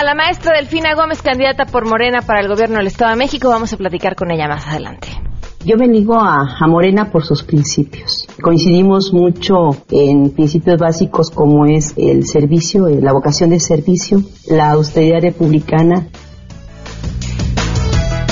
a 0.00 0.02
la 0.02 0.14
maestra 0.14 0.56
Delfina 0.56 0.94
Gómez, 0.94 1.20
candidata 1.20 1.66
por 1.66 1.84
Morena 1.84 2.22
para 2.22 2.40
el 2.40 2.48
gobierno 2.48 2.78
del 2.78 2.86
Estado 2.86 3.10
de 3.10 3.18
México. 3.18 3.50
Vamos 3.50 3.70
a 3.74 3.76
platicar 3.76 4.16
con 4.16 4.30
ella 4.30 4.48
más 4.48 4.66
adelante. 4.66 5.08
Yo 5.62 5.76
bendigo 5.76 6.14
a, 6.14 6.56
a, 6.58 6.66
Morena 6.66 7.10
por 7.12 7.22
sus 7.22 7.42
principios. 7.42 8.26
Coincidimos 8.40 9.12
mucho 9.12 9.76
en 9.90 10.30
principios 10.30 10.78
básicos 10.78 11.30
como 11.30 11.66
es 11.66 11.92
el 11.98 12.24
servicio, 12.24 12.88
la 12.88 13.12
vocación 13.12 13.50
de 13.50 13.60
servicio, 13.60 14.22
la 14.48 14.70
austeridad 14.70 15.20
republicana. 15.20 16.06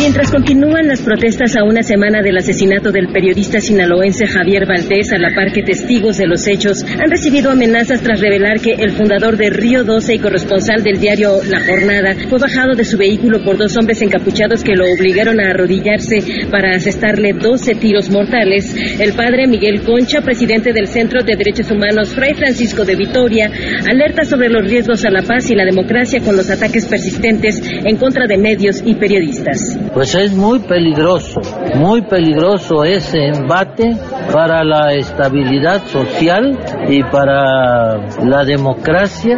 Mientras 0.00 0.30
continúan 0.30 0.88
las 0.88 1.02
protestas 1.02 1.54
a 1.56 1.62
una 1.62 1.82
semana 1.82 2.22
del 2.22 2.38
asesinato 2.38 2.90
del 2.90 3.12
periodista 3.12 3.60
sinaloense 3.60 4.26
Javier 4.26 4.66
Valdés, 4.66 5.12
a 5.12 5.18
la 5.18 5.34
par 5.34 5.52
que 5.52 5.62
testigos 5.62 6.16
de 6.16 6.26
los 6.26 6.46
hechos 6.48 6.82
han 6.82 7.10
recibido 7.10 7.50
amenazas 7.50 8.00
tras 8.00 8.18
revelar 8.18 8.60
que 8.60 8.72
el 8.72 8.92
fundador 8.92 9.36
de 9.36 9.50
Río 9.50 9.84
12 9.84 10.14
y 10.14 10.18
corresponsal 10.18 10.82
del 10.82 10.98
diario 10.98 11.32
La 11.50 11.60
Jornada 11.60 12.16
fue 12.30 12.38
bajado 12.38 12.74
de 12.74 12.86
su 12.86 12.96
vehículo 12.96 13.44
por 13.44 13.58
dos 13.58 13.76
hombres 13.76 14.00
encapuchados 14.00 14.64
que 14.64 14.74
lo 14.74 14.90
obligaron 14.90 15.38
a 15.38 15.50
arrodillarse 15.50 16.48
para 16.50 16.74
asestarle 16.74 17.34
12 17.34 17.74
tiros 17.74 18.08
mortales. 18.08 18.74
El 18.98 19.12
padre 19.12 19.46
Miguel 19.46 19.82
Concha, 19.82 20.22
presidente 20.22 20.72
del 20.72 20.86
Centro 20.86 21.22
de 21.22 21.36
Derechos 21.36 21.70
Humanos 21.70 22.14
Fray 22.14 22.32
Francisco 22.32 22.86
de 22.86 22.96
Vitoria, 22.96 23.50
alerta 23.86 24.24
sobre 24.24 24.48
los 24.48 24.64
riesgos 24.64 25.04
a 25.04 25.10
la 25.10 25.22
paz 25.22 25.50
y 25.50 25.54
la 25.54 25.66
democracia 25.66 26.20
con 26.20 26.38
los 26.38 26.48
ataques 26.48 26.86
persistentes 26.86 27.62
en 27.84 27.96
contra 27.96 28.26
de 28.26 28.38
medios 28.38 28.82
y 28.82 28.94
periodistas. 28.94 29.78
Pues 29.92 30.14
es 30.14 30.32
muy 30.32 30.60
peligroso, 30.60 31.40
muy 31.74 32.02
peligroso 32.02 32.84
ese 32.84 33.26
embate 33.26 33.96
para 34.32 34.62
la 34.62 34.94
estabilidad 34.94 35.82
social 35.86 36.58
y 36.88 37.02
para 37.02 37.96
la 38.24 38.44
democracia 38.44 39.36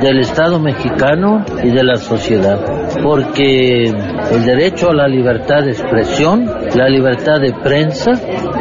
del 0.00 0.18
Estado 0.18 0.58
mexicano 0.58 1.44
y 1.62 1.70
de 1.70 1.84
la 1.84 1.96
sociedad, 1.96 2.58
porque 3.02 3.84
el 3.84 4.44
derecho 4.44 4.90
a 4.90 4.94
la 4.94 5.06
libertad 5.06 5.62
de 5.62 5.70
expresión, 5.70 6.44
la 6.74 6.88
libertad 6.88 7.40
de 7.40 7.52
prensa, 7.52 8.12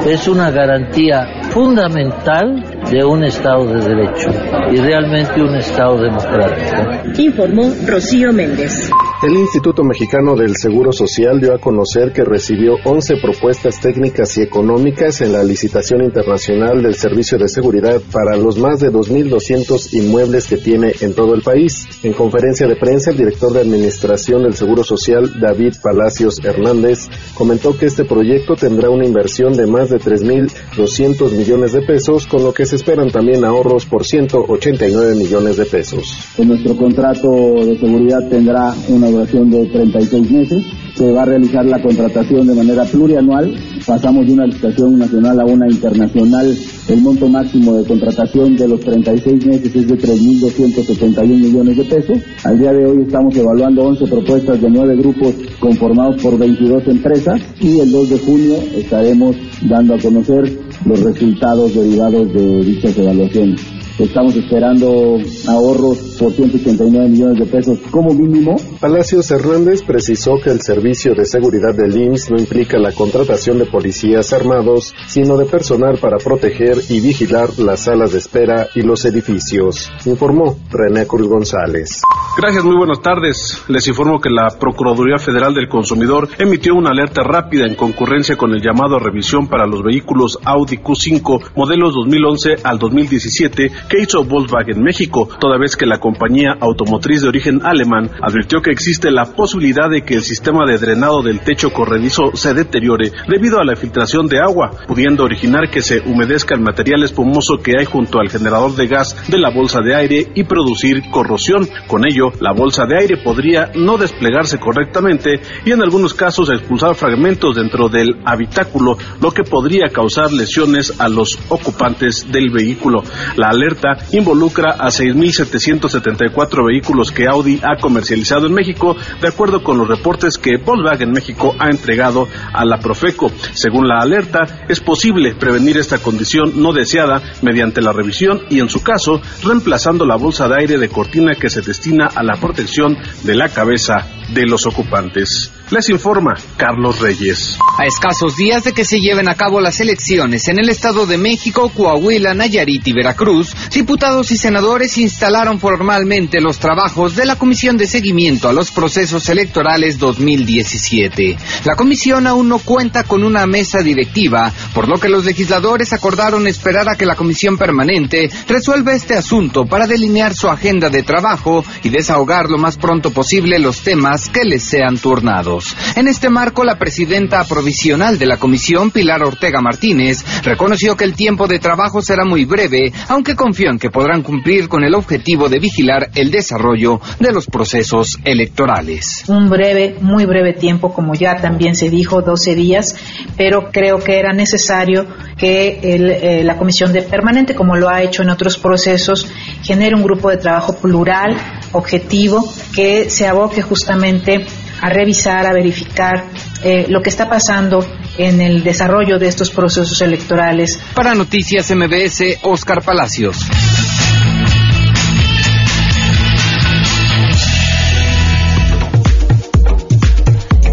es 0.06 0.28
una 0.28 0.52
garantía 0.52 1.42
fundamental 1.50 2.64
de 2.92 3.04
un 3.04 3.24
Estado 3.24 3.66
de 3.66 3.82
Derecho 3.82 4.30
y 4.72 4.78
realmente 4.78 5.42
un 5.42 5.56
Estado 5.56 5.98
democrático. 5.98 7.22
Informó 7.22 7.72
Rocío 7.88 8.32
Méndez. 8.32 8.92
El 9.24 9.38
Instituto 9.38 9.86
Mexicano 9.86 10.36
del 10.36 10.58
Seguro 10.58 10.92
Social 10.92 11.40
dio 11.40 11.56
a 11.56 11.58
conocer 11.58 12.12
que 12.12 12.26
recibió 12.26 12.74
11 12.84 13.16
propuestas 13.22 13.80
técnicas 13.80 14.38
y 14.38 14.42
económicas 14.42 15.22
en 15.22 15.32
la 15.32 15.46
licitación 15.46 16.04
internacional 16.04 16.84
del 16.84 16.96
Servicio 16.96 17.38
de 17.38 17.48
Seguridad 17.48 18.02
para 18.12 18.36
los 18.36 18.58
más 18.60 18.82
de 18.82 18.92
2.200 18.92 19.94
inmuebles 19.94 20.48
que 20.48 20.58
tiene 20.58 20.92
en 21.00 21.14
todo 21.14 21.36
el 21.36 21.42
país. 21.42 21.88
En 22.04 22.12
conferencia 22.12 22.68
de 22.68 22.76
prensa, 22.76 23.12
el 23.12 23.18
director 23.18 23.54
de 23.54 23.62
Administración 23.62 24.44
del 24.44 24.56
Seguro 24.56 24.84
Social, 24.84 25.40
David 25.40 25.76
Palacios 25.82 26.44
Hernández, 26.44 27.08
comentó 27.34 27.78
que 27.78 27.86
este 27.86 28.04
proyecto 28.04 28.56
tendrá 28.56 28.90
una 28.90 29.06
inversión 29.06 29.54
de 29.54 29.68
más 29.68 29.90
de 29.90 30.02
3.200 30.02 31.32
millones 31.32 31.72
de 31.72 31.82
pesos, 31.82 32.28
con 32.28 32.44
lo 32.44 32.54
que 32.54 32.66
se 32.66 32.76
esperan 32.76 33.10
también 33.10 33.46
ahorros 33.46 33.86
por 33.86 34.04
189 34.04 35.16
millones 35.16 35.56
de 35.56 35.66
pesos. 35.66 36.18
Nuestro 36.38 36.76
contrato 36.76 37.30
de 37.64 37.80
seguridad 37.80 38.20
tendrá 38.30 38.76
una 38.90 39.13
duración 39.14 39.50
de 39.50 39.66
36 39.68 40.32
meses. 40.32 40.66
Se 40.96 41.12
va 41.12 41.24
a 41.24 41.26
realizar 41.26 41.66
la 41.66 41.82
contratación 41.82 42.48
de 42.48 42.56
manera 42.56 42.84
plurianual. 42.86 43.54
Pasamos 43.86 44.26
de 44.26 44.34
una 44.34 44.46
licitación 44.46 44.98
nacional 44.98 45.40
a 45.40 45.46
una 45.46 45.68
internacional. 45.68 46.56
El 46.88 47.02
monto 47.02 47.28
máximo 47.28 47.74
de 47.76 47.84
contratación 47.86 48.56
de 48.56 48.68
los 48.68 48.80
36 48.82 49.46
meses 49.46 49.76
es 49.76 49.88
de 49.88 49.98
3.271 49.98 51.28
millones 51.28 51.78
de 51.78 51.84
pesos. 51.86 52.18
Al 52.44 52.60
día 52.60 52.74
de 52.74 52.86
hoy 52.86 53.04
estamos 53.04 53.36
evaluando 53.36 53.84
11 53.84 54.06
propuestas 54.08 54.62
de 54.62 54.70
9 54.70 54.96
grupos 54.98 55.34
conformados 55.60 56.22
por 56.22 56.38
22 56.38 56.88
empresas 56.88 57.42
y 57.60 57.80
el 57.80 57.92
2 57.92 58.10
de 58.10 58.20
junio 58.20 58.56
estaremos 58.76 59.36
dando 59.62 59.96
a 59.96 60.00
conocer 60.00 60.60
los 60.86 61.00
resultados 61.00 61.74
derivados 61.74 62.34
de 62.34 62.60
dichas 62.64 62.98
evaluaciones. 62.98 63.73
Estamos 64.00 64.36
esperando 64.36 65.18
ahorros 65.48 66.00
por 66.18 66.34
189 66.34 67.10
millones 67.10 67.38
de 67.38 67.46
pesos 67.46 67.78
como 67.92 68.12
mínimo. 68.12 68.56
Palacios 68.80 69.30
Hernández 69.30 69.84
precisó 69.84 70.40
que 70.44 70.50
el 70.50 70.62
servicio 70.62 71.14
de 71.14 71.26
seguridad 71.26 71.76
del 71.76 71.96
IMSS 71.96 72.32
no 72.32 72.40
implica 72.40 72.80
la 72.80 72.92
contratación 72.92 73.60
de 73.60 73.68
policías 73.68 74.34
armados, 74.34 74.96
sino 75.08 75.38
de 75.38 75.46
personal 75.46 76.00
para 76.00 76.18
proteger 76.18 76.78
y 76.90 77.02
vigilar 77.02 77.50
las 77.60 77.82
salas 77.82 78.14
de 78.14 78.18
espera 78.18 78.68
y 78.74 78.82
los 78.82 79.06
edificios. 79.06 79.92
Informó 80.06 80.58
René 80.72 81.06
Cruz 81.06 81.28
González. 81.28 82.02
Gracias, 82.36 82.64
muy 82.64 82.76
buenas 82.76 83.00
tardes. 83.00 83.62
Les 83.68 83.88
informo 83.88 84.20
que 84.20 84.32
la 84.32 84.58
Procuraduría 84.60 85.20
Federal 85.20 85.54
del 85.54 85.70
Consumidor 85.70 86.30
emitió 86.40 86.74
una 86.74 86.90
alerta 86.90 87.22
rápida 87.22 87.68
en 87.68 87.76
concurrencia 87.76 88.36
con 88.38 88.54
el 88.54 88.62
llamado 88.62 88.96
a 88.96 89.00
revisión 89.00 89.48
para 89.48 89.68
los 89.68 89.84
vehículos 89.84 90.40
Audi 90.44 90.78
Q5 90.78 91.52
modelos 91.56 91.94
2011 91.94 92.56
al 92.64 92.80
2017 92.80 93.83
que 93.90 94.02
hizo 94.02 94.24
Volkswagen 94.24 94.82
México, 94.82 95.28
toda 95.40 95.58
vez 95.58 95.76
que 95.76 95.86
la 95.86 96.00
compañía 96.00 96.56
automotriz 96.60 97.22
de 97.22 97.28
origen 97.28 97.62
alemán 97.64 98.10
advirtió 98.22 98.62
que 98.62 98.72
existe 98.72 99.12
la 99.12 99.26
posibilidad 99.26 99.90
de 99.90 100.04
que 100.04 100.16
el 100.16 100.24
sistema 100.24 100.66
de 100.66 100.78
drenado 100.78 101.22
del 101.22 101.42
techo 101.42 101.72
corredizo 101.72 102.32
se 102.34 102.54
deteriore 102.54 103.12
debido 103.28 103.60
a 103.60 103.66
la 103.66 103.76
filtración 103.76 104.28
de 104.28 104.40
agua, 104.40 104.72
pudiendo 104.88 105.24
originar 105.24 105.70
que 105.70 105.82
se 105.82 106.00
humedezca 106.00 106.56
el 106.56 106.62
material 106.62 107.04
espumoso 107.04 107.58
que 107.58 107.74
hay 107.78 107.86
junto 107.86 108.20
al 108.20 108.30
generador 108.30 108.76
de 108.76 108.88
gas 108.88 109.16
de 109.28 109.38
la 109.38 109.50
bolsa 109.50 109.82
de 109.82 109.96
aire 109.96 110.28
y 110.36 110.44
producir 110.44 111.10
corrosión. 111.12 111.68
Con 111.88 112.06
ello, 112.06 112.32
la 112.40 112.54
bolsa 112.54 112.86
de 112.86 112.98
aire 112.98 113.18
podría 113.18 113.72
no 113.76 113.98
desplegarse 113.98 114.60
correctamente 114.60 115.42
y 115.66 115.72
en 115.72 115.82
algunos 115.82 116.14
casos 116.14 116.50
expulsar 116.50 116.96
fragmentos 116.96 117.56
dentro 117.56 117.90
del 117.90 118.22
habitáculo, 118.26 118.98
lo 119.22 119.32
que 119.32 119.44
podría 119.44 119.90
causar 119.92 120.32
lesiones 120.32 121.00
a 121.00 121.10
los 121.10 121.38
ocupantes 121.50 122.32
del 122.32 122.50
vehículo. 122.50 123.04
La 123.36 123.50
alerta 123.50 123.73
involucra 124.12 124.72
a 124.72 124.88
6.700 124.88 125.94
74 125.94 126.66
vehículos 126.66 127.12
que 127.12 127.28
Audi 127.28 127.60
ha 127.64 127.80
comercializado 127.80 128.48
en 128.48 128.54
México, 128.54 128.96
de 129.22 129.28
acuerdo 129.28 129.64
con 129.64 129.78
los 129.78 129.88
reportes 129.88 130.38
que 130.38 130.58
Volkswagen 130.58 131.12
México 131.12 131.56
ha 131.60 131.70
entregado 131.70 132.28
a 132.54 132.66
la 132.66 132.80
Profeco. 132.80 133.32
Según 133.54 133.88
la 133.88 134.00
alerta, 134.00 134.66
es 134.68 134.80
posible 134.80 135.36
prevenir 135.36 135.78
esta 135.78 136.00
condición 136.00 136.62
no 136.62 136.74
deseada 136.74 137.22
mediante 137.42 137.82
la 137.82 137.94
revisión 137.94 138.42
y, 138.50 138.60
en 138.60 138.70
su 138.70 138.84
caso, 138.84 139.22
reemplazando 139.44 140.06
la 140.06 140.16
bolsa 140.16 140.48
de 140.48 140.60
aire 140.60 140.78
de 140.78 140.90
cortina 140.90 141.36
que 141.36 141.50
se 141.50 141.62
destina 141.62 142.08
a 142.14 142.24
la 142.24 142.36
protección 142.40 142.98
de 143.24 143.36
la 143.36 143.50
cabeza 143.50 144.08
de 144.34 144.46
los 144.46 144.66
ocupantes. 144.66 145.52
Les 145.70 145.90
informa 145.90 146.36
Carlos 146.58 147.00
Reyes. 147.00 147.58
A 147.80 147.86
escasos 147.86 148.36
días 148.36 148.64
de 148.64 148.74
que 148.74 148.86
se 148.86 149.00
lleven 149.00 149.28
a 149.28 149.36
cabo 149.36 149.60
las 149.60 149.80
elecciones 149.80 150.48
en 150.48 150.60
el 150.60 150.70
Estado 150.70 151.06
de 151.06 151.18
México, 151.18 151.72
Coahuila, 151.76 152.34
Nayarit 152.34 152.88
y 152.88 152.94
Veracruz, 152.94 153.56
diputados 153.72 154.32
y 154.32 154.38
senadores 154.38 154.98
instalaron 154.98 155.60
formalmente 155.60 156.40
los 156.42 156.60
trabajos 156.60 157.16
de 157.16 157.26
la 157.26 157.36
Comisión 157.36 157.78
de 157.78 157.88
Seguimiento 157.88 158.50
a 158.50 158.54
los 158.54 158.72
Procesos 158.72 159.28
Electorales 159.30 160.00
2017. 160.00 161.38
La 161.66 161.76
comisión 161.76 162.28
aún 162.28 162.50
no 162.50 162.60
cuenta 162.60 163.04
con 163.04 163.24
una 163.24 163.46
mesa 163.46 163.80
directiva, 163.80 164.52
por 164.74 164.88
lo 164.88 165.00
que 165.00 165.10
los 165.10 165.26
legisladores 165.26 165.94
acordaron 165.94 166.48
esperar 166.48 166.90
a 166.90 166.96
que 166.96 167.06
la 167.06 167.16
Comisión 167.16 167.58
Permanente 167.58 168.30
resuelva 168.48 168.94
este 168.94 169.16
asunto 169.16 169.66
para 169.66 169.88
delinear 169.88 170.34
su 170.34 170.48
agenda 170.50 170.90
de 170.90 171.04
trabajo 171.04 171.66
y 171.84 171.90
desahogar 171.90 172.50
lo 172.50 172.58
más 172.58 172.78
pronto 172.78 173.12
posible 173.12 173.60
los 173.60 173.82
temas 173.82 174.30
que 174.30 174.44
les 174.44 174.64
sean 174.64 174.98
turnados. 174.98 175.76
En 175.96 176.08
este 176.08 176.30
marco, 176.30 176.64
la 176.64 176.78
presidenta 176.78 177.44
provisional 177.44 178.18
de 178.20 178.26
la 178.26 178.38
comisión, 178.38 178.92
Pilar 178.92 179.24
Ortega 179.24 179.62
Martínez, 179.62 180.24
reconoció 180.44 180.96
que 180.96 181.06
el 181.06 181.14
tiempo 181.14 181.48
de 181.48 181.60
trabajo 181.60 182.02
será 182.02 182.26
muy 182.26 182.46
breve, 182.46 182.92
aunque 183.08 183.36
confió 183.36 183.53
en 183.60 183.80
que 183.80 183.90
podrán 183.90 184.24
cumplir 184.24 184.68
con 184.68 184.84
el 184.84 184.96
objetivo 184.96 185.48
de 185.48 185.60
vigilar 185.60 186.10
el 186.16 186.32
desarrollo 186.32 187.00
de 187.20 187.32
los 187.32 187.46
procesos 187.46 188.18
electorales. 188.24 189.24
Un 189.28 189.50
breve, 189.50 189.96
muy 190.02 190.26
breve 190.26 190.54
tiempo, 190.54 190.94
como 190.94 191.14
ya 191.14 191.36
también 191.36 191.76
se 191.76 191.90
dijo, 191.90 192.22
12 192.22 192.56
días, 192.56 192.96
pero 193.38 193.70
creo 193.72 194.00
que 194.00 194.18
era 194.18 194.34
necesario 194.34 195.06
que 195.38 195.80
eh, 195.84 196.44
la 196.44 196.58
comisión 196.58 196.92
de 196.92 197.04
permanente, 197.04 197.54
como 197.54 197.76
lo 197.76 197.90
ha 197.90 198.02
hecho 198.02 198.24
en 198.24 198.30
otros 198.30 198.58
procesos, 198.58 199.28
genere 199.62 199.96
un 199.96 200.04
grupo 200.04 200.30
de 200.30 200.38
trabajo 200.38 200.76
plural, 200.76 201.38
objetivo, 201.72 202.44
que 202.74 203.10
se 203.10 203.28
aboque 203.28 203.62
justamente 203.62 204.46
a 204.82 204.90
revisar, 204.90 205.46
a 205.46 205.54
verificar 205.54 206.26
eh, 206.64 206.86
lo 206.90 207.02
que 207.02 207.10
está 207.10 207.30
pasando 207.30 207.86
en 208.18 208.42
el 208.42 208.64
desarrollo 208.64 209.20
de 209.20 209.28
estos 209.28 209.52
procesos 209.52 210.02
electorales. 210.02 210.80
Para 210.96 211.14
Noticias 211.14 211.70
MBS, 211.76 212.40
Oscar 212.44 212.82
Palacios. 212.84 213.38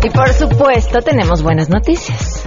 Y 0.03 0.09
por 0.11 0.33
supuesto 0.33 1.03
tenemos 1.03 1.43
buenas 1.43 1.69
noticias. 1.69 2.45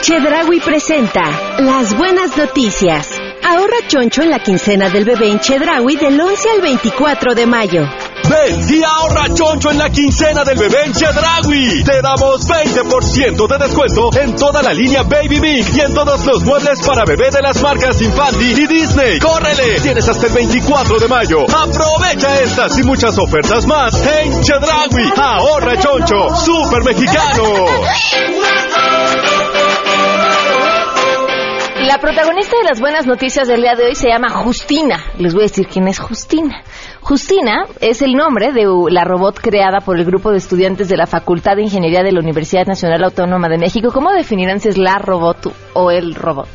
Chedragui 0.00 0.60
presenta 0.60 1.22
las 1.58 1.94
buenas 1.96 2.36
noticias. 2.36 3.25
Ahorra 3.48 3.86
choncho 3.86 4.22
en 4.22 4.30
la 4.30 4.40
quincena 4.40 4.90
del 4.90 5.04
bebé 5.04 5.28
en 5.28 5.38
Chedragui 5.38 5.94
del 5.94 6.20
11 6.20 6.50
al 6.50 6.60
24 6.62 7.32
de 7.32 7.46
mayo. 7.46 7.82
Ven 8.28 8.68
y 8.68 8.82
ahorra 8.82 9.32
choncho 9.32 9.70
en 9.70 9.78
la 9.78 9.88
quincena 9.88 10.42
del 10.42 10.58
bebé 10.58 10.86
en 10.86 10.92
Chedragui. 10.92 11.84
Te 11.84 12.02
damos 12.02 12.44
20% 12.48 13.46
de 13.46 13.58
descuento 13.58 14.10
en 14.20 14.34
toda 14.34 14.62
la 14.64 14.72
línea 14.72 15.04
Baby 15.04 15.38
Big 15.38 15.64
y 15.76 15.80
en 15.80 15.94
todos 15.94 16.26
los 16.26 16.42
muebles 16.42 16.80
para 16.84 17.04
bebé 17.04 17.30
de 17.30 17.40
las 17.40 17.62
marcas 17.62 18.02
Infanti 18.02 18.46
y 18.46 18.66
Disney. 18.66 19.20
¡Córrele! 19.20 19.78
Tienes 19.78 20.08
hasta 20.08 20.26
el 20.26 20.32
24 20.32 20.98
de 20.98 21.06
mayo. 21.06 21.44
Aprovecha 21.44 22.40
estas 22.42 22.76
y 22.80 22.82
muchas 22.82 23.16
ofertas 23.16 23.64
más 23.64 23.94
en 23.94 24.42
Chedragui. 24.42 25.08
Ahorra 25.16 25.78
choncho. 25.78 26.34
Super 26.34 26.82
mexicano. 26.82 27.66
La 31.86 31.98
protagonista 31.98 32.56
de 32.58 32.64
las 32.64 32.80
buenas 32.80 33.06
noticias 33.06 33.46
del 33.46 33.62
día 33.62 33.76
de 33.76 33.84
hoy 33.84 33.94
se 33.94 34.08
llama 34.08 34.28
Justina. 34.28 35.04
Les 35.18 35.34
voy 35.34 35.44
a 35.44 35.46
decir 35.46 35.68
quién 35.68 35.86
es 35.86 36.00
Justina. 36.00 36.64
Justina 37.00 37.64
es 37.80 38.02
el 38.02 38.14
nombre 38.14 38.50
de 38.50 38.66
la 38.90 39.04
robot 39.04 39.38
creada 39.38 39.78
por 39.78 39.96
el 39.96 40.04
grupo 40.04 40.32
de 40.32 40.38
estudiantes 40.38 40.88
de 40.88 40.96
la 40.96 41.06
Facultad 41.06 41.54
de 41.54 41.62
Ingeniería 41.62 42.02
de 42.02 42.10
la 42.10 42.18
Universidad 42.18 42.66
Nacional 42.66 43.04
Autónoma 43.04 43.48
de 43.48 43.58
México. 43.58 43.92
¿Cómo 43.92 44.10
definirán 44.12 44.58
si 44.58 44.70
es 44.70 44.78
la 44.78 44.98
robot 44.98 45.54
o 45.74 45.92
el 45.92 46.16
robot? 46.16 46.48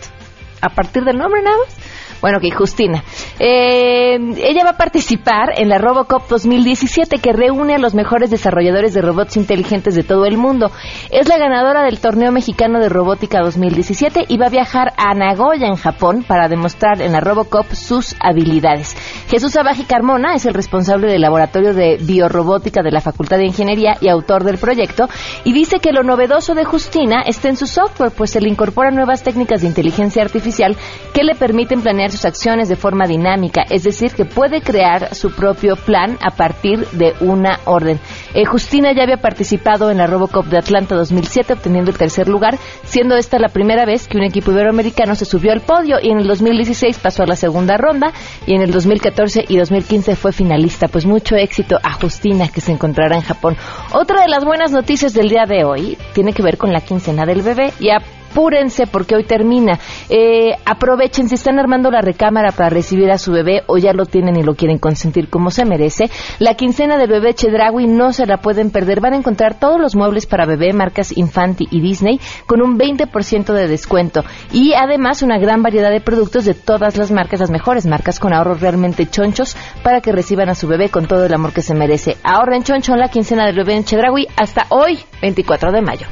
¿A 0.59 0.67
partir 0.67 1.05
del 1.05 1.17
nombre 1.17 1.41
nada 1.41 1.55
más? 1.65 1.77
Bueno, 2.21 2.39
que 2.39 2.51
Justina. 2.51 3.03
Eh, 3.39 4.15
ella 4.37 4.63
va 4.63 4.71
a 4.71 4.77
participar 4.77 5.53
en 5.57 5.69
la 5.69 5.79
Robocop 5.79 6.27
2017 6.29 7.17
que 7.17 7.33
reúne 7.33 7.73
a 7.73 7.79
los 7.79 7.95
mejores 7.95 8.29
desarrolladores 8.29 8.93
de 8.93 9.01
robots 9.01 9.37
inteligentes 9.37 9.95
de 9.95 10.03
todo 10.03 10.25
el 10.25 10.37
mundo. 10.37 10.71
Es 11.09 11.27
la 11.27 11.39
ganadora 11.39 11.83
del 11.83 11.99
Torneo 11.99 12.31
Mexicano 12.31 12.79
de 12.79 12.89
Robótica 12.89 13.41
2017 13.41 14.25
y 14.27 14.37
va 14.37 14.47
a 14.47 14.49
viajar 14.49 14.93
a 14.97 15.15
Nagoya, 15.15 15.67
en 15.67 15.77
Japón, 15.77 16.23
para 16.27 16.47
demostrar 16.47 17.01
en 17.01 17.11
la 17.11 17.21
Robocop 17.21 17.71
sus 17.73 18.15
habilidades. 18.19 18.95
Jesús 19.27 19.55
Abaji 19.55 19.85
Carmona 19.85 20.35
es 20.35 20.45
el 20.45 20.53
responsable 20.53 21.11
del 21.11 21.21
Laboratorio 21.21 21.73
de 21.73 21.97
Biorrobótica 21.99 22.83
de 22.83 22.91
la 22.91 23.01
Facultad 23.01 23.37
de 23.37 23.45
Ingeniería 23.45 23.97
y 23.99 24.09
autor 24.09 24.43
del 24.43 24.59
proyecto 24.59 25.07
y 25.43 25.53
dice 25.53 25.79
que 25.79 25.91
lo 25.91 26.03
novedoso 26.03 26.53
de 26.53 26.65
Justina 26.65 27.23
está 27.25 27.49
en 27.49 27.57
su 27.57 27.65
software, 27.65 28.11
pues 28.15 28.29
se 28.29 28.41
le 28.41 28.49
incorporan 28.49 28.93
nuevas 28.93 29.23
técnicas 29.23 29.61
de 29.61 29.67
inteligencia 29.67 30.21
artificial 30.21 30.77
que 31.13 31.23
le 31.23 31.33
permiten 31.33 31.81
planear 31.81 32.10
sus 32.11 32.25
acciones 32.25 32.69
de 32.69 32.75
forma 32.75 33.07
dinámica, 33.07 33.63
es 33.69 33.83
decir, 33.83 34.11
que 34.11 34.25
puede 34.25 34.61
crear 34.61 35.15
su 35.15 35.31
propio 35.31 35.75
plan 35.75 36.17
a 36.21 36.31
partir 36.31 36.87
de 36.91 37.13
una 37.21 37.59
orden. 37.65 37.99
Eh, 38.33 38.45
Justina 38.45 38.93
ya 38.93 39.03
había 39.03 39.17
participado 39.17 39.89
en 39.91 39.97
la 39.97 40.07
Robocop 40.07 40.45
de 40.45 40.57
Atlanta 40.57 40.95
2007, 40.95 41.53
obteniendo 41.53 41.91
el 41.91 41.97
tercer 41.97 42.27
lugar, 42.27 42.57
siendo 42.83 43.15
esta 43.15 43.39
la 43.39 43.49
primera 43.49 43.85
vez 43.85 44.07
que 44.07 44.17
un 44.17 44.23
equipo 44.23 44.51
iberoamericano 44.51 45.15
se 45.15 45.25
subió 45.25 45.51
al 45.51 45.61
podio 45.61 45.97
y 46.01 46.09
en 46.09 46.19
el 46.19 46.27
2016 46.27 46.99
pasó 46.99 47.23
a 47.23 47.27
la 47.27 47.35
segunda 47.35 47.77
ronda 47.77 48.11
y 48.45 48.53
en 48.53 48.61
el 48.61 48.71
2014 48.71 49.45
y 49.47 49.57
2015 49.57 50.15
fue 50.15 50.31
finalista. 50.31 50.87
Pues 50.87 51.05
mucho 51.05 51.35
éxito 51.35 51.77
a 51.81 51.93
Justina 51.93 52.47
que 52.47 52.61
se 52.61 52.71
encontrará 52.71 53.15
en 53.15 53.21
Japón. 53.21 53.55
Otra 53.93 54.21
de 54.21 54.27
las 54.27 54.45
buenas 54.45 54.71
noticias 54.71 55.13
del 55.13 55.29
día 55.29 55.45
de 55.47 55.63
hoy 55.63 55.97
tiene 56.13 56.33
que 56.33 56.43
ver 56.43 56.57
con 56.57 56.71
la 56.71 56.81
quincena 56.81 57.25
del 57.25 57.41
bebé. 57.41 57.73
Ya 57.79 57.97
apúrense 58.31 58.87
porque 58.87 59.15
hoy 59.15 59.25
termina. 59.25 59.79
Eh, 60.09 60.55
aprovechen, 60.65 61.27
si 61.27 61.35
están 61.35 61.59
armando 61.59 61.91
la 61.91 62.01
recámara 62.01 62.51
para 62.51 62.69
recibir 62.69 63.11
a 63.11 63.17
su 63.17 63.31
bebé 63.31 63.63
o 63.67 63.77
ya 63.77 63.93
lo 63.93 64.05
tienen 64.05 64.37
y 64.37 64.43
lo 64.43 64.55
quieren 64.55 64.77
consentir 64.77 65.29
como 65.29 65.51
se 65.51 65.65
merece, 65.65 66.09
la 66.39 66.55
quincena 66.55 66.97
del 66.97 67.09
bebé 67.09 67.33
Chedragui 67.33 67.87
no 67.87 68.13
se 68.13 68.25
la 68.25 68.37
pueden 68.37 68.71
perder. 68.71 69.01
Van 69.01 69.13
a 69.13 69.17
encontrar 69.17 69.59
todos 69.59 69.79
los 69.79 69.95
muebles 69.95 70.25
para 70.25 70.45
bebé, 70.45 70.73
marcas 70.73 71.15
Infanti 71.15 71.67
y 71.69 71.81
Disney, 71.81 72.19
con 72.45 72.61
un 72.61 72.77
20% 72.77 73.53
de 73.53 73.67
descuento. 73.67 74.23
Y 74.51 74.73
además 74.73 75.21
una 75.21 75.37
gran 75.37 75.61
variedad 75.61 75.91
de 75.91 76.01
productos 76.01 76.45
de 76.45 76.53
todas 76.53 76.97
las 76.97 77.11
marcas, 77.11 77.41
las 77.41 77.51
mejores 77.51 77.85
marcas, 77.85 78.19
con 78.19 78.33
ahorros 78.33 78.61
realmente 78.61 79.05
chonchos 79.05 79.57
para 79.83 80.01
que 80.01 80.11
reciban 80.11 80.49
a 80.49 80.55
su 80.55 80.67
bebé 80.67 80.89
con 80.89 81.07
todo 81.07 81.25
el 81.25 81.33
amor 81.33 81.51
que 81.51 81.61
se 81.61 81.75
merece. 81.75 82.17
Ahorren 82.23 82.63
choncho 82.63 82.93
en 82.93 82.99
la 82.99 83.09
quincena 83.09 83.45
del 83.45 83.55
bebé 83.55 83.75
en 83.75 83.83
Chedragui 83.83 84.27
hasta 84.37 84.67
hoy, 84.69 84.99
24 85.21 85.71
de 85.71 85.81
mayo. 85.81 86.07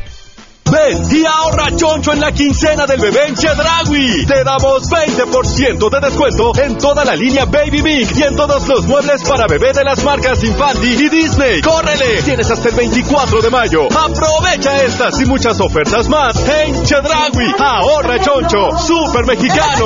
Ven 0.71 1.07
y 1.11 1.25
ahorra 1.25 1.75
choncho 1.75 2.13
en 2.13 2.19
la 2.19 2.31
quincena 2.31 2.85
del 2.85 2.99
bebé 2.99 3.27
en 3.27 3.35
Chedragui. 3.35 4.25
Te 4.25 4.43
damos 4.43 4.89
20% 4.89 5.89
de 5.89 5.99
descuento 5.99 6.51
en 6.57 6.77
toda 6.77 7.03
la 7.05 7.15
línea 7.15 7.45
Baby 7.45 7.81
Big 7.81 8.07
y 8.17 8.23
en 8.23 8.35
todos 8.35 8.67
los 8.67 8.85
muebles 8.85 9.23
para 9.23 9.47
bebé 9.47 9.73
de 9.73 9.83
las 9.83 10.03
marcas 10.03 10.43
Infanti 10.43 10.87
y 10.87 11.09
Disney. 11.09 11.61
¡Córrele! 11.61 12.21
Tienes 12.23 12.51
hasta 12.51 12.69
el 12.69 12.75
24 12.75 13.41
de 13.41 13.49
mayo. 13.49 13.87
Aprovecha 13.87 14.83
estas 14.83 15.19
y 15.21 15.25
muchas 15.25 15.59
ofertas 15.59 16.07
más 16.07 16.35
en 16.47 16.83
Chedragui. 16.83 17.55
Ahorra 17.57 18.19
choncho. 18.19 18.77
Super 18.77 19.25
mexicano. 19.25 19.85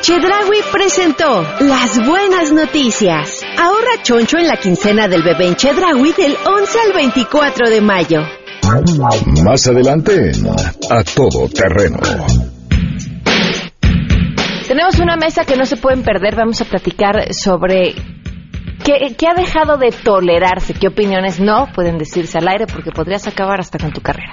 Chedragui 0.00 0.62
presentó 0.70 1.42
las 1.60 2.06
buenas 2.06 2.52
noticias. 2.52 3.42
Ahorra 3.58 4.02
choncho 4.02 4.38
en 4.38 4.48
la 4.48 4.56
quincena 4.58 5.08
del 5.08 5.22
bebé 5.22 5.46
en 5.46 5.56
Chedragui 5.56 6.12
del 6.12 6.36
11 6.44 6.78
al 6.80 6.92
24 6.92 7.70
de 7.70 7.80
mayo. 7.80 8.43
Más 9.44 9.66
adelante 9.66 10.32
A 10.90 11.04
Todo 11.04 11.48
Terreno. 11.48 11.98
Tenemos 14.66 14.98
una 14.98 15.16
mesa 15.16 15.44
que 15.44 15.56
no 15.56 15.66
se 15.66 15.76
pueden 15.76 16.02
perder. 16.02 16.34
Vamos 16.34 16.60
a 16.62 16.64
platicar 16.64 17.34
sobre 17.34 17.94
qué, 18.82 19.14
qué 19.18 19.26
ha 19.28 19.34
dejado 19.34 19.76
de 19.76 19.90
tolerarse, 19.90 20.72
qué 20.72 20.88
opiniones 20.88 21.40
no 21.40 21.68
pueden 21.74 21.98
decirse 21.98 22.38
al 22.38 22.48
aire 22.48 22.66
porque 22.66 22.90
podrías 22.90 23.26
acabar 23.26 23.60
hasta 23.60 23.78
con 23.78 23.92
tu 23.92 24.00
carrera. 24.00 24.32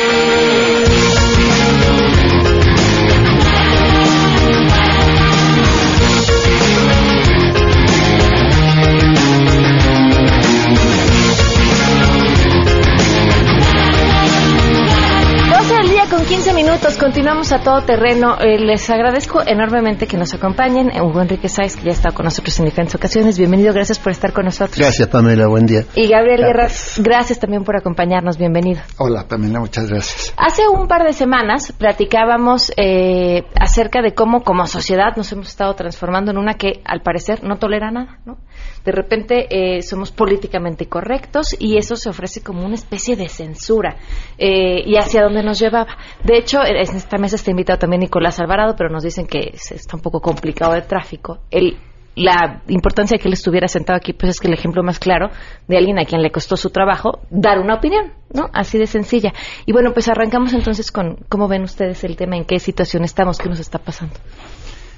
15 16.43 16.55
minutos, 16.55 16.97
continuamos 16.97 17.51
a 17.51 17.61
todo 17.61 17.83
terreno. 17.83 18.35
Eh, 18.39 18.57
les 18.57 18.89
agradezco 18.89 19.43
enormemente 19.45 20.07
que 20.07 20.17
nos 20.17 20.33
acompañen. 20.33 20.89
Hugo 20.99 21.21
Enrique 21.21 21.47
Sáez, 21.47 21.75
que 21.75 21.83
ya 21.83 21.89
ha 21.89 21.93
estado 21.93 22.15
con 22.15 22.23
nosotros 22.23 22.57
en 22.57 22.65
diferentes 22.65 22.95
ocasiones. 22.95 23.37
Bienvenido, 23.37 23.71
gracias 23.75 23.99
por 23.99 24.11
estar 24.11 24.33
con 24.33 24.45
nosotros. 24.45 24.75
Gracias, 24.79 25.07
Pamela, 25.07 25.45
buen 25.45 25.67
día. 25.67 25.85
Y 25.93 26.07
Gabriel 26.07 26.41
Guerra, 26.41 26.67
gracias 26.97 27.39
también 27.39 27.63
por 27.63 27.75
acompañarnos. 27.75 28.39
Bienvenido. 28.39 28.81
Hola, 28.97 29.27
Pamela, 29.27 29.59
muchas 29.59 29.87
gracias. 29.87 30.33
Hace 30.35 30.67
un 30.67 30.87
par 30.87 31.03
de 31.03 31.13
semanas 31.13 31.73
platicábamos 31.77 32.71
eh, 32.75 33.43
acerca 33.59 34.01
de 34.01 34.15
cómo 34.15 34.43
como 34.43 34.65
sociedad 34.65 35.15
nos 35.15 35.31
hemos 35.33 35.47
estado 35.47 35.75
transformando 35.75 36.31
en 36.31 36.39
una 36.39 36.55
que 36.55 36.81
al 36.85 37.01
parecer 37.01 37.43
no 37.43 37.57
tolera 37.57 37.91
nada, 37.91 38.17
¿no? 38.25 38.39
De 38.85 38.91
repente 38.91 39.47
eh, 39.49 39.81
somos 39.81 40.11
políticamente 40.11 40.87
correctos 40.87 41.55
y 41.59 41.77
eso 41.77 41.95
se 41.95 42.09
ofrece 42.09 42.41
como 42.41 42.65
una 42.65 42.75
especie 42.75 43.15
de 43.15 43.29
censura. 43.29 43.97
Eh, 44.37 44.83
y 44.85 44.97
hacia 44.97 45.23
dónde 45.23 45.43
nos 45.43 45.59
llevaba. 45.59 45.97
De 46.23 46.37
hecho, 46.37 46.59
en 46.65 46.77
esta 46.77 47.17
mesa 47.17 47.35
está 47.35 47.51
invitado 47.51 47.79
también 47.79 48.01
Nicolás 48.01 48.39
Alvarado, 48.39 48.75
pero 48.77 48.89
nos 48.89 49.03
dicen 49.03 49.27
que 49.27 49.51
está 49.53 49.95
un 49.95 50.01
poco 50.01 50.19
complicado 50.19 50.73
de 50.73 50.81
tráfico. 50.81 51.39
El, 51.51 51.77
la 52.15 52.61
importancia 52.67 53.15
de 53.15 53.21
que 53.21 53.29
él 53.29 53.33
estuviera 53.33 53.67
sentado 53.67 53.97
aquí, 53.97 54.13
pues 54.13 54.31
es 54.31 54.39
que 54.39 54.47
el 54.47 54.53
ejemplo 54.53 54.83
más 54.83 54.99
claro 54.99 55.29
de 55.67 55.77
alguien 55.77 55.97
a 55.99 56.05
quien 56.05 56.21
le 56.21 56.31
costó 56.31 56.57
su 56.57 56.69
trabajo 56.69 57.19
dar 57.29 57.59
una 57.59 57.75
opinión, 57.75 58.13
¿no? 58.33 58.49
Así 58.53 58.77
de 58.77 58.87
sencilla. 58.87 59.33
Y 59.65 59.71
bueno, 59.71 59.93
pues 59.93 60.09
arrancamos 60.09 60.53
entonces 60.53 60.91
con 60.91 61.17
cómo 61.29 61.47
ven 61.47 61.63
ustedes 61.63 62.03
el 62.03 62.15
tema, 62.15 62.35
en 62.35 62.45
qué 62.45 62.59
situación 62.59 63.03
estamos, 63.03 63.37
qué 63.37 63.49
nos 63.49 63.59
está 63.59 63.79
pasando. 63.79 64.15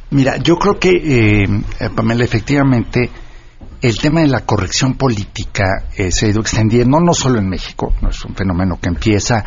Mira, 0.10 0.38
yo 0.38 0.58
creo 0.58 0.80
que, 0.80 0.92
eh, 0.92 1.90
Pamela, 1.96 2.24
efectivamente, 2.24 3.10
el 3.82 3.98
tema 3.98 4.22
de 4.22 4.28
la 4.28 4.46
corrección 4.46 4.96
política 4.96 5.86
eh, 5.96 6.12
se 6.12 6.26
ha 6.26 6.30
ido 6.30 6.42
extendiendo, 6.42 7.00
no 7.00 7.14
solo 7.14 7.40
en 7.40 7.50
México, 7.50 7.94
no 8.02 8.10
es 8.10 8.24
un 8.26 8.36
fenómeno 8.36 8.80
que 8.82 8.90
empieza 8.90 9.44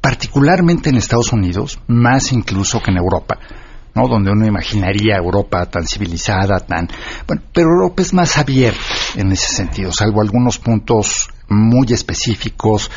particularmente 0.00 0.90
en 0.90 0.96
Estados 0.96 1.32
Unidos, 1.32 1.80
más 1.88 2.32
incluso 2.32 2.80
que 2.80 2.92
en 2.92 2.98
Europa, 2.98 3.38
¿no? 3.94 4.06
Donde 4.06 4.30
uno 4.30 4.46
imaginaría 4.46 5.16
Europa 5.16 5.66
tan 5.66 5.84
civilizada, 5.84 6.60
tan... 6.60 6.88
Bueno, 7.26 7.42
pero 7.52 7.70
Europa 7.70 8.02
es 8.02 8.14
más 8.14 8.36
abierta 8.38 8.80
en 9.16 9.32
ese 9.32 9.52
sentido, 9.52 9.90
salvo 9.92 10.20
algunos 10.20 10.58
puntos 10.58 11.28
muy 11.48 11.92
específicos, 11.92 12.90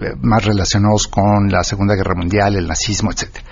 eh, 0.00 0.12
más 0.20 0.44
relacionados 0.44 1.08
con 1.08 1.48
la 1.48 1.64
Segunda 1.64 1.94
Guerra 1.94 2.14
Mundial, 2.16 2.54
el 2.54 2.68
nazismo, 2.68 3.10
etcétera. 3.10 3.44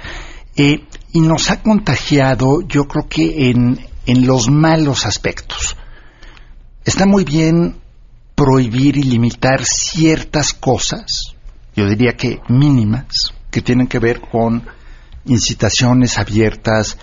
Eh, 0.57 0.87
y 1.13 1.21
nos 1.21 1.51
ha 1.51 1.63
contagiado, 1.63 2.61
yo 2.63 2.87
creo 2.87 3.09
que 3.09 3.51
en, 3.51 3.79
en 4.07 4.27
los 4.27 4.49
malos 4.49 5.07
aspectos. 5.07 5.77
Está 6.85 7.07
muy 7.07 7.25
bien 7.25 7.81
prohibir 8.35 8.97
y 8.97 9.03
limitar 9.03 9.65
ciertas 9.65 10.55
cosas, 10.55 11.35
yo 11.77 11.87
diría 11.87 12.17
que 12.17 12.41
mínimas, 12.49 13.35
que 13.51 13.61
tienen 13.61 13.87
que 13.87 13.99
ver 13.99 14.21
con 14.21 14.67
incitaciones 15.27 16.19
abiertas 16.19 16.97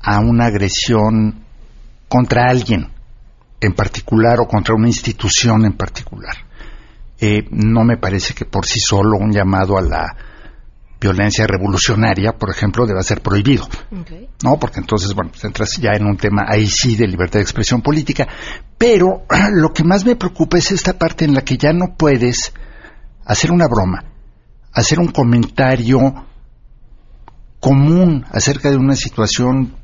a 0.00 0.20
una 0.20 0.46
agresión 0.46 1.44
contra 2.08 2.48
alguien 2.48 2.92
en 3.60 3.72
particular 3.72 4.38
o 4.40 4.46
contra 4.46 4.74
una 4.74 4.86
institución 4.86 5.64
en 5.64 5.72
particular. 5.72 6.36
Eh, 7.18 7.44
no 7.50 7.82
me 7.84 7.96
parece 7.96 8.34
que 8.34 8.44
por 8.44 8.66
sí 8.66 8.78
solo 8.78 9.18
un 9.18 9.32
llamado 9.32 9.76
a 9.76 9.82
la 9.82 10.16
violencia 11.04 11.46
revolucionaria, 11.46 12.32
por 12.32 12.50
ejemplo, 12.50 12.86
deba 12.86 13.02
ser 13.02 13.20
prohibido. 13.20 13.68
¿No? 14.42 14.58
Porque 14.58 14.80
entonces, 14.80 15.12
bueno, 15.14 15.30
pues 15.30 15.44
entras 15.44 15.76
ya 15.76 15.92
en 15.92 16.06
un 16.06 16.16
tema 16.16 16.46
ahí 16.48 16.66
sí 16.66 16.96
de 16.96 17.06
libertad 17.06 17.40
de 17.40 17.42
expresión 17.42 17.82
política. 17.82 18.26
Pero 18.78 19.24
lo 19.52 19.72
que 19.72 19.84
más 19.84 20.04
me 20.04 20.16
preocupa 20.16 20.56
es 20.56 20.72
esta 20.72 20.94
parte 20.94 21.26
en 21.26 21.34
la 21.34 21.42
que 21.42 21.58
ya 21.58 21.72
no 21.72 21.94
puedes 21.96 22.54
hacer 23.26 23.52
una 23.52 23.66
broma, 23.68 24.04
hacer 24.72 24.98
un 24.98 25.08
comentario 25.08 26.00
común 27.60 28.24
acerca 28.30 28.70
de 28.70 28.76
una 28.76 28.96
situación, 28.96 29.76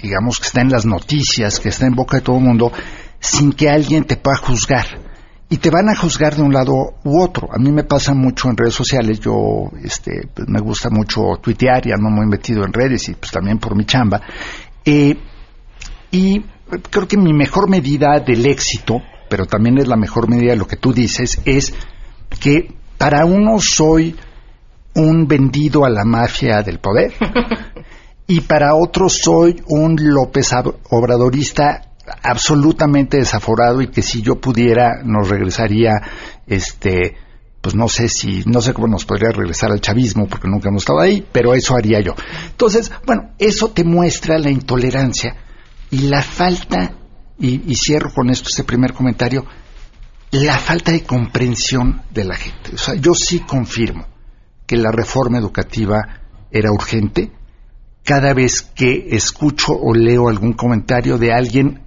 digamos, 0.00 0.38
que 0.38 0.46
está 0.46 0.60
en 0.60 0.70
las 0.70 0.84
noticias, 0.84 1.60
que 1.60 1.70
está 1.70 1.86
en 1.86 1.94
boca 1.94 2.18
de 2.18 2.22
todo 2.22 2.36
el 2.36 2.44
mundo, 2.44 2.72
sin 3.20 3.52
que 3.52 3.70
alguien 3.70 4.04
te 4.04 4.16
pueda 4.16 4.36
juzgar. 4.36 5.07
Y 5.50 5.56
te 5.56 5.70
van 5.70 5.88
a 5.88 5.96
juzgar 5.96 6.36
de 6.36 6.42
un 6.42 6.52
lado 6.52 6.94
u 7.04 7.22
otro. 7.22 7.48
A 7.50 7.58
mí 7.58 7.72
me 7.72 7.84
pasa 7.84 8.12
mucho 8.12 8.50
en 8.50 8.56
redes 8.56 8.74
sociales. 8.74 9.18
Yo 9.18 9.70
este, 9.82 10.28
pues 10.34 10.46
me 10.46 10.60
gusta 10.60 10.90
mucho 10.90 11.38
tuitear 11.40 11.86
y 11.86 11.92
ando 11.92 12.10
muy 12.10 12.26
metido 12.26 12.64
en 12.64 12.72
redes 12.72 13.08
y 13.08 13.14
pues 13.14 13.32
también 13.32 13.58
por 13.58 13.74
mi 13.74 13.86
chamba. 13.86 14.20
Eh, 14.84 15.16
y 16.10 16.44
creo 16.90 17.08
que 17.08 17.16
mi 17.16 17.32
mejor 17.32 17.68
medida 17.68 18.20
del 18.20 18.44
éxito, 18.46 19.00
pero 19.28 19.46
también 19.46 19.78
es 19.78 19.88
la 19.88 19.96
mejor 19.96 20.28
medida 20.28 20.52
de 20.52 20.58
lo 20.58 20.66
que 20.66 20.76
tú 20.76 20.92
dices, 20.92 21.40
es 21.44 21.72
que 22.40 22.74
para 22.98 23.24
uno 23.24 23.58
soy 23.58 24.16
un 24.94 25.26
vendido 25.26 25.84
a 25.84 25.90
la 25.90 26.04
mafia 26.04 26.62
del 26.62 26.78
poder 26.78 27.12
y 28.26 28.40
para 28.40 28.74
otros 28.74 29.18
soy 29.22 29.62
un 29.68 29.96
López 29.98 30.50
Obradorista 30.90 31.87
absolutamente 32.22 33.18
desaforado 33.18 33.82
y 33.82 33.88
que 33.88 34.02
si 34.02 34.22
yo 34.22 34.40
pudiera 34.40 35.02
nos 35.04 35.28
regresaría 35.28 35.92
este 36.46 37.16
pues 37.60 37.74
no 37.74 37.88
sé 37.88 38.08
si 38.08 38.42
no 38.46 38.60
sé 38.60 38.72
cómo 38.72 38.86
nos 38.86 39.04
podría 39.04 39.30
regresar 39.30 39.72
al 39.72 39.80
chavismo 39.80 40.26
porque 40.28 40.48
nunca 40.48 40.68
hemos 40.68 40.82
estado 40.82 41.00
ahí 41.00 41.26
pero 41.32 41.54
eso 41.54 41.76
haría 41.76 42.00
yo. 42.00 42.14
Entonces 42.50 42.90
bueno 43.06 43.30
eso 43.38 43.70
te 43.70 43.84
muestra 43.84 44.38
la 44.38 44.50
intolerancia 44.50 45.36
y 45.90 46.02
la 46.02 46.22
falta 46.22 46.92
y, 47.38 47.70
y 47.70 47.74
cierro 47.76 48.12
con 48.12 48.30
esto 48.30 48.48
este 48.48 48.64
primer 48.64 48.92
comentario 48.92 49.44
la 50.30 50.58
falta 50.58 50.92
de 50.92 51.04
comprensión 51.04 52.02
de 52.10 52.24
la 52.24 52.36
gente. 52.36 52.74
O 52.74 52.78
sea 52.78 52.94
yo 52.94 53.14
sí 53.14 53.40
confirmo 53.40 54.06
que 54.66 54.76
la 54.76 54.92
reforma 54.92 55.38
educativa 55.38 56.20
era 56.50 56.70
urgente. 56.70 57.32
Cada 58.04 58.32
vez 58.34 58.62
que 58.62 59.08
escucho 59.10 59.72
o 59.72 59.94
leo 59.94 60.28
algún 60.28 60.52
comentario 60.52 61.18
de 61.18 61.32
alguien 61.32 61.82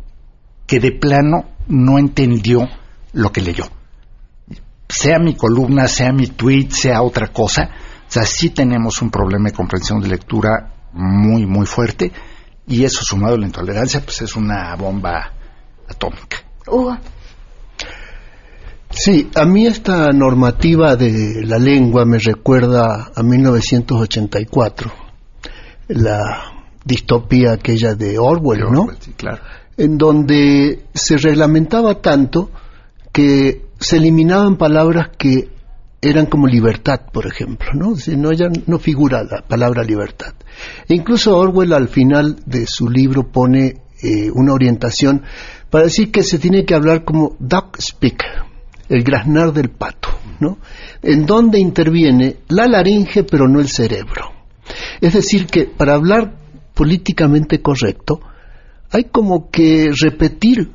que 0.72 0.80
de 0.80 0.94
plano 0.94 1.50
no 1.68 2.00
entendió 2.00 2.66
lo 3.12 3.30
que 3.34 3.42
leyó. 3.42 3.66
Sea 4.88 5.20
mi 5.20 5.36
columna, 5.36 5.86
sea 5.90 6.14
mi 6.14 6.28
tweet, 6.28 6.70
sea 6.70 7.02
otra 7.02 7.28
cosa. 7.28 7.64
O 8.08 8.10
sea, 8.10 8.24
sí 8.24 8.52
tenemos 8.52 9.02
un 9.02 9.12
problema 9.12 9.50
de 9.50 9.54
comprensión 9.54 10.00
de 10.00 10.08
lectura 10.08 10.74
muy, 10.94 11.46
muy 11.46 11.66
fuerte 11.66 12.10
y 12.66 12.86
eso 12.86 13.04
sumado 13.04 13.36
a 13.36 13.40
la 13.40 13.48
intolerancia, 13.48 14.00
pues 14.00 14.22
es 14.22 14.34
una 14.38 14.74
bomba 14.78 15.34
atómica. 15.90 16.38
Hugo. 16.66 16.98
Sí, 18.92 19.30
a 19.36 19.44
mí 19.44 19.68
esta 19.68 20.14
normativa 20.14 20.96
de 20.96 21.44
la 21.44 21.60
lengua 21.60 22.06
me 22.06 22.18
recuerda 22.18 23.12
a 23.14 23.22
1984, 23.22 24.90
la 25.90 26.64
distopía 26.86 27.52
aquella 27.52 27.94
de 27.94 28.18
Orwell, 28.18 28.72
¿no? 28.72 28.88
Sí, 29.02 29.12
claro 29.18 29.42
en 29.78 29.98
donde 29.98 30.86
se 30.94 31.18
reglamentaba 31.18 32.02
tanto 32.02 32.50
que 33.12 33.66
se 33.80 33.98
eliminaban 33.98 34.58
palabras 34.58 35.10
que 35.18 35.50
eran 36.02 36.26
como 36.26 36.48
libertad, 36.48 37.02
por 37.12 37.28
ejemplo, 37.28 37.70
¿no? 37.74 37.94
No, 38.18 38.30
no 38.66 38.80
figura 38.80 39.24
la 39.24 39.42
palabra 39.42 39.84
libertad. 39.84 40.34
E 40.88 40.96
incluso 40.96 41.38
Orwell 41.38 41.74
al 41.74 41.90
final 41.90 42.38
de 42.46 42.66
su 42.66 42.90
libro 42.90 43.32
pone 43.32 43.82
eh, 44.02 44.32
una 44.34 44.54
orientación 44.54 45.22
para 45.70 45.86
decir 45.86 46.12
que 46.12 46.24
se 46.24 46.40
tiene 46.40 46.66
que 46.66 46.74
hablar 46.74 47.04
como 47.04 47.36
duck 47.40 47.80
speak, 47.80 48.24
el 48.90 49.04
graznar 49.04 49.54
del 49.54 49.70
pato, 49.70 50.10
¿no? 50.40 50.58
En 51.04 51.26
donde 51.26 51.60
interviene 51.60 52.38
la 52.50 52.68
laringe 52.68 53.24
pero 53.24 53.48
no 53.48 53.60
el 53.60 53.70
cerebro. 53.70 54.32
Es 55.00 55.14
decir, 55.14 55.46
que 55.46 55.66
para 55.66 55.94
hablar 55.94 56.34
políticamente 56.74 57.62
correcto, 57.62 58.22
hay 58.92 59.06
como 59.06 59.50
que 59.50 59.92
repetir 60.00 60.72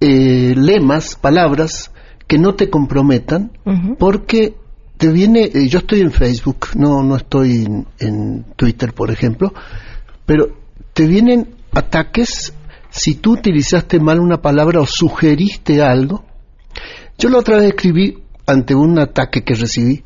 eh, 0.00 0.54
lemas, 0.56 1.14
palabras 1.14 1.92
que 2.26 2.38
no 2.38 2.54
te 2.54 2.68
comprometan, 2.68 3.52
porque 3.98 4.54
te 4.96 5.08
viene, 5.08 5.44
eh, 5.44 5.68
yo 5.68 5.78
estoy 5.78 6.00
en 6.00 6.10
Facebook, 6.10 6.68
no, 6.74 7.02
no 7.02 7.16
estoy 7.16 7.66
en, 7.98 8.44
Twitter, 8.56 8.92
por 8.92 9.10
ejemplo, 9.10 9.52
pero 10.26 10.56
te 10.92 11.06
vienen 11.06 11.54
ataques 11.72 12.52
si 12.90 13.14
tú 13.14 13.32
utilizaste 13.32 14.00
mal 14.00 14.20
una 14.20 14.40
palabra 14.40 14.80
o 14.80 14.86
sugeriste 14.86 15.82
algo. 15.82 16.24
Yo 17.18 17.28
la 17.28 17.38
otra 17.38 17.56
vez 17.56 17.70
escribí 17.70 18.22
ante 18.46 18.74
un 18.74 18.98
ataque 18.98 19.42
que 19.42 19.54
recibí, 19.54 20.04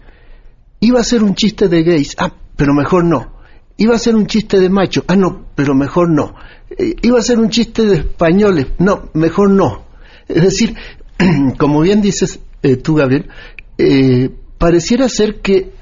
iba 0.80 1.00
a 1.00 1.04
ser 1.04 1.22
un 1.22 1.34
chiste 1.34 1.68
de 1.68 1.82
gays, 1.82 2.14
ah, 2.18 2.32
pero 2.56 2.74
mejor 2.74 3.04
no. 3.04 3.37
Iba 3.80 3.94
a 3.94 3.98
ser 3.98 4.16
un 4.16 4.26
chiste 4.26 4.58
de 4.58 4.68
macho, 4.68 5.04
ah, 5.06 5.14
no, 5.14 5.46
pero 5.54 5.72
mejor 5.72 6.10
no. 6.10 6.34
Eh, 6.68 6.96
iba 7.02 7.20
a 7.20 7.22
ser 7.22 7.38
un 7.38 7.48
chiste 7.48 7.84
de 7.84 7.98
españoles, 7.98 8.66
no, 8.78 9.08
mejor 9.14 9.50
no. 9.50 9.84
Es 10.26 10.42
decir, 10.42 10.74
como 11.58 11.80
bien 11.80 12.00
dices 12.00 12.40
eh, 12.64 12.76
tú, 12.76 12.96
Gabriel, 12.96 13.30
eh, 13.78 14.30
pareciera 14.58 15.08
ser 15.08 15.40
que 15.40 15.72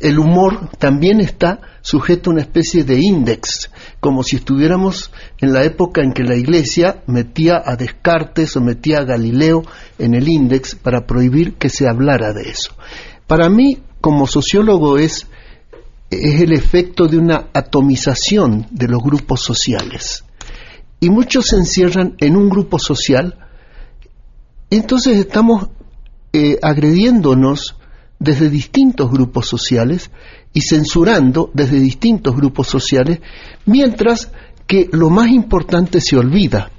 el 0.00 0.18
humor 0.18 0.70
también 0.78 1.20
está 1.20 1.60
sujeto 1.82 2.30
a 2.30 2.32
una 2.32 2.42
especie 2.42 2.84
de 2.84 2.98
índice, 2.98 3.68
como 4.00 4.22
si 4.22 4.36
estuviéramos 4.36 5.12
en 5.38 5.52
la 5.52 5.64
época 5.64 6.02
en 6.02 6.12
que 6.12 6.24
la 6.24 6.36
Iglesia 6.36 7.02
metía 7.06 7.62
a 7.62 7.76
Descartes 7.76 8.56
o 8.56 8.62
metía 8.62 9.00
a 9.00 9.04
Galileo 9.04 9.62
en 9.98 10.14
el 10.14 10.26
índice 10.26 10.76
para 10.76 11.06
prohibir 11.06 11.56
que 11.56 11.68
se 11.68 11.86
hablara 11.86 12.32
de 12.32 12.48
eso. 12.48 12.72
Para 13.26 13.50
mí, 13.50 13.82
como 14.00 14.26
sociólogo, 14.26 14.96
es 14.96 15.26
es 16.10 16.40
el 16.40 16.52
efecto 16.52 17.06
de 17.06 17.18
una 17.18 17.48
atomización 17.52 18.66
de 18.70 18.88
los 18.88 19.02
grupos 19.02 19.42
sociales. 19.42 20.24
Y 21.00 21.10
muchos 21.10 21.46
se 21.46 21.56
encierran 21.56 22.14
en 22.18 22.36
un 22.36 22.48
grupo 22.48 22.78
social, 22.78 23.38
entonces 24.70 25.16
estamos 25.16 25.68
eh, 26.32 26.58
agrediéndonos 26.62 27.76
desde 28.18 28.50
distintos 28.50 29.10
grupos 29.10 29.46
sociales 29.46 30.10
y 30.52 30.62
censurando 30.62 31.50
desde 31.54 31.78
distintos 31.78 32.34
grupos 32.34 32.66
sociales, 32.66 33.20
mientras 33.64 34.30
que 34.66 34.88
lo 34.92 35.08
más 35.08 35.30
importante 35.30 36.00
se 36.00 36.16
olvida, 36.16 36.70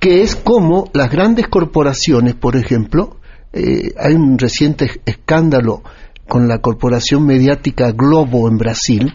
que 0.00 0.22
es 0.22 0.36
como 0.36 0.90
las 0.92 1.10
grandes 1.10 1.48
corporaciones, 1.48 2.34
por 2.34 2.56
ejemplo, 2.56 3.18
eh, 3.52 3.92
hay 3.98 4.14
un 4.14 4.36
reciente 4.36 5.00
escándalo 5.06 5.82
con 6.28 6.48
la 6.48 6.58
corporación 6.58 7.24
mediática 7.24 7.92
Globo 7.92 8.48
en 8.48 8.58
Brasil, 8.58 9.14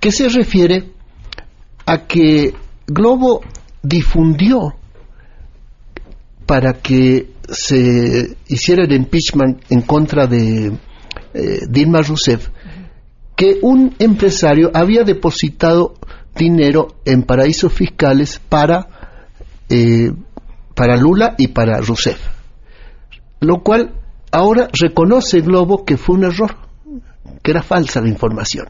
que 0.00 0.10
se 0.10 0.28
refiere 0.28 0.90
a 1.86 2.06
que 2.06 2.54
Globo 2.86 3.42
difundió 3.82 4.74
para 6.46 6.74
que 6.74 7.30
se 7.48 8.36
hiciera 8.48 8.84
el 8.84 8.92
impeachment 8.92 9.62
en 9.70 9.82
contra 9.82 10.26
de 10.26 10.72
eh, 11.34 11.58
Dilma 11.68 12.02
Rousseff, 12.02 12.48
que 13.36 13.58
un 13.62 13.94
empresario 13.98 14.70
había 14.74 15.04
depositado 15.04 15.94
dinero 16.34 16.96
en 17.04 17.22
paraísos 17.22 17.72
fiscales 17.72 18.40
para, 18.48 18.88
eh, 19.68 20.12
para 20.74 20.96
Lula 20.96 21.34
y 21.38 21.48
para 21.48 21.80
Rousseff. 21.80 22.20
Lo 23.40 23.62
cual 23.62 24.01
ahora 24.32 24.68
reconoce 24.72 25.40
Globo 25.40 25.84
que 25.84 25.96
fue 25.96 26.16
un 26.16 26.24
error, 26.24 26.56
que 27.42 27.50
era 27.52 27.62
falsa 27.62 28.00
la 28.00 28.08
información, 28.08 28.66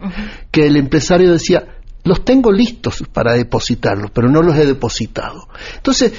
que 0.50 0.66
el 0.66 0.76
empresario 0.76 1.32
decía, 1.32 1.64
los 2.04 2.24
tengo 2.24 2.52
listos 2.52 3.04
para 3.12 3.34
depositarlos, 3.34 4.10
pero 4.12 4.28
no 4.28 4.42
los 4.42 4.56
he 4.56 4.66
depositado. 4.66 5.48
Entonces, 5.76 6.12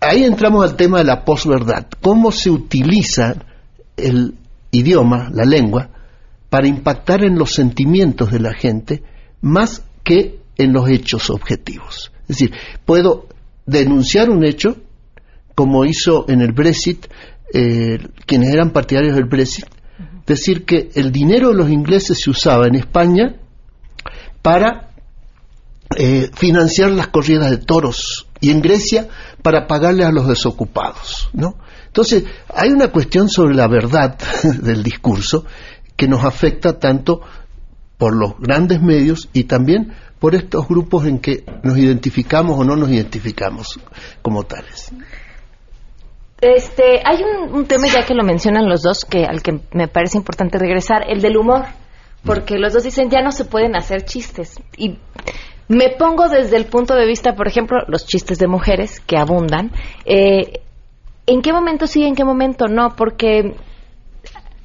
ahí 0.00 0.24
entramos 0.24 0.68
al 0.68 0.76
tema 0.76 0.98
de 0.98 1.04
la 1.04 1.24
posverdad, 1.24 1.86
cómo 2.02 2.32
se 2.32 2.50
utiliza 2.50 3.36
el 3.96 4.34
idioma, 4.70 5.30
la 5.32 5.44
lengua, 5.44 5.88
para 6.50 6.66
impactar 6.68 7.24
en 7.24 7.38
los 7.38 7.52
sentimientos 7.52 8.30
de 8.30 8.40
la 8.40 8.52
gente 8.52 9.02
más 9.40 9.84
que 10.02 10.40
en 10.56 10.72
los 10.72 10.88
hechos 10.88 11.30
objetivos. 11.30 12.12
Es 12.22 12.38
decir, 12.38 12.52
puedo 12.84 13.28
denunciar 13.66 14.30
un 14.30 14.44
hecho, 14.44 14.76
como 15.54 15.84
hizo 15.84 16.26
en 16.28 16.40
el 16.40 16.52
Brexit 16.52 17.06
eh, 17.56 18.00
quienes 18.26 18.52
eran 18.52 18.70
partidarios 18.70 19.14
del 19.14 19.26
Brexit, 19.26 19.66
decir 20.26 20.64
que 20.64 20.90
el 20.96 21.12
dinero 21.12 21.50
de 21.50 21.54
los 21.54 21.70
ingleses 21.70 22.20
se 22.20 22.30
usaba 22.30 22.66
en 22.66 22.74
España 22.74 23.36
para 24.42 24.90
eh, 25.96 26.30
financiar 26.34 26.90
las 26.90 27.08
corridas 27.08 27.50
de 27.50 27.58
toros 27.58 28.26
y 28.40 28.50
en 28.50 28.60
Grecia 28.60 29.06
para 29.40 29.68
pagarle 29.68 30.04
a 30.04 30.10
los 30.10 30.26
desocupados, 30.26 31.30
¿no? 31.32 31.56
Entonces, 31.86 32.24
hay 32.52 32.70
una 32.70 32.88
cuestión 32.88 33.28
sobre 33.28 33.54
la 33.54 33.68
verdad 33.68 34.18
del 34.42 34.82
discurso 34.82 35.44
que 35.94 36.08
nos 36.08 36.24
afecta 36.24 36.80
tanto 36.80 37.20
por 37.96 38.16
los 38.16 38.36
grandes 38.40 38.82
medios 38.82 39.28
y 39.32 39.44
también 39.44 39.92
por 40.18 40.34
estos 40.34 40.66
grupos 40.66 41.06
en 41.06 41.20
que 41.20 41.44
nos 41.62 41.78
identificamos 41.78 42.58
o 42.58 42.64
no 42.64 42.74
nos 42.74 42.90
identificamos 42.90 43.78
como 44.22 44.42
tales. 44.42 44.90
Este, 46.44 47.00
hay 47.02 47.22
un, 47.22 47.64
tema 47.64 47.86
ya 47.86 48.04
que 48.04 48.12
lo 48.12 48.22
mencionan 48.22 48.68
los 48.68 48.82
dos 48.82 49.06
que 49.06 49.24
al 49.24 49.42
que 49.42 49.60
me 49.72 49.88
parece 49.88 50.18
importante 50.18 50.58
regresar, 50.58 51.04
el 51.08 51.22
del 51.22 51.38
humor, 51.38 51.64
porque 52.22 52.58
los 52.58 52.74
dos 52.74 52.82
dicen 52.82 53.08
ya 53.08 53.22
no 53.22 53.32
se 53.32 53.46
pueden 53.46 53.74
hacer 53.74 54.04
chistes 54.04 54.60
y 54.76 54.98
me 55.68 55.88
pongo 55.88 56.28
desde 56.28 56.58
el 56.58 56.66
punto 56.66 56.96
de 56.96 57.06
vista, 57.06 57.34
por 57.34 57.48
ejemplo, 57.48 57.78
los 57.88 58.06
chistes 58.06 58.38
de 58.38 58.46
mujeres 58.46 59.00
que 59.00 59.16
abundan. 59.16 59.72
Eh, 60.04 60.60
¿En 61.26 61.40
qué 61.40 61.50
momento 61.54 61.86
sí, 61.86 62.04
en 62.04 62.14
qué 62.14 62.24
momento 62.24 62.66
no? 62.66 62.94
Porque 62.94 63.56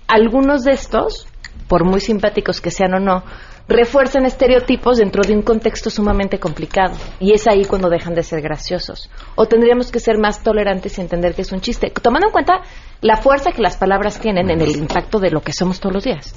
algunos 0.06 0.66
de 0.66 0.74
estos, 0.74 1.28
por 1.70 1.86
muy 1.86 2.02
simpáticos 2.02 2.60
que 2.60 2.72
sean 2.72 2.94
o 2.96 3.00
no, 3.00 3.24
refuerzan 3.70 4.26
estereotipos 4.26 4.98
dentro 4.98 5.22
de 5.22 5.34
un 5.34 5.44
contexto 5.44 5.92
sumamente 5.92 6.40
complicado. 6.40 6.98
Y 7.20 7.34
es 7.34 7.48
ahí 7.48 7.66
cuando 7.66 7.88
dejan 7.88 8.16
de 8.16 8.24
ser 8.24 8.42
graciosos. 8.42 9.10
O 9.36 9.46
tendríamos 9.46 9.92
que 9.92 10.00
ser 10.00 10.18
más 10.18 10.42
tolerantes 10.42 10.98
y 10.98 11.02
entender 11.02 11.36
que 11.36 11.44
es 11.44 11.52
un 11.52 11.62
chiste, 11.62 11.92
tomando 12.02 12.28
en 12.28 12.34
cuenta 12.34 12.62
la 13.02 13.18
fuerza 13.18 13.52
que 13.52 13.62
las 13.62 13.78
palabras 13.78 14.20
tienen 14.20 14.50
en 14.50 14.60
el 14.60 14.76
impacto 14.76 15.20
de 15.20 15.30
lo 15.30 15.42
que 15.42 15.54
somos 15.54 15.80
todos 15.80 15.94
los 15.94 16.04
días. 16.04 16.36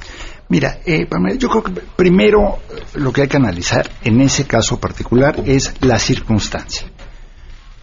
Mira, 0.49 0.79
eh, 0.85 1.09
yo 1.39 1.49
creo 1.49 1.63
que 1.63 1.73
primero 1.97 2.59
lo 2.95 3.13
que 3.13 3.23
hay 3.23 3.29
que 3.29 3.39
analizar 3.39 3.89
en 4.05 4.21
ese 4.21 4.47
caso 4.47 4.79
particular 4.79 5.37
es 5.47 5.75
la 5.81 5.99
circunstancia. 5.99 6.87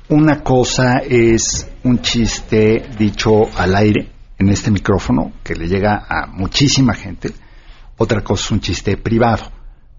Una 0.10 0.42
cosa 0.42 1.00
es 1.00 1.68
un 1.84 2.02
chiste 2.02 2.84
dicho 2.98 3.50
al 3.58 3.76
aire 3.76 4.08
en 4.38 4.50
este 4.50 4.70
micrófono 4.70 5.34
que 5.44 5.56
le 5.56 5.68
llega 5.68 6.06
a 6.08 6.28
muchísima 6.28 6.94
gente. 6.94 7.32
Otra 8.02 8.22
cosa 8.22 8.46
es 8.46 8.52
un 8.52 8.62
chiste 8.62 8.96
privado, 8.96 9.52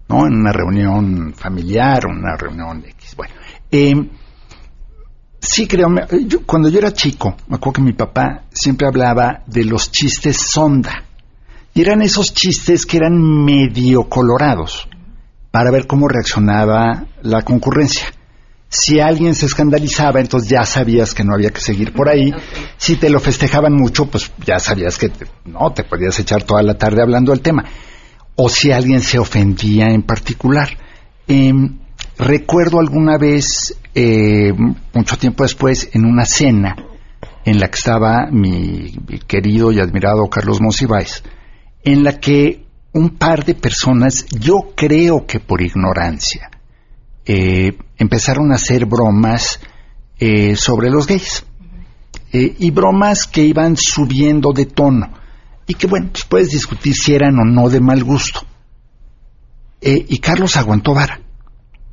¿no? 0.09 0.25
En 0.25 0.33
una 0.33 0.51
reunión 0.51 1.35
familiar, 1.35 2.07
una 2.07 2.35
reunión 2.35 2.83
X. 2.83 3.15
Bueno, 3.15 3.35
eh, 3.69 3.93
sí 5.39 5.67
creo, 5.67 5.87
cuando 6.47 6.69
yo 6.69 6.79
era 6.79 6.91
chico, 6.93 7.37
me 7.47 7.57
acuerdo 7.57 7.73
que 7.73 7.81
mi 7.83 7.93
papá 7.93 8.45
siempre 8.51 8.87
hablaba 8.87 9.43
de 9.45 9.65
los 9.65 9.91
chistes 9.91 10.37
sonda. 10.37 11.03
Y 11.75 11.81
eran 11.81 12.01
esos 12.01 12.33
chistes 12.33 12.87
que 12.87 12.97
eran 12.97 13.21
medio 13.45 14.09
colorados 14.09 14.89
para 15.51 15.69
ver 15.69 15.85
cómo 15.85 16.07
reaccionaba 16.07 17.05
la 17.21 17.43
concurrencia. 17.43 18.07
Si 18.67 18.99
alguien 18.99 19.35
se 19.35 19.45
escandalizaba, 19.45 20.21
entonces 20.21 20.49
ya 20.49 20.65
sabías 20.65 21.13
que 21.13 21.23
no 21.23 21.35
había 21.35 21.51
que 21.51 21.61
seguir 21.61 21.93
por 21.93 22.09
ahí. 22.09 22.33
Si 22.77 22.95
te 22.95 23.11
lo 23.11 23.19
festejaban 23.19 23.73
mucho, 23.73 24.07
pues 24.07 24.31
ya 24.43 24.57
sabías 24.59 24.97
que 24.97 25.11
no 25.45 25.71
te 25.71 25.83
podías 25.83 26.17
echar 26.17 26.41
toda 26.43 26.63
la 26.63 26.73
tarde 26.73 27.03
hablando 27.03 27.31
del 27.31 27.41
tema. 27.41 27.63
O 28.43 28.49
si 28.49 28.71
alguien 28.71 29.01
se 29.01 29.19
ofendía 29.19 29.85
en 29.89 30.01
particular. 30.01 30.67
Em, 31.27 31.77
recuerdo 32.17 32.79
alguna 32.79 33.19
vez, 33.19 33.77
eh, 33.93 34.51
mucho 34.95 35.15
tiempo 35.19 35.43
después, 35.43 35.91
en 35.93 36.05
una 36.05 36.25
cena 36.25 36.75
en 37.45 37.59
la 37.59 37.67
que 37.67 37.77
estaba 37.77 38.25
mi, 38.31 38.95
querido 39.27 39.71
y 39.71 39.79
admirado 39.79 40.27
Carlos 40.27 40.59
Monsiváis, 40.59 41.23
en 41.83 42.03
la 42.03 42.19
que 42.19 42.65
un 42.93 43.11
par 43.11 43.45
de 43.45 43.53
personas, 43.53 44.25
yo 44.31 44.73
creo 44.75 45.27
que 45.27 45.39
por 45.39 45.61
ignorancia, 45.61 46.49
eh, 47.23 47.77
empezaron 47.99 48.51
a 48.51 48.55
hacer 48.55 48.87
bromas 48.87 49.59
eh, 50.17 50.55
sobre 50.55 50.89
los 50.89 51.05
gays. 51.05 51.45
Y 52.33 52.71
bromas 52.71 53.27
que 53.27 53.43
iban 53.43 53.77
subiendo 53.77 54.51
de 54.51 54.65
tono. 54.65 55.20
Y 55.71 55.73
que, 55.73 55.87
bueno, 55.87 56.09
pues 56.11 56.25
puedes 56.25 56.49
discutir 56.49 56.93
si 56.93 57.15
eran 57.15 57.39
o 57.39 57.45
no 57.45 57.69
de 57.69 57.79
mal 57.79 58.03
gusto. 58.03 58.41
y 59.79 60.17
Carlos 60.17 60.57
aguantó 60.57 60.93
vara. 60.93 61.21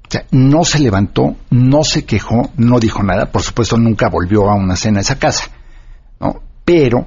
O 0.05 0.11
sea, 0.11 0.27
no 0.33 0.65
se 0.65 0.81
levantó, 0.81 1.37
no 1.51 1.85
se 1.85 2.05
quejó, 2.05 2.51
no 2.57 2.81
dijo 2.81 3.05
nada. 3.05 3.31
Por 3.31 3.43
supuesto, 3.43 3.77
nunca 3.77 4.09
volvió 4.09 4.51
a 4.51 4.57
una 4.57 4.75
cena 4.75 4.99
a 4.99 5.03
esa 5.03 5.21
casa. 5.21 5.53
¿no? 6.19 6.43
Pero 6.65 7.07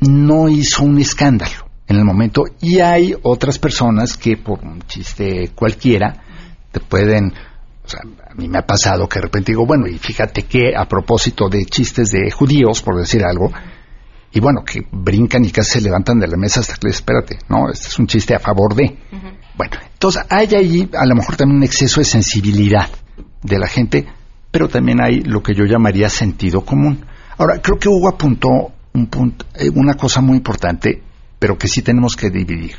no 0.00 0.50
hizo 0.50 0.84
un 0.84 0.98
escándalo 0.98 1.70
en 1.86 1.96
el 1.96 2.04
momento. 2.04 2.44
Y 2.60 2.80
hay 2.80 3.16
otras 3.22 3.58
personas 3.58 4.18
que 4.18 4.36
por 4.36 4.62
un 4.62 4.82
chiste 4.82 5.52
cualquiera 5.54 6.24
te 6.72 6.80
pueden... 6.80 7.32
O 7.86 7.88
sea, 7.88 8.00
a 8.02 8.34
mí 8.34 8.48
me 8.48 8.58
ha 8.58 8.66
pasado 8.66 9.08
que 9.08 9.18
de 9.18 9.24
repente 9.24 9.52
digo, 9.52 9.64
bueno, 9.64 9.86
y 9.86 9.96
fíjate 9.96 10.42
que 10.42 10.76
a 10.76 10.86
propósito 10.86 11.48
de 11.48 11.64
chistes 11.64 12.10
de 12.10 12.30
judíos, 12.30 12.82
por 12.82 12.98
decir 12.98 13.24
algo, 13.24 13.50
y 14.34 14.40
bueno, 14.40 14.62
que 14.64 14.86
brincan 14.90 15.44
y 15.44 15.50
casi 15.50 15.72
se 15.72 15.80
levantan 15.80 16.18
de 16.18 16.26
la 16.26 16.36
mesa 16.36 16.60
hasta 16.60 16.74
que 16.74 16.88
les, 16.88 16.96
espérate, 16.96 17.38
no, 17.48 17.70
este 17.70 17.88
es 17.88 17.98
un 17.98 18.06
chiste 18.06 18.34
a 18.34 18.40
favor 18.40 18.74
de. 18.74 18.98
Bueno, 19.56 19.76
entonces 19.92 20.22
hay 20.28 20.48
ahí 20.54 20.90
a 20.92 21.06
lo 21.06 21.14
mejor 21.14 21.36
también 21.36 21.58
un 21.58 21.62
exceso 21.62 22.00
de 22.00 22.04
sensibilidad 22.04 22.88
de 23.42 23.58
la 23.58 23.68
gente, 23.68 24.06
pero 24.50 24.68
también 24.68 25.00
hay 25.00 25.20
lo 25.20 25.42
que 25.42 25.54
yo 25.54 25.64
llamaría 25.64 26.08
sentido 26.08 26.62
común. 26.62 27.06
Ahora, 27.38 27.60
creo 27.62 27.78
que 27.78 27.88
Hugo 27.88 28.08
apuntó 28.08 28.48
un 28.92 29.06
punto, 29.06 29.46
eh, 29.54 29.70
una 29.74 29.94
cosa 29.94 30.20
muy 30.20 30.36
importante 30.36 31.02
pero 31.44 31.58
que 31.58 31.68
sí 31.68 31.82
tenemos 31.82 32.16
que 32.16 32.30
dividir. 32.30 32.72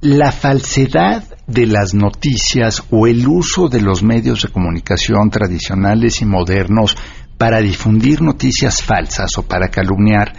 La 0.00 0.30
falsedad 0.30 1.24
de 1.48 1.66
las 1.66 1.92
noticias 1.92 2.84
o 2.90 3.08
el 3.08 3.26
uso 3.26 3.68
de 3.68 3.80
los 3.80 4.04
medios 4.04 4.42
de 4.42 4.48
comunicación 4.48 5.28
tradicionales 5.28 6.22
y 6.22 6.24
modernos 6.24 6.96
para 7.38 7.60
difundir 7.60 8.20
noticias 8.20 8.82
falsas 8.82 9.38
o 9.38 9.42
para 9.44 9.68
calumniar 9.68 10.34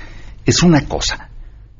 es 0.46 0.62
una 0.62 0.86
cosa. 0.86 1.30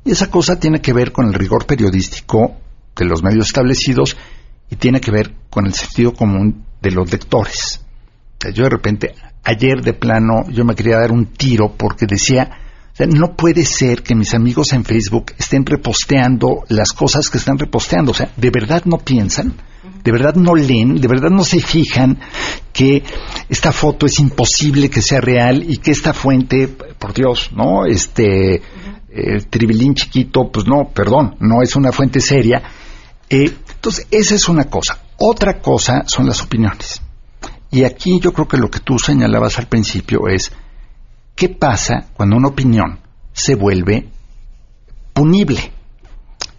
Y 0.04 0.10
esa 0.10 0.30
cosa 0.30 0.58
tiene 0.58 0.80
que 0.80 0.92
ver 0.92 1.12
con 1.12 1.26
el 1.26 1.34
rigor 1.34 1.66
periodístico 1.66 2.56
de 2.96 3.04
los 3.04 3.22
medios 3.22 3.46
establecidos 3.46 4.16
y 4.70 4.76
tiene 4.76 5.00
que 5.00 5.10
ver 5.10 5.34
con 5.50 5.66
el 5.66 5.74
sentido 5.74 6.12
común 6.14 6.64
de 6.80 6.90
los 6.90 7.12
lectores. 7.12 7.84
Yo 8.54 8.64
de 8.64 8.70
repente, 8.70 9.14
ayer 9.44 9.82
de 9.82 9.92
plano, 9.92 10.48
yo 10.48 10.64
me 10.64 10.74
quería 10.74 10.98
dar 10.98 11.12
un 11.12 11.26
tiro 11.26 11.74
porque 11.76 12.06
decía, 12.06 12.50
sea, 13.00 13.06
no 13.06 13.34
puede 13.36 13.64
ser 13.64 14.02
que 14.02 14.14
mis 14.14 14.34
amigos 14.34 14.72
en 14.72 14.84
Facebook 14.84 15.32
estén 15.38 15.64
reposteando 15.64 16.64
las 16.68 16.92
cosas 16.92 17.30
que 17.30 17.38
están 17.38 17.58
reposteando. 17.58 18.12
O 18.12 18.14
sea, 18.14 18.30
¿de 18.36 18.50
verdad 18.50 18.84
no 18.84 18.98
piensan? 18.98 19.54
¿De 20.02 20.12
verdad 20.12 20.34
no 20.34 20.54
leen? 20.54 21.00
¿De 21.00 21.08
verdad 21.08 21.30
no 21.30 21.44
se 21.44 21.60
fijan 21.60 22.18
que 22.72 23.02
esta 23.48 23.72
foto 23.72 24.06
es 24.06 24.18
imposible 24.18 24.88
que 24.88 25.02
sea 25.02 25.20
real 25.20 25.62
y 25.68 25.78
que 25.78 25.90
esta 25.90 26.14
fuente, 26.14 26.68
por 26.68 27.12
Dios, 27.12 27.50
¿no? 27.52 27.84
Este, 27.84 28.62
tribilín 29.50 29.94
chiquito, 29.94 30.50
pues 30.50 30.66
no, 30.66 30.88
perdón, 30.94 31.36
no 31.40 31.62
es 31.62 31.76
una 31.76 31.92
fuente 31.92 32.20
seria. 32.20 32.62
Eh, 33.28 33.52
entonces, 33.74 34.06
esa 34.10 34.34
es 34.34 34.48
una 34.48 34.64
cosa. 34.64 34.98
Otra 35.18 35.60
cosa 35.60 36.02
son 36.06 36.26
las 36.26 36.42
opiniones. 36.42 37.02
Y 37.70 37.84
aquí 37.84 38.18
yo 38.20 38.32
creo 38.32 38.48
que 38.48 38.56
lo 38.56 38.70
que 38.70 38.80
tú 38.80 38.98
señalabas 38.98 39.58
al 39.58 39.66
principio 39.66 40.28
es, 40.28 40.50
¿qué 41.34 41.48
pasa 41.48 42.08
cuando 42.14 42.36
una 42.36 42.48
opinión 42.48 43.00
se 43.32 43.54
vuelve 43.54 44.08
punible? 45.12 45.72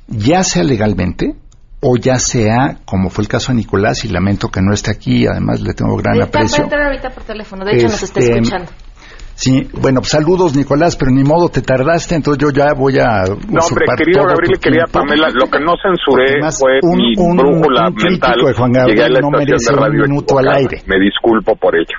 Ya 0.08 0.43
sea 0.43 0.63
legalmente 0.63 1.36
o 1.82 1.98
ya 1.98 2.20
sea, 2.20 2.78
como 2.86 3.10
fue 3.10 3.24
el 3.24 3.28
caso 3.28 3.52
de 3.52 3.58
Nicolás, 3.58 4.06
y 4.06 4.10
lamento 4.10 4.50
que 4.50 4.62
no 4.62 4.74
esté 4.74 4.91
aquí, 4.91 5.26
además 5.28 5.62
le 5.62 5.74
tengo 5.74 5.96
gran 5.98 6.13
Está 6.15 6.26
aprecio. 6.26 6.58
para 6.58 6.63
entrar 6.65 6.84
ahorita 6.84 7.10
por 7.10 7.24
teléfono, 7.24 7.65
de 7.65 7.72
hecho 7.74 7.88
nos 7.88 8.04
está 8.04 8.20
Este, 8.20 8.34
escuchando. 8.39 8.72
Sí, 9.34 9.67
bueno, 9.74 10.02
pues 10.02 10.12
saludos 10.12 10.56
Nicolás, 10.56 10.96
pero 10.96 11.10
ni 11.12 11.24
modo, 11.24 11.50
te 11.50 11.62
tardaste, 11.63 12.13
entonces 12.13 12.44
yo 12.44 12.52
ya 12.52 12.74
voy 12.74 13.00
a... 13.00 13.24
No, 13.24 13.62
hombre, 13.65 13.86
querido 13.98 14.20
todo 14.20 14.28
Gabriel 14.30 14.54
y 14.56 14.60
querida. 14.60 14.84
Pamela, 14.91 15.30
lo 15.32 15.50
que 15.50 15.60
no 15.60 15.74
censuré 15.82 16.34
Además, 16.34 16.60
fue 16.60 16.80
un- 16.84 16.98
mi 16.98 17.13
un- 17.17 17.36
brújula 17.38 17.88
un 17.88 17.96
crítico 17.96 18.28
mental. 18.28 18.46
de 18.46 18.54
Juan 18.54 18.72
Gabriel 18.72 18.98
Llegué 18.98 19.06
a 19.06 19.10
la 19.10 19.20
no 19.22 19.30
merece 19.32 19.74
de 19.74 19.80
un 19.80 20.02
minuto 20.10 20.38
al 20.38 20.48
aire. 20.50 20.84
Me 20.86 21.00
disculpo 21.00 21.56
por 21.56 21.76
ello. 21.76 21.98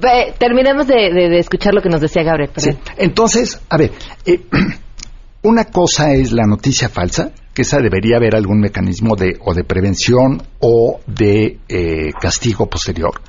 Ve, 0.00 0.34
terminemos 0.38 0.86
de, 0.86 0.94
de- 1.12 1.28
de 1.30 1.38
escuchar 1.40 1.74
lo 1.74 1.82
que 1.82 1.88
nos 1.88 2.00
decía 2.00 2.22
Gabriel. 2.22 2.50
perdón. 2.54 2.78
Entonces, 2.96 3.60
a 3.68 3.76
ver, 3.76 3.90
eh, 4.24 4.40
una 5.42 5.64
cosa 5.64 6.12
es 6.12 6.32
la 6.32 6.44
noticia 6.46 6.88
falsa, 6.88 7.32
que 7.54 7.62
esa 7.62 7.78
debería 7.78 8.16
haber 8.16 8.34
algún 8.34 8.60
mecanismo 8.60 9.14
de 9.14 9.36
o 9.40 9.54
de 9.54 9.64
prevención 9.64 10.42
o 10.60 11.00
de 11.06 11.58
eh, 11.68 12.12
castigo 12.20 12.66
posterior. 12.66 13.20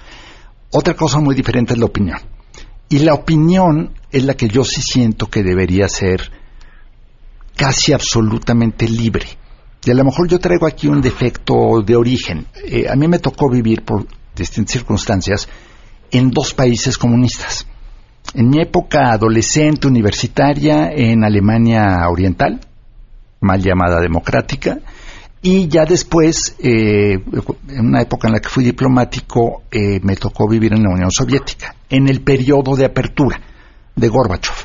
Otra 0.72 0.96
cosa 0.96 1.20
muy 1.20 1.36
diferente 1.36 1.74
es 1.74 1.80
la 1.80 1.86
opinión. 1.86 2.20
Y 2.90 3.00
la 3.00 3.14
opinión 3.14 3.92
es 4.12 4.24
la 4.24 4.36
que 4.36 4.48
yo 4.48 4.64
sí 4.64 4.82
siento 4.82 5.28
que 5.28 5.44
debería 5.44 5.88
ser 5.88 6.32
casi 7.56 7.94
absolutamente 7.94 8.88
libre. 8.88 9.26
Y 9.86 9.92
a 9.92 9.94
lo 9.94 10.06
mejor 10.06 10.30
yo 10.30 10.40
traigo 10.40 10.66
aquí 10.66 10.88
un 10.88 11.02
defecto 11.02 11.82
de 11.86 11.96
origen. 11.96 12.48
Eh, 12.66 12.86
a 12.90 12.96
mí 12.96 13.08
me 13.08 13.20
tocó 13.20 13.50
vivir 13.50 13.84
por 13.84 14.08
distintas 14.36 14.74
circunstancias 14.74 15.50
en 16.12 16.32
dos 16.32 16.54
países 16.54 16.98
comunistas. 16.98 17.68
En 18.34 18.50
mi 18.50 18.62
época 18.62 19.12
adolescente 19.12 19.88
universitaria 19.88 20.90
en 20.92 21.24
Alemania 21.24 22.08
Oriental, 22.10 22.62
mal 23.44 23.62
llamada 23.62 24.00
democrática, 24.00 24.80
y 25.46 25.68
ya 25.68 25.84
después, 25.84 26.56
eh, 26.60 27.16
en 27.68 27.86
una 27.86 28.02
época 28.02 28.30
en 28.30 28.34
la 28.36 28.40
que 28.40 28.48
fui 28.48 28.64
diplomático, 28.64 29.64
eh, 29.70 30.00
me 30.02 30.16
tocó 30.16 30.48
vivir 30.48 30.72
en 30.74 30.84
la 30.84 30.90
Unión 30.90 31.12
Soviética, 31.12 31.76
en 31.90 32.08
el 32.08 32.22
periodo 32.22 32.78
de 32.78 32.86
apertura 32.86 33.42
de 33.94 34.08
Gorbachev. 34.08 34.56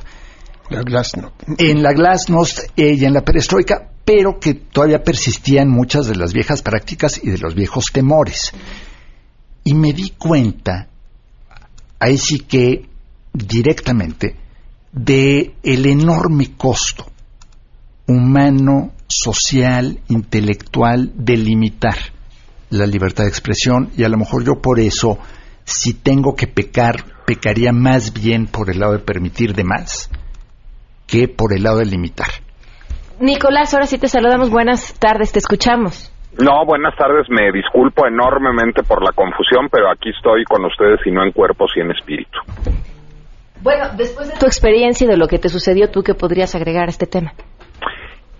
La 0.71 0.83
Glasnost. 0.83 1.35
En 1.59 1.83
la 1.83 1.93
Glasnost 1.93 2.61
eh, 2.77 2.95
y 2.95 3.05
en 3.05 3.13
la 3.13 3.23
perestroika, 3.23 3.91
pero 4.05 4.39
que 4.39 4.55
todavía 4.55 5.03
persistían 5.03 5.69
muchas 5.69 6.07
de 6.07 6.15
las 6.15 6.33
viejas 6.33 6.63
prácticas 6.63 7.21
y 7.25 7.29
de 7.29 7.39
los 7.39 7.57
viejos 7.57 7.87
temores. 7.93 8.53
Y 9.65 9.75
me 9.75 9.93
di 9.93 10.11
cuenta, 10.11 10.87
ahí 11.99 12.17
sí 12.19 12.39
que 12.39 12.87
directamente, 13.33 14.37
de 14.93 15.55
el 15.65 15.87
enorme 15.87 16.53
costo 16.57 17.07
humano, 18.09 18.91
social, 19.07 19.99
intelectual 20.09 21.13
de 21.15 21.37
limitar 21.37 21.95
la 22.71 22.87
libertad 22.87 23.25
de 23.25 23.31
expresión 23.31 23.91
y 23.97 24.05
a 24.05 24.09
lo 24.09 24.17
mejor 24.17 24.45
yo 24.45 24.61
por 24.61 24.81
eso, 24.81 25.19
si 25.65 25.95
tengo 25.95 26.35
que 26.35 26.47
pecar, 26.47 26.97
pecaría 27.27 27.73
más 27.73 28.13
bien 28.13 28.47
por 28.47 28.71
el 28.71 28.81
lado 28.81 28.95
de 28.95 28.99
permitir 29.01 29.55
de 29.55 29.65
más 29.65 30.11
que 31.07 31.29
por 31.29 31.55
el 31.55 31.63
lado 31.63 31.79
de 31.79 31.87
limitar. 31.87 32.29
Nicolás, 33.21 33.75
ahora 33.75 33.87
sí 33.87 33.99
te 33.99 34.09
saludamos. 34.09 34.51
Buenas 34.51 34.95
tardes, 34.99 35.33
te 35.33 35.39
escuchamos. 35.39 36.13
No, 36.39 36.65
buenas 36.65 36.95
tardes. 36.97 37.27
Me 37.31 37.51
disculpo 37.51 38.07
enormemente 38.07 38.83
por 38.85 39.03
la 39.03 39.13
confusión, 39.13 39.69
pero 39.71 39.91
aquí 39.91 40.11
estoy 40.11 40.45
con 40.45 40.65
ustedes 40.65 41.01
y 41.05 41.11
no 41.11 41.25
en 41.25 41.33
cuerpo, 41.33 41.67
sino 41.73 41.87
en 41.87 41.97
espíritu. 41.97 42.39
Bueno, 43.61 43.89
después 43.97 44.29
de 44.29 44.39
tu 44.39 44.47
experiencia 44.47 45.05
y 45.05 45.09
de 45.09 45.17
lo 45.17 45.27
que 45.27 45.39
te 45.39 45.49
sucedió, 45.49 45.91
¿tú 45.91 46.03
qué 46.03 46.15
podrías 46.15 46.55
agregar 46.55 46.87
a 46.87 46.91
este 46.91 47.07
tema? 47.07 47.33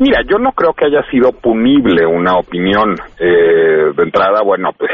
Mira, 0.01 0.23
yo 0.23 0.39
no 0.39 0.53
creo 0.53 0.75
que 0.75 0.87
haya 0.87 1.03
sido 1.11 1.33
punible 1.33 2.07
una 2.07 2.39
opinión. 2.39 2.95
Eh, 3.19 3.93
de 3.97 4.03
entrada, 4.03 4.43
bueno, 4.43 4.71
pues, 4.79 4.91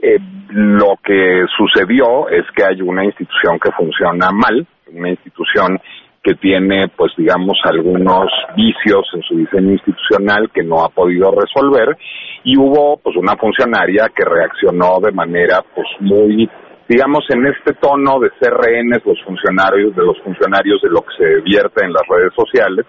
eh, 0.00 0.18
lo 0.50 0.98
que 1.04 1.44
sucedió 1.56 2.28
es 2.28 2.44
que 2.56 2.64
hay 2.64 2.80
una 2.80 3.04
institución 3.04 3.58
que 3.58 3.70
funciona 3.72 4.30
mal, 4.30 4.66
una 4.92 5.10
institución 5.10 5.78
que 6.22 6.34
tiene, 6.34 6.88
pues 6.88 7.12
digamos, 7.16 7.58
algunos 7.64 8.28
vicios 8.56 9.06
en 9.14 9.22
su 9.22 9.36
diseño 9.36 9.72
institucional 9.72 10.50
que 10.52 10.62
no 10.62 10.84
ha 10.84 10.88
podido 10.88 11.30
resolver 11.32 11.96
y 12.44 12.56
hubo, 12.58 12.98
pues, 12.98 13.16
una 13.16 13.36
funcionaria 13.36 14.08
que 14.14 14.24
reaccionó 14.24 15.00
de 15.00 15.12
manera, 15.12 15.62
pues, 15.74 15.86
muy 16.00 16.48
digamos 16.88 17.24
en 17.28 17.46
este 17.46 17.74
tono 17.74 18.18
de 18.18 18.30
ser 18.40 18.52
rehenes 18.52 19.06
los 19.06 19.22
funcionarios 19.22 19.94
de 19.94 20.02
los 20.02 20.20
funcionarios 20.24 20.82
de 20.82 20.88
lo 20.88 21.02
que 21.02 21.14
se 21.16 21.40
vierte 21.42 21.84
en 21.84 21.92
las 21.92 22.02
redes 22.08 22.32
sociales 22.34 22.84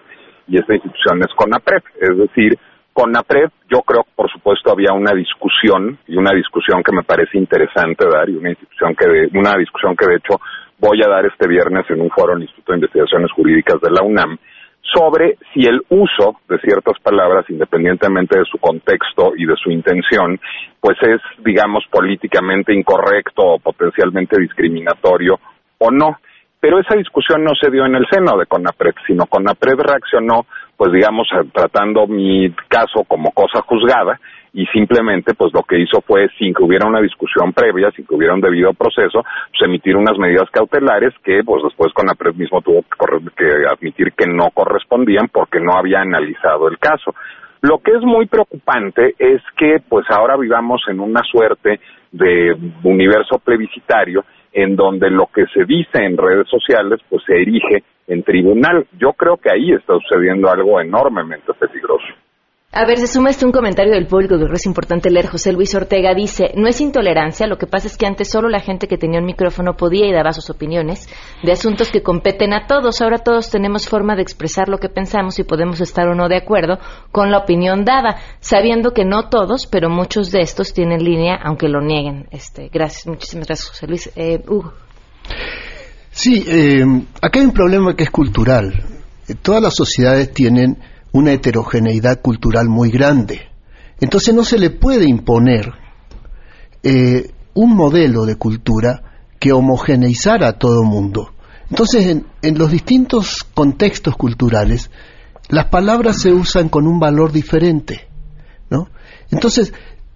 y 0.48 0.58
esta 0.58 0.74
institución 0.74 1.22
es 1.22 1.34
CONAPRED, 1.34 1.82
es 2.00 2.16
decir, 2.18 2.58
CONAPRED, 2.92 3.50
yo 3.70 3.80
creo 3.82 4.04
que 4.04 4.10
por 4.14 4.30
supuesto 4.30 4.70
había 4.70 4.92
una 4.92 5.12
discusión 5.12 5.98
y 6.06 6.16
una 6.16 6.32
discusión 6.32 6.82
que 6.82 6.94
me 6.94 7.02
parece 7.02 7.38
interesante 7.38 8.04
dar 8.06 8.28
y 8.28 8.36
una 8.36 8.50
institución 8.50 8.94
que 8.94 9.08
de, 9.08 9.38
una 9.38 9.56
discusión 9.56 9.96
que 9.96 10.06
de 10.06 10.16
hecho 10.16 10.40
voy 10.78 11.00
a 11.02 11.08
dar 11.08 11.24
este 11.24 11.48
viernes 11.48 11.86
en 11.88 12.00
un 12.00 12.10
foro 12.10 12.32
en 12.32 12.38
el 12.38 12.42
Instituto 12.44 12.72
de 12.72 12.78
Investigaciones 12.78 13.30
Jurídicas 13.32 13.80
de 13.80 13.90
la 13.90 14.02
UNAM 14.02 14.36
sobre 14.82 15.38
si 15.54 15.60
el 15.60 15.80
uso 15.88 16.40
de 16.48 16.58
ciertas 16.58 16.98
palabras, 17.02 17.46
independientemente 17.48 18.38
de 18.38 18.44
su 18.44 18.58
contexto 18.58 19.32
y 19.36 19.46
de 19.46 19.54
su 19.56 19.70
intención, 19.70 20.38
pues 20.80 20.98
es, 21.02 21.20
digamos, 21.44 21.84
políticamente 21.90 22.74
incorrecto 22.74 23.42
o 23.42 23.58
potencialmente 23.58 24.40
discriminatorio 24.40 25.38
o 25.78 25.90
no. 25.90 26.18
Pero 26.62 26.78
esa 26.78 26.94
discusión 26.94 27.42
no 27.42 27.56
se 27.60 27.72
dio 27.72 27.84
en 27.86 27.96
el 27.96 28.06
seno 28.08 28.38
de 28.38 28.46
CONAPRED, 28.46 28.94
sino 29.04 29.26
CONAPRED 29.26 29.80
reaccionó, 29.80 30.46
pues 30.76 30.92
digamos, 30.92 31.26
tratando 31.52 32.06
mi 32.06 32.54
caso 32.68 33.02
como 33.02 33.32
cosa 33.32 33.62
juzgada 33.62 34.20
y 34.52 34.64
simplemente 34.66 35.34
pues 35.34 35.52
lo 35.52 35.64
que 35.64 35.80
hizo 35.80 36.00
fue 36.06 36.28
sin 36.38 36.54
que 36.54 36.62
hubiera 36.62 36.86
una 36.86 37.00
discusión 37.00 37.52
previa, 37.52 37.90
sin 37.90 38.06
que 38.06 38.14
hubiera 38.14 38.34
un 38.34 38.40
debido 38.40 38.72
proceso, 38.74 39.24
pues 39.24 39.62
emitir 39.64 39.96
unas 39.96 40.16
medidas 40.18 40.48
cautelares 40.52 41.12
que 41.24 41.42
pues 41.44 41.64
después 41.64 41.92
CONAPRED 41.94 42.34
mismo 42.34 42.62
tuvo 42.62 42.84
que, 43.36 43.66
admitir 43.68 44.12
que 44.12 44.28
no 44.28 44.50
correspondían 44.54 45.26
porque 45.32 45.58
no 45.58 45.72
había 45.72 46.02
analizado 46.02 46.68
el 46.68 46.78
caso. 46.78 47.12
Lo 47.62 47.78
que 47.78 47.90
es 47.90 48.02
muy 48.02 48.26
preocupante 48.26 49.16
es 49.18 49.42
que 49.56 49.82
pues 49.88 50.06
ahora 50.10 50.36
vivamos 50.36 50.80
en 50.86 51.00
una 51.00 51.22
suerte 51.24 51.80
de 52.12 52.56
universo 52.84 53.40
plebiscitario 53.40 54.24
en 54.52 54.76
donde 54.76 55.10
lo 55.10 55.26
que 55.26 55.46
se 55.46 55.64
dice 55.64 56.04
en 56.04 56.16
redes 56.16 56.48
sociales 56.48 57.00
pues 57.08 57.22
se 57.24 57.34
erige 57.34 57.84
en 58.06 58.22
tribunal. 58.22 58.86
Yo 58.98 59.12
creo 59.12 59.36
que 59.36 59.50
ahí 59.50 59.72
está 59.72 59.94
sucediendo 59.94 60.50
algo 60.50 60.80
enormemente 60.80 61.52
peligroso. 61.54 62.06
A 62.74 62.86
ver, 62.86 62.98
se 62.98 63.06
suma 63.06 63.28
este 63.28 63.44
un 63.44 63.52
comentario 63.52 63.92
del 63.92 64.06
público 64.06 64.38
que 64.38 64.44
creo 64.44 64.54
es 64.54 64.64
importante 64.64 65.10
leer. 65.10 65.26
José 65.26 65.52
Luis 65.52 65.74
Ortega 65.74 66.14
dice, 66.14 66.52
no 66.56 66.68
es 66.68 66.80
intolerancia, 66.80 67.46
lo 67.46 67.58
que 67.58 67.66
pasa 67.66 67.86
es 67.86 67.98
que 67.98 68.06
antes 68.06 68.30
solo 68.30 68.48
la 68.48 68.60
gente 68.60 68.88
que 68.88 68.96
tenía 68.96 69.20
un 69.20 69.26
micrófono 69.26 69.76
podía 69.76 70.06
y 70.06 70.12
daba 70.12 70.32
sus 70.32 70.48
opiniones 70.48 71.06
de 71.42 71.52
asuntos 71.52 71.90
que 71.90 72.02
competen 72.02 72.54
a 72.54 72.66
todos. 72.66 73.02
Ahora 73.02 73.18
todos 73.18 73.50
tenemos 73.50 73.86
forma 73.86 74.16
de 74.16 74.22
expresar 74.22 74.70
lo 74.70 74.78
que 74.78 74.88
pensamos 74.88 75.38
y 75.38 75.42
podemos 75.42 75.82
estar 75.82 76.08
o 76.08 76.14
no 76.14 76.30
de 76.30 76.38
acuerdo 76.38 76.78
con 77.10 77.30
la 77.30 77.40
opinión 77.40 77.84
dada, 77.84 78.16
sabiendo 78.40 78.92
que 78.92 79.04
no 79.04 79.28
todos, 79.28 79.66
pero 79.66 79.90
muchos 79.90 80.30
de 80.30 80.40
estos 80.40 80.72
tienen 80.72 81.04
línea, 81.04 81.38
aunque 81.44 81.68
lo 81.68 81.82
nieguen. 81.82 82.26
Este, 82.30 82.70
gracias, 82.72 83.06
muchísimas 83.06 83.48
gracias, 83.48 83.68
José 83.68 83.86
Luis. 83.86 84.10
Eh, 84.16 84.42
Hugo. 84.48 84.72
Sí, 86.10 86.42
eh, 86.48 86.86
acá 87.20 87.38
hay 87.38 87.44
un 87.44 87.52
problema 87.52 87.94
que 87.94 88.04
es 88.04 88.10
cultural. 88.10 88.82
Todas 89.42 89.62
las 89.62 89.74
sociedades 89.74 90.32
tienen 90.32 90.78
una 91.12 91.32
heterogeneidad 91.32 92.20
cultural 92.20 92.68
muy 92.68 92.90
grande. 92.90 93.40
Entonces 94.00 94.34
no 94.34 94.44
se 94.44 94.58
le 94.58 94.70
puede 94.70 95.08
imponer 95.08 95.72
eh, 96.82 97.30
un 97.54 97.76
modelo 97.76 98.24
de 98.24 98.36
cultura 98.36 99.02
que 99.38 99.52
homogeneizara 99.52 100.48
a 100.48 100.58
todo 100.58 100.82
mundo. 100.82 101.32
Entonces, 101.70 102.06
en, 102.06 102.26
en 102.42 102.58
los 102.58 102.70
distintos 102.70 103.44
contextos 103.54 104.16
culturales, 104.16 104.90
las 105.48 105.66
palabras 105.66 106.20
se 106.20 106.32
usan 106.32 106.68
con 106.68 106.86
un 106.86 106.98
valor 106.98 107.32
diferente, 107.32 108.08
¿no? 108.70 108.88
Entonces, 109.30 109.72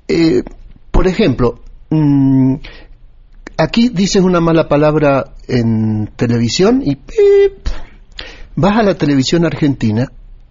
eh, 0.08 0.42
por 0.90 1.06
ejemplo, 1.06 1.60
mm, 1.90 2.54
aquí 3.56 3.88
dices 3.88 4.22
una 4.22 4.40
mala 4.40 4.68
palabra 4.68 5.34
en 5.48 6.10
televisión 6.16 6.82
y 6.84 6.96
¡pip! 6.96 7.68
vas 8.54 8.78
a 8.78 8.82
la 8.82 8.94
televisión 8.94 9.44
argentina 9.44 10.10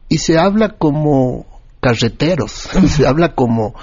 y 0.09 0.17
se 0.17 0.37
habla 0.37 0.77
como 0.77 1.45
carreteros, 1.79 2.51
se 2.87 3.07
habla 3.07 3.33
como 3.35 3.75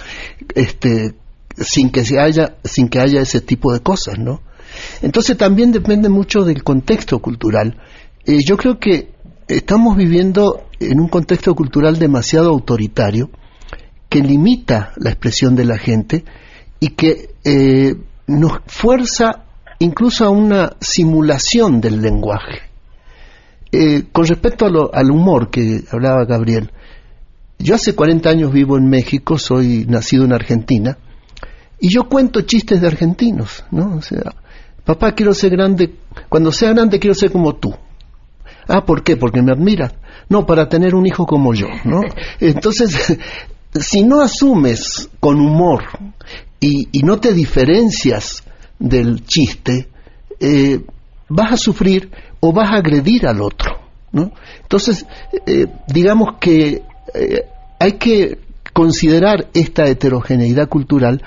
este 0.55 1.15
sin 1.57 1.91
que 1.91 2.05
se 2.05 2.19
haya 2.19 2.57
sin 2.65 2.89
que 2.89 2.99
haya 2.99 3.21
ese 3.21 3.41
tipo 3.41 3.73
de 3.73 3.81
cosas, 3.81 4.19
¿no? 4.19 4.41
Entonces 5.03 5.37
también 5.37 5.71
depende 5.71 6.09
mucho 6.09 6.45
del 6.45 6.65
contexto 6.65 7.19
cultural. 7.19 7.77
Eh, 8.25 8.39
yo 8.45 8.57
creo 8.57 8.79
que 8.79 9.11
estamos 9.49 9.97
viviendo 9.97 10.65
en 10.81 10.99
un 10.99 11.09
contexto 11.09 11.55
cultural 11.55 11.99
demasiado 11.99 12.51
autoritario 12.51 13.31
que 14.09 14.21
limita 14.21 14.93
la 14.97 15.11
expresión 15.11 15.55
de 15.55 15.65
la 15.65 15.79
gente 15.79 16.25
y 16.81 16.89
que 16.91 17.35
eh, 17.45 17.95
nos 18.27 18.53
fuerza 18.67 19.45
incluso 19.79 20.25
a 20.25 20.31
una 20.31 20.77
simulación 20.81 21.81
del 21.81 22.01
lenguaje. 22.01 22.72
Eh, 23.73 24.05
con 24.13 24.27
respecto 24.27 24.67
al 24.93 25.11
humor 25.11 25.49
que 25.51 25.83
hablaba 25.91 26.27
Gabriel, 26.27 26.71
yo 27.59 27.75
hace 27.75 27.95
40 27.95 28.29
años 28.29 28.53
vivo 28.53 28.77
en 28.77 28.89
México, 28.89 29.39
soy 29.39 29.87
nacido 29.89 30.25
en 30.25 30.35
Argentina, 30.35 30.99
y 31.81 31.89
yo 31.89 32.09
cuento 32.09 32.43
chistes 32.43 32.81
de 32.81 32.87
argentinos, 32.87 33.65
¿no? 33.71 33.97
O 33.97 34.03
sea, 34.03 34.35
papá, 34.85 35.13
quiero 35.13 35.33
ser 35.33 35.51
grande, 35.53 35.95
cuando 36.29 36.53
sea 36.53 36.71
grande 36.71 36.99
quiero 36.99 37.15
ser 37.15 37.33
como 37.33 37.55
tú. 37.55 37.75
Ah, 38.69 38.85
¿por 38.85 39.03
qué? 39.03 39.17
Porque 39.17 39.43
me 39.43 39.53
admira. 39.53 39.93
No, 40.29 40.47
para 40.47 40.69
tener 40.69 40.95
un 40.95 41.07
hijo 41.07 41.27
como 41.27 41.55
yo, 41.55 41.67
¿no? 41.85 42.01
Entonces, 42.41 43.19
si 43.75 44.03
no 44.03 44.21
asumes 44.21 45.09
con 45.19 45.41
humor 45.41 45.85
y, 46.61 46.87
no 47.03 47.19
te 47.19 47.33
diferencias 47.33 48.45
del 48.79 49.25
chiste, 49.25 49.89
eh, 50.39 50.81
vas 51.35 51.53
a 51.53 51.57
sufrir 51.57 52.11
o 52.41 52.53
vas 52.53 52.71
a 52.71 52.77
agredir 52.77 53.27
al 53.27 53.41
otro, 53.41 53.73
¿no? 54.13 54.33
Entonces, 54.63 55.07
eh, 55.47 55.67
digamos 55.89 56.37
que 56.41 56.83
eh, 57.15 57.47
hay 57.79 57.93
que 57.93 58.39
considerar 58.73 59.49
esta 59.55 59.87
heterogeneidad 59.87 60.69
cultural 60.69 61.23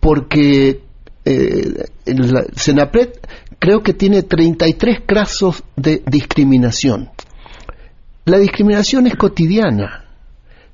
porque 0.00 0.80
el 1.24 1.86
Senapred 2.56 3.10
creo 3.60 3.80
que 3.80 3.92
tiene 3.92 4.24
33 4.24 5.02
casos 5.06 5.62
de 5.76 6.02
discriminación. 6.04 7.10
La 8.24 8.38
discriminación 8.38 9.06
es 9.06 9.16
cotidiana. 9.16 10.04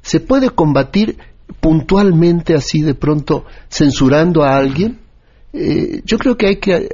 Se 0.01 0.21
puede 0.21 0.51
combatir 0.51 1.19
puntualmente 1.61 2.55
así 2.55 2.83
de 2.83 2.95
pronto 2.95 3.45
censurando 3.69 4.43
a 4.43 4.57
alguien. 4.57 4.99
Eh, 5.53 6.03
yo 6.05 6.19
creo 6.19 6.37
que 6.37 6.47
hay 6.47 6.57
que 6.57 6.89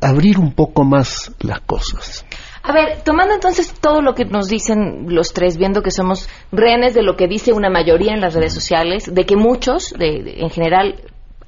abrir 0.00 0.38
un 0.38 0.52
poco 0.52 0.84
más 0.84 1.32
las 1.40 1.60
cosas. 1.60 2.24
A 2.62 2.72
ver, 2.72 3.02
tomando 3.02 3.34
entonces 3.34 3.72
todo 3.80 4.02
lo 4.02 4.14
que 4.14 4.24
nos 4.24 4.48
dicen 4.48 5.06
los 5.08 5.32
tres, 5.32 5.56
viendo 5.56 5.82
que 5.82 5.90
somos 5.90 6.28
rehenes 6.52 6.94
de 6.94 7.02
lo 7.02 7.16
que 7.16 7.26
dice 7.26 7.52
una 7.52 7.70
mayoría 7.70 8.12
en 8.12 8.20
las 8.20 8.34
redes 8.34 8.52
sociales, 8.52 9.12
de 9.12 9.24
que 9.24 9.36
muchos, 9.36 9.94
en 9.98 10.50
general, 10.50 11.00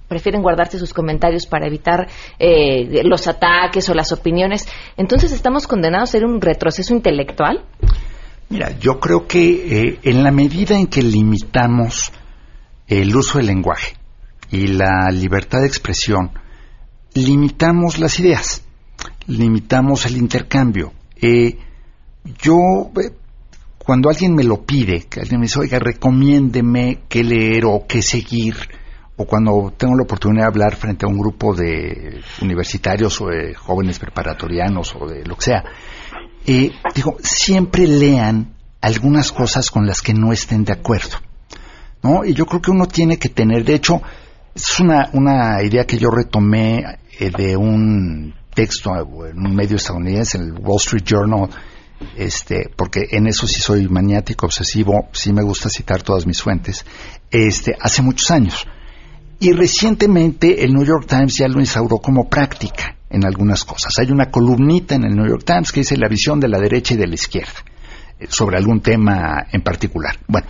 prefieren 0.09 0.43
guardarse 0.43 0.79
sus 0.79 0.93
comentarios 0.93 1.47
para 1.47 1.69
evitar 1.69 2.09
eh, 2.39 3.03
los 3.05 3.29
ataques 3.29 3.89
o 3.89 3.95
las 3.95 4.11
opiniones. 4.13 4.67
Entonces, 4.97 5.31
¿estamos 5.31 5.69
condenados 5.69 6.09
a 6.09 6.13
ser 6.13 6.25
un 6.25 6.41
retroceso 6.41 6.93
intelectual? 6.95 7.65
Mira, 8.49 8.77
yo 8.79 8.99
creo 8.99 9.29
que 9.29 9.89
eh, 9.89 9.99
en 10.03 10.25
la 10.25 10.33
medida 10.33 10.77
en 10.77 10.89
que 10.89 11.03
limitamos 11.03 12.13
el 12.89 13.15
uso 13.15 13.39
del 13.39 13.47
lenguaje 13.47 13.95
y 14.51 14.67
la 14.67 15.09
libertad 15.13 15.61
de 15.61 15.69
expresión, 15.69 16.33
limitamos 17.15 17.99
las 17.99 18.19
ideas, 18.21 18.63
limitamos 19.27 20.07
el 20.07 20.17
intercambio. 20.17 20.93
Eh, 21.21 21.59
yo, 22.43 22.57
cuando 23.79 24.09
alguien 24.09 24.35
me 24.35 24.45
lo 24.45 24.63
pide, 24.63 25.05
que 25.05 25.21
alguien 25.21 25.41
me 25.41 25.47
dice, 25.47 25.61
oiga, 25.61 25.79
recomiéndeme 25.79 27.01
qué 27.09 27.25
leer 27.25 27.65
o 27.65 27.85
qué 27.87 28.03
seguir, 28.03 28.57
o 29.17 29.27
cuando 29.27 29.73
tengo 29.77 29.97
la 29.97 30.05
oportunidad 30.05 30.45
de 30.45 30.49
hablar 30.49 30.77
frente 30.77 31.05
a 31.05 31.09
un 31.09 31.19
grupo 31.19 31.55
de 31.55 32.23
universitarios 32.41 33.21
o 33.21 33.27
de 33.27 33.55
jóvenes 33.55 33.99
preparatorianos 33.99 34.95
o 34.99 35.07
de 35.07 35.25
lo 35.25 35.37
que 35.37 35.45
sea, 35.45 35.65
eh, 36.47 36.73
digo, 36.95 37.17
siempre 37.23 37.87
lean 37.87 38.55
algunas 38.81 39.31
cosas 39.31 39.71
con 39.71 39.87
las 39.87 40.01
que 40.01 40.15
no 40.15 40.33
estén 40.33 40.65
de 40.65 40.73
acuerdo. 40.73 41.19
¿no? 42.03 42.25
Y 42.25 42.33
yo 42.33 42.47
creo 42.47 42.63
que 42.63 42.71
uno 42.71 42.87
tiene 42.87 43.19
que 43.19 43.29
tener, 43.29 43.65
de 43.65 43.75
hecho, 43.75 44.01
es 44.55 44.81
una, 44.81 45.11
una 45.13 45.63
idea 45.63 45.85
que 45.85 45.99
yo 45.99 46.11
retomé 46.11 46.83
eh, 47.21 47.31
de 47.31 47.57
un 47.57 48.35
texto 48.55 48.91
en 48.97 49.39
un 49.39 49.55
medio 49.55 49.77
estadounidense, 49.77 50.39
en 50.39 50.45
el 50.45 50.53
Wall 50.55 50.79
Street 50.79 51.05
Journal, 51.05 51.51
este, 52.17 52.71
porque 52.75 53.09
en 53.11 53.27
eso 53.27 53.47
sí 53.47 53.61
soy 53.61 53.89
maniático, 53.89 54.47
obsesivo, 54.47 55.09
sí 55.13 55.33
me 55.33 55.43
gusta 55.43 55.69
citar 55.69 56.03
todas 56.03 56.27
mis 56.27 56.41
fuentes, 56.41 56.85
este, 57.31 57.77
hace 57.79 58.03
muchos 58.03 58.31
años. 58.31 58.67
Y 59.39 59.53
recientemente 59.53 60.65
el 60.65 60.73
New 60.73 60.85
York 60.85 61.07
Times 61.07 61.37
ya 61.37 61.49
lo 61.49 61.61
instauró 61.61 61.99
como 61.99 62.29
práctica 62.29 62.97
en 63.11 63.27
algunas 63.27 63.65
cosas. 63.65 63.99
Hay 63.99 64.11
una 64.11 64.31
columnita 64.31 64.95
en 64.95 65.05
el 65.05 65.15
New 65.15 65.29
York 65.29 65.45
Times 65.45 65.73
que 65.73 65.81
dice 65.81 65.97
la 65.97 66.09
visión 66.09 66.41
de 66.41 66.49
la 66.49 66.59
derecha 66.59 66.95
y 66.95 66.97
de 66.97 67.07
la 67.07 67.15
izquierda 67.15 67.53
eh, 68.19 68.27
sobre 68.29 68.57
algún 68.57 68.81
tema 68.81 69.47
en 69.53 69.63
particular. 69.63 70.19
Bueno, 70.27 70.47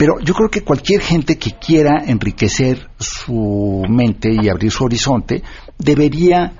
pero 0.00 0.18
yo 0.18 0.32
creo 0.32 0.48
que 0.48 0.62
cualquier 0.62 1.02
gente 1.02 1.36
que 1.36 1.58
quiera 1.58 2.02
enriquecer 2.06 2.88
su 2.98 3.82
mente 3.86 4.30
y 4.32 4.48
abrir 4.48 4.72
su 4.72 4.84
horizonte 4.84 5.42
debería 5.76 6.54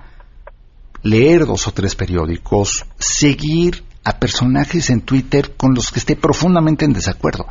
leer 1.02 1.46
dos 1.46 1.66
o 1.66 1.72
tres 1.72 1.94
periódicos, 1.94 2.84
seguir 2.98 3.82
a 4.04 4.18
personajes 4.18 4.90
en 4.90 5.00
Twitter 5.00 5.54
con 5.56 5.72
los 5.74 5.90
que 5.90 6.00
esté 6.00 6.16
profundamente 6.16 6.84
en 6.84 6.92
desacuerdo, 6.92 7.46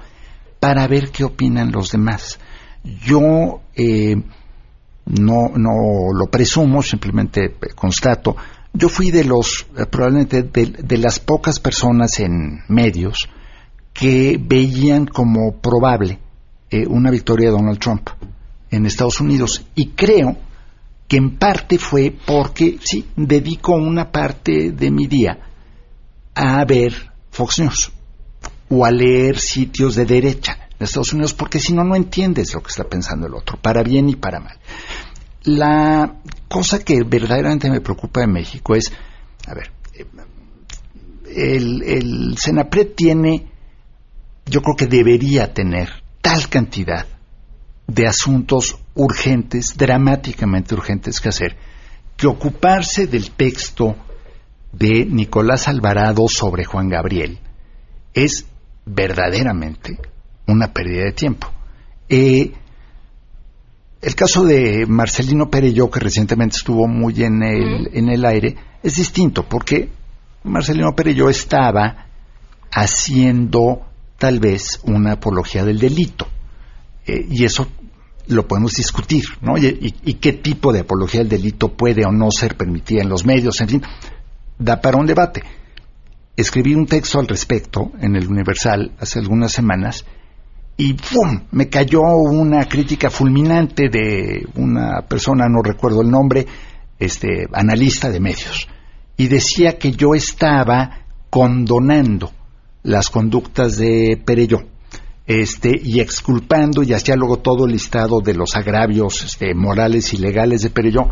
para 0.60 0.88
ver 0.88 1.10
qué 1.10 1.24
opinan 1.24 1.72
los 1.72 1.90
demás. 1.90 2.40
Yo 2.84 3.62
eh, 3.74 4.16
no, 5.08 5.50
no 5.56 6.14
lo 6.14 6.28
presumo, 6.30 6.84
simplemente 6.84 7.56
constato. 7.74 8.36
Yo 8.74 8.90
fui 8.90 9.10
de 9.10 9.24
los, 9.24 9.66
eh, 9.76 9.88
probablemente 9.88 10.44
de, 10.44 10.98
las 11.00 11.18
pocas 11.18 11.60
personas 11.60 12.20
en 12.20 12.60
medios 12.68 13.28
que 13.94 14.40
veían 14.40 15.06
como 15.06 15.58
probable 15.58 16.20
eh, 16.70 16.86
una 16.88 17.12
victoria 17.12 17.48
de 17.50 17.58
Donald 17.58 17.80
Trump 17.80 18.10
en 18.72 18.86
Estados 18.86 19.20
Unidos. 19.20 19.66
Y 19.76 19.90
creo 19.90 20.38
que 21.08 21.18
en 21.18 21.38
parte 21.38 21.80
fue 21.80 22.16
porque, 22.26 22.78
sí, 22.82 23.08
dedico 23.16 23.74
una 23.74 24.12
parte 24.12 24.72
de 24.72 24.92
mi 24.92 25.08
día 25.08 25.40
a 26.36 26.64
ver 26.66 27.12
Fox 27.32 27.60
News 27.60 27.92
o 28.70 28.86
a 28.86 28.92
leer 28.92 29.40
sitios 29.40 29.96
de 29.96 30.06
derecha 30.06 30.70
en 30.78 30.84
Estados 30.84 31.14
Unidos, 31.14 31.34
porque 31.34 31.60
si 31.60 31.74
no, 31.74 31.84
no 31.84 31.96
entiendes 31.96 32.54
lo 32.54 32.62
que 32.62 32.70
está 32.70 32.84
pensando 32.84 33.28
el 33.28 33.34
otro, 33.34 33.58
para 33.60 33.84
bien 33.84 34.08
y 34.10 34.16
para 34.16 34.40
mal. 34.40 34.58
La 35.44 36.16
cosa 36.48 36.84
que 36.84 37.04
verdaderamente 37.04 37.70
me 37.70 37.82
preocupa 37.82 38.22
de 38.22 38.28
México 38.28 38.76
es, 38.76 38.92
a 39.48 39.54
ver, 39.56 39.72
el, 41.36 41.82
el 41.84 42.38
Senapred 42.38 42.90
tiene, 42.96 43.48
yo 44.50 44.62
creo 44.62 44.76
que 44.76 44.88
debería 44.88 45.54
tener 45.54 45.90
tal 46.22 46.50
cantidad 46.50 47.06
de 47.88 48.08
asuntos 48.08 48.78
urgentes, 48.96 49.76
dramáticamente 49.78 50.76
urgentes 50.76 51.20
que 51.20 51.30
hacer, 51.30 51.58
que 52.16 52.28
ocuparse 52.28 53.08
del 53.08 53.32
texto 53.32 53.96
de 54.72 55.06
Nicolás 55.06 55.68
Alvarado 55.68 56.28
sobre 56.28 56.66
Juan 56.66 56.90
Gabriel 56.90 57.40
es 58.14 58.46
verdaderamente 58.86 59.98
una 60.48 60.74
pérdida 60.74 61.06
de 61.06 61.12
tiempo. 61.14 61.52
Eh, 62.08 62.52
el 64.02 64.16
caso 64.16 64.46
de 64.46 64.86
Marcelino 64.88 65.50
Perello, 65.50 65.90
que 65.90 66.00
recientemente 66.00 66.58
estuvo 66.58 66.88
muy 66.88 67.24
en 67.24 67.44
el, 67.44 67.90
en 67.94 68.10
el 68.10 68.26
aire, 68.26 68.56
es 68.82 68.96
distinto, 68.96 69.48
porque 69.48 69.90
Marcelino 70.44 70.96
Perello 70.96 71.30
estaba 71.30 72.08
haciendo 72.72 73.89
tal 74.20 74.40
vez 74.40 74.82
una 74.84 75.14
apología 75.14 75.66
del 75.66 75.80
delito. 75.80 76.28
Eh, 77.08 77.26
y 77.32 77.46
eso 77.46 77.68
lo 78.28 78.48
podemos 78.48 78.74
discutir, 78.74 79.24
¿no? 79.42 79.58
Y, 79.58 80.14
qué 80.22 80.34
tipo 80.34 80.72
de 80.72 80.82
apología 80.82 81.22
del 81.22 81.30
delito 81.30 81.70
puede 81.70 82.06
o 82.06 82.12
no 82.12 82.30
ser 82.30 82.56
permitida 82.56 83.02
en 83.02 83.10
los 83.10 83.26
medios, 83.26 83.60
en 83.62 83.70
fin, 83.70 83.82
da 84.60 84.80
para 84.80 84.98
un 84.98 85.08
debate. 85.08 85.42
Escribí 86.36 86.76
un 86.76 86.86
texto 86.86 87.20
al 87.20 87.28
respecto 87.28 87.92
en 88.00 88.16
el 88.16 88.28
Universal 88.28 88.92
hace 89.00 89.20
algunas 89.20 89.52
semanas 89.52 90.06
y 90.78 90.94
¡pum! 90.94 91.42
me 91.52 91.70
cayó 91.70 92.02
una 92.02 92.66
crítica 92.66 93.10
fulminante 93.10 93.90
de 93.90 94.48
una 94.56 95.02
persona, 95.02 95.48
no 95.50 95.62
recuerdo 95.64 96.02
el 96.02 96.12
nombre, 96.12 96.46
este 97.00 97.48
analista 97.52 98.10
de 98.10 98.20
medios, 98.20 98.68
y 99.18 99.28
decía 99.28 99.78
que 99.78 99.92
yo 99.92 100.14
estaba 100.14 101.06
condonando 101.30 102.32
las 102.84 103.10
conductas 103.10 103.78
de 103.78 104.22
Pereyó 104.24 104.60
este, 105.30 105.80
y 105.80 106.00
exculpando 106.00 106.82
y 106.82 106.94
hacía 106.94 107.16
luego 107.16 107.38
todo 107.38 107.68
el 107.68 107.74
listado 107.74 108.20
de 108.20 108.34
los 108.34 108.56
agravios 108.56 109.24
este, 109.24 109.54
morales 109.54 110.12
y 110.16 110.18
legales 110.18 110.64
de 110.64 110.72
Pereyó, 110.72 111.08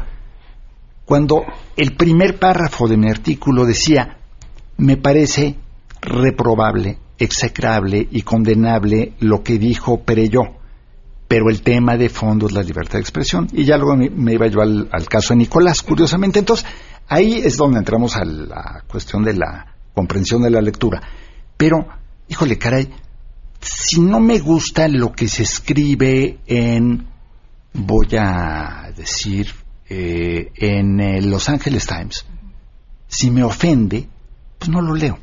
cuando 1.06 1.44
el 1.76 1.96
primer 1.96 2.40
párrafo 2.40 2.88
de 2.88 2.98
mi 2.98 3.10
artículo 3.10 3.64
decía, 3.64 4.18
me 4.78 4.98
parece 4.98 5.56
reprobable, 6.02 6.98
execrable 7.20 8.08
y 8.12 8.24
condenable 8.24 9.14
lo 9.20 9.44
que 9.44 9.60
dijo 9.60 10.02
Pereyó. 10.02 10.42
Pero 11.28 11.50
el 11.52 11.62
tema 11.62 11.96
de 11.96 12.10
fondo 12.10 12.48
es 12.48 12.54
la 12.54 12.64
libertad 12.64 12.94
de 12.94 13.02
expresión. 13.02 13.48
Y 13.52 13.66
ya 13.66 13.78
luego 13.78 13.98
me, 13.98 14.10
me 14.10 14.34
iba 14.34 14.48
yo 14.48 14.62
al, 14.62 14.90
al 14.92 15.08
caso 15.08 15.34
de 15.34 15.40
Nicolás, 15.40 15.84
curiosamente. 15.84 16.40
Entonces, 16.40 16.66
ahí 17.08 17.42
es 17.44 17.56
donde 17.56 17.80
entramos 17.80 18.16
a 18.16 18.26
la 18.26 18.84
cuestión 18.88 19.24
de 19.24 19.34
la 19.34 19.76
comprensión 19.94 20.42
de 20.42 20.50
la 20.50 20.62
lectura. 20.62 21.02
Pero, 21.58 21.88
híjole, 22.28 22.58
caray, 22.58 22.90
si 23.60 24.00
no 24.00 24.20
me 24.20 24.40
gusta 24.40 24.88
lo 24.88 25.12
que 25.12 25.28
se 25.28 25.44
escribe 25.44 26.40
en, 26.46 27.08
voy 27.74 28.08
a 28.18 28.92
decir, 28.96 29.54
eh, 29.90 30.52
en 30.56 31.00
el 31.00 31.30
Los 31.30 31.50
Angeles 31.50 31.88
Times, 31.88 32.26
si 33.08 33.32
me 33.32 33.44
ofende, 33.44 34.08
pues 34.60 34.70
no 34.70 34.82
lo 34.82 34.94
leo. 34.94 35.18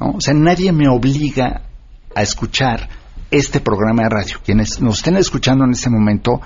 ¿no? 0.00 0.12
O 0.12 0.20
sea, 0.20 0.34
nadie 0.34 0.72
me 0.72 0.88
obliga 0.88 1.62
a 2.14 2.22
escuchar 2.22 2.88
este 3.30 3.60
programa 3.60 4.04
de 4.04 4.08
radio. 4.08 4.38
Quienes 4.44 4.80
nos 4.80 4.98
estén 4.98 5.16
escuchando 5.16 5.64
en 5.64 5.72
este 5.72 5.90
momento, 5.90 6.40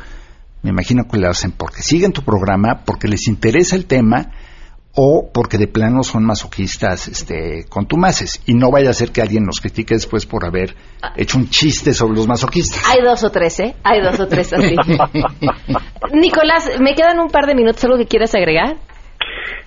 me 0.62 0.70
imagino 0.70 1.06
que 1.06 1.18
lo 1.18 1.30
hacen 1.30 1.52
porque 1.52 1.82
siguen 1.82 2.12
tu 2.12 2.22
programa, 2.22 2.82
porque 2.84 3.08
les 3.08 3.28
interesa 3.28 3.76
el 3.76 3.86
tema 3.86 4.32
o 4.96 5.28
porque 5.32 5.58
de 5.58 5.66
plano 5.66 6.02
son 6.02 6.24
masoquistas 6.24 7.08
este, 7.08 7.64
contumaces. 7.68 8.40
Y 8.46 8.54
no 8.54 8.70
vaya 8.70 8.90
a 8.90 8.92
ser 8.92 9.10
que 9.10 9.20
alguien 9.20 9.44
nos 9.44 9.60
critique 9.60 9.94
después 9.94 10.26
por 10.26 10.44
haber 10.44 10.74
hecho 11.16 11.38
un 11.38 11.48
chiste 11.48 11.92
sobre 11.92 12.16
los 12.16 12.28
masoquistas. 12.28 12.82
Hay 12.86 13.02
dos 13.02 13.24
o 13.24 13.30
tres, 13.30 13.58
¿eh? 13.60 13.74
Hay 13.82 14.00
dos 14.02 14.18
o 14.20 14.26
tres 14.28 14.52
así. 14.52 14.76
Nicolás, 16.12 16.70
me 16.80 16.94
quedan 16.94 17.18
un 17.18 17.28
par 17.28 17.46
de 17.46 17.54
minutos. 17.54 17.84
¿Algo 17.84 17.98
que 17.98 18.06
quieras 18.06 18.34
agregar? 18.34 18.76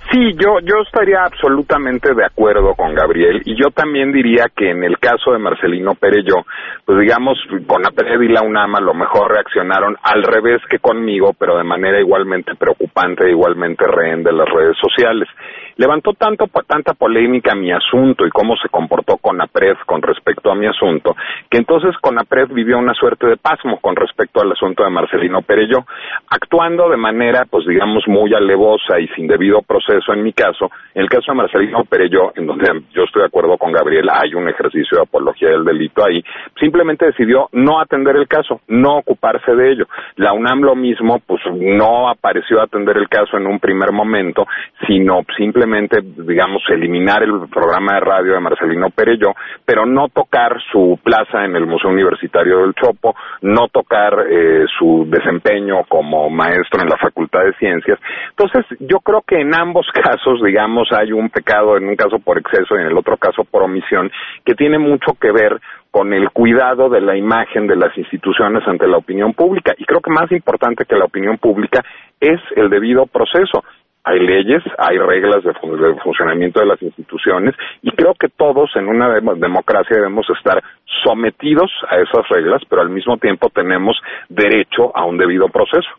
Sí, 0.09 0.33
yo, 0.35 0.59
yo 0.61 0.83
estaría 0.85 1.21
absolutamente 1.25 2.13
de 2.15 2.23
acuerdo 2.23 2.75
con 2.75 2.95
Gabriel 2.95 3.41
y 3.43 3.55
yo 3.55 3.71
también 3.71 4.13
diría 4.13 4.45
que 4.55 4.69
en 4.69 4.85
el 4.85 4.99
caso 4.99 5.33
de 5.33 5.37
Marcelino 5.37 5.95
Perello, 5.95 6.45
pues 6.85 6.99
digamos, 7.01 7.37
con 7.67 7.85
APRED 7.85 8.21
y 8.21 8.29
la 8.29 8.41
UNAM 8.41 8.75
a 8.75 8.79
lo 8.79 8.93
mejor 8.93 9.33
reaccionaron 9.33 9.97
al 10.01 10.23
revés 10.23 10.61
que 10.69 10.79
conmigo, 10.79 11.33
pero 11.37 11.57
de 11.57 11.65
manera 11.65 11.99
igualmente 11.99 12.55
preocupante, 12.55 13.29
igualmente 13.29 13.85
rehén 13.85 14.23
de 14.23 14.31
las 14.31 14.47
redes 14.47 14.77
sociales. 14.79 15.27
Levantó 15.75 16.13
tanto, 16.13 16.45
tanta 16.65 16.93
polémica 16.93 17.53
mi 17.53 17.71
asunto 17.71 18.25
y 18.25 18.29
cómo 18.29 18.55
se 18.55 18.69
comportó 18.69 19.17
CONAPRED 19.17 19.75
con 19.85 20.01
respecto 20.01 20.49
a 20.49 20.55
mi 20.55 20.67
asunto, 20.67 21.15
que 21.49 21.57
entonces 21.57 21.95
CONAPRED 22.01 22.47
vivió 22.53 22.77
una 22.77 22.93
suerte 22.93 23.27
de 23.27 23.37
pasmo 23.37 23.79
con 23.81 23.95
respecto 23.95 24.41
al 24.41 24.53
asunto 24.53 24.83
de 24.85 24.89
Marcelino 24.89 25.41
Perello, 25.41 25.85
actuando 26.29 26.89
de 26.89 26.97
manera, 26.97 27.43
pues 27.49 27.65
digamos, 27.67 28.07
muy 28.07 28.33
alevosa 28.33 28.99
y 28.99 29.07
sin 29.09 29.27
debido 29.27 29.61
proceso 29.61 29.96
en 30.13 30.23
mi 30.23 30.33
caso. 30.33 30.69
En 30.93 31.03
el 31.03 31.09
caso 31.09 31.31
de 31.31 31.37
Marcelino 31.37 31.83
Perello, 31.85 32.33
en 32.35 32.47
donde 32.47 32.65
yo 32.93 33.03
estoy 33.03 33.21
de 33.21 33.27
acuerdo 33.27 33.57
con 33.57 33.71
Gabriel, 33.71 34.07
hay 34.11 34.33
un 34.35 34.47
ejercicio 34.49 34.97
de 34.97 35.03
apología 35.03 35.49
del 35.49 35.63
delito 35.63 36.03
ahí, 36.05 36.23
simplemente 36.59 37.05
decidió 37.05 37.49
no 37.51 37.79
atender 37.79 38.15
el 38.15 38.27
caso, 38.27 38.61
no 38.67 38.97
ocuparse 38.97 39.55
de 39.55 39.71
ello. 39.71 39.85
La 40.15 40.33
UNAM 40.33 40.61
lo 40.61 40.75
mismo, 40.75 41.19
pues 41.25 41.41
no 41.53 42.09
apareció 42.09 42.59
a 42.59 42.63
atender 42.63 42.97
el 42.97 43.09
caso 43.09 43.37
en 43.37 43.47
un 43.47 43.59
primer 43.59 43.91
momento, 43.91 44.45
sino 44.87 45.21
simplemente 45.37 46.01
digamos, 46.01 46.61
eliminar 46.69 47.23
el 47.23 47.47
programa 47.49 47.93
de 47.93 47.99
radio 47.99 48.33
de 48.33 48.39
Marcelino 48.39 48.89
Perello, 48.89 49.33
pero 49.65 49.85
no 49.85 50.07
tocar 50.09 50.57
su 50.71 50.99
plaza 51.03 51.45
en 51.45 51.55
el 51.55 51.65
Museo 51.65 51.89
Universitario 51.89 52.59
del 52.59 52.73
Chopo, 52.73 53.15
no 53.41 53.67
tocar 53.67 54.25
eh, 54.29 54.65
su 54.77 55.05
desempeño 55.09 55.83
como 55.87 56.29
maestro 56.29 56.81
en 56.81 56.89
la 56.89 56.97
Facultad 56.97 57.43
de 57.43 57.53
Ciencias. 57.53 57.99
Entonces, 58.29 58.65
yo 58.79 58.99
creo 58.99 59.21
que 59.25 59.39
en 59.39 59.53
ambos 59.55 59.86
casos, 59.91 60.41
digamos, 60.43 60.89
hay 60.91 61.11
un 61.11 61.29
pecado, 61.29 61.77
en 61.77 61.87
un 61.87 61.95
caso 61.95 62.19
por 62.19 62.37
exceso 62.37 62.75
y 62.75 62.81
en 62.81 62.87
el 62.87 62.97
otro 62.97 63.17
caso 63.17 63.43
por 63.43 63.63
omisión, 63.63 64.11
que 64.45 64.55
tiene 64.55 64.77
mucho 64.77 65.13
que 65.19 65.31
ver 65.31 65.59
con 65.91 66.13
el 66.13 66.29
cuidado 66.31 66.89
de 66.89 67.01
la 67.01 67.15
imagen 67.15 67.67
de 67.67 67.75
las 67.75 67.97
instituciones 67.97 68.67
ante 68.67 68.87
la 68.87 68.97
opinión 68.97 69.33
pública. 69.33 69.73
Y 69.77 69.85
creo 69.85 70.01
que 70.01 70.11
más 70.11 70.31
importante 70.31 70.85
que 70.85 70.95
la 70.95 71.05
opinión 71.05 71.37
pública 71.37 71.83
es 72.19 72.39
el 72.55 72.69
debido 72.69 73.05
proceso 73.05 73.63
hay 74.07 74.19
leyes, 74.21 74.63
hay 74.77 74.97
reglas 74.97 75.43
de, 75.43 75.53
funcionamiento 76.01 76.61
de 76.61 76.65
las 76.65 76.81
instituciones 76.81 77.53
y 77.81 77.91
creo 77.91 78.13
que 78.17 78.29
todos 78.29 78.69
en 78.77 78.87
una 78.87 79.19
democracia 79.19 79.97
debemos 79.97 80.25
estar 80.29 80.63
sometidos 81.03 81.69
a 81.89 81.97
esas 81.97 82.25
reglas, 82.29 82.61
pero 82.69 82.81
al 82.81 82.89
mismo 82.89 83.17
tiempo 83.17 83.49
tenemos 83.49 83.97
derecho 84.29 84.95
a 84.95 85.03
un 85.03 85.17
debido 85.17 85.49
proceso. 85.49 85.89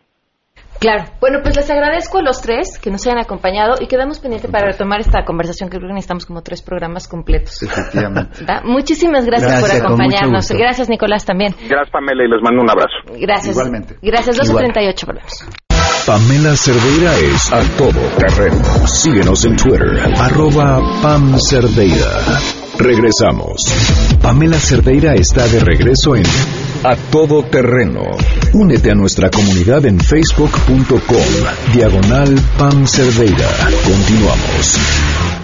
Claro. 0.79 1.05
Bueno, 1.21 1.41
pues 1.43 1.57
les 1.57 1.69
agradezco 1.71 2.19
a 2.19 2.23
los 2.23 2.41
tres 2.41 2.79
que 2.79 2.91
nos 2.91 3.05
hayan 3.07 3.19
acompañado 3.19 3.75
y 3.81 3.87
quedamos 3.87 4.21
pendientes 4.21 4.51
para 4.51 4.67
retomar 4.67 5.01
esta 5.01 5.25
conversación 5.25 5.69
que 5.71 5.79
creo 5.79 5.89
que 5.89 5.95
necesitamos 5.95 6.27
como 6.27 6.43
tres 6.43 6.63
programas 6.63 7.09
completos. 7.09 7.63
Efectivamente. 7.63 8.45
Muchísimas 8.65 9.27
gracias, 9.27 9.61
por 9.61 9.71
acompañarnos. 9.71 10.51
Gracias, 10.51 10.89
Nicolás, 10.89 11.25
también. 11.25 11.55
Gracias, 11.69 11.91
Pamela, 11.91 12.25
y 12.25 12.29
les 12.29 12.43
mando 12.43 12.63
un 12.63 12.71
abrazo. 12.71 13.19
Gracias. 13.21 13.57
Igualmente. 13.57 13.97
Gracias. 14.03 14.39
12.38, 14.39 15.07
volvemos. 15.07 15.45
Pamela 16.07 16.57
Cerdeira 16.57 17.13
es 17.19 17.53
a 17.53 17.61
todo 17.77 18.01
terreno. 18.17 18.65
Síguenos 18.87 19.45
en 19.45 19.57
Twitter, 19.57 20.01
arroba 20.17 20.81
Pam 21.03 21.39
Cerdeira. 21.39 22.41
Regresamos. 22.79 23.61
Pamela 24.23 24.57
Cerdeira 24.57 25.15
está 25.15 25.47
de 25.49 25.61
regreso 25.61 26.17
en 26.17 26.25
A 26.85 26.97
Todo 27.11 27.43
Terreno. 27.43 28.05
Únete 28.53 28.91
a 28.91 28.95
nuestra 28.95 29.31
comunidad 29.31 29.85
en 29.87 29.99
facebook.com, 29.99 31.75
diagonal 31.75 32.35
Pam 32.59 32.87
Cerdeira. 32.87 33.49
Continuamos. 33.85 35.38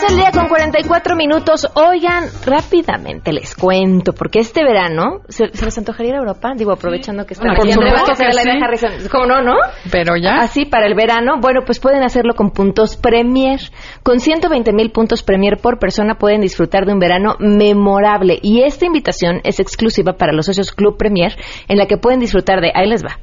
12 0.00 0.14
el 0.14 0.18
día 0.18 0.30
con 0.32 0.48
44 0.48 1.16
minutos. 1.16 1.68
Oigan, 1.74 2.24
rápidamente 2.46 3.32
les 3.32 3.54
cuento, 3.54 4.12
porque 4.12 4.38
este 4.38 4.64
verano, 4.64 5.20
¿se, 5.28 5.48
se 5.52 5.64
les 5.64 5.76
antojaría 5.76 6.10
ir 6.10 6.14
a 6.16 6.18
Europa? 6.20 6.52
Digo, 6.56 6.72
aprovechando 6.72 7.26
que 7.26 7.34
está 7.34 7.44
Bueno, 7.48 7.60
aquí 7.60 7.68
de 7.68 8.14
que 8.14 8.32
la. 8.32 8.64
Harrison. 8.64 8.92
¿Cómo 9.10 9.26
no, 9.26 9.42
no? 9.42 9.54
Pero 9.90 10.16
ya. 10.16 10.36
Así 10.36 10.64
para 10.64 10.86
el 10.86 10.94
verano. 10.94 11.34
Bueno, 11.40 11.60
pues 11.66 11.80
pueden 11.80 12.02
hacerlo 12.02 12.34
con 12.34 12.50
puntos 12.50 12.96
Premier. 12.96 13.60
Con 14.02 14.20
120 14.20 14.72
mil 14.72 14.90
puntos 14.90 15.22
Premier 15.22 15.58
por 15.58 15.78
persona 15.78 16.14
pueden 16.14 16.40
disfrutar 16.40 16.86
de 16.86 16.92
un 16.92 16.98
verano 16.98 17.36
memorable. 17.38 18.38
Y 18.42 18.62
esta 18.62 18.86
invitación 18.86 19.40
es 19.44 19.60
exclusiva 19.60 20.14
para 20.14 20.32
los 20.32 20.46
socios 20.46 20.72
Club 20.72 20.96
Premier, 20.96 21.36
en 21.68 21.76
la 21.78 21.86
que 21.86 21.98
pueden 21.98 22.20
disfrutar 22.20 22.60
de, 22.60 22.72
ahí 22.74 22.88
les 22.88 23.04
va, 23.04 23.18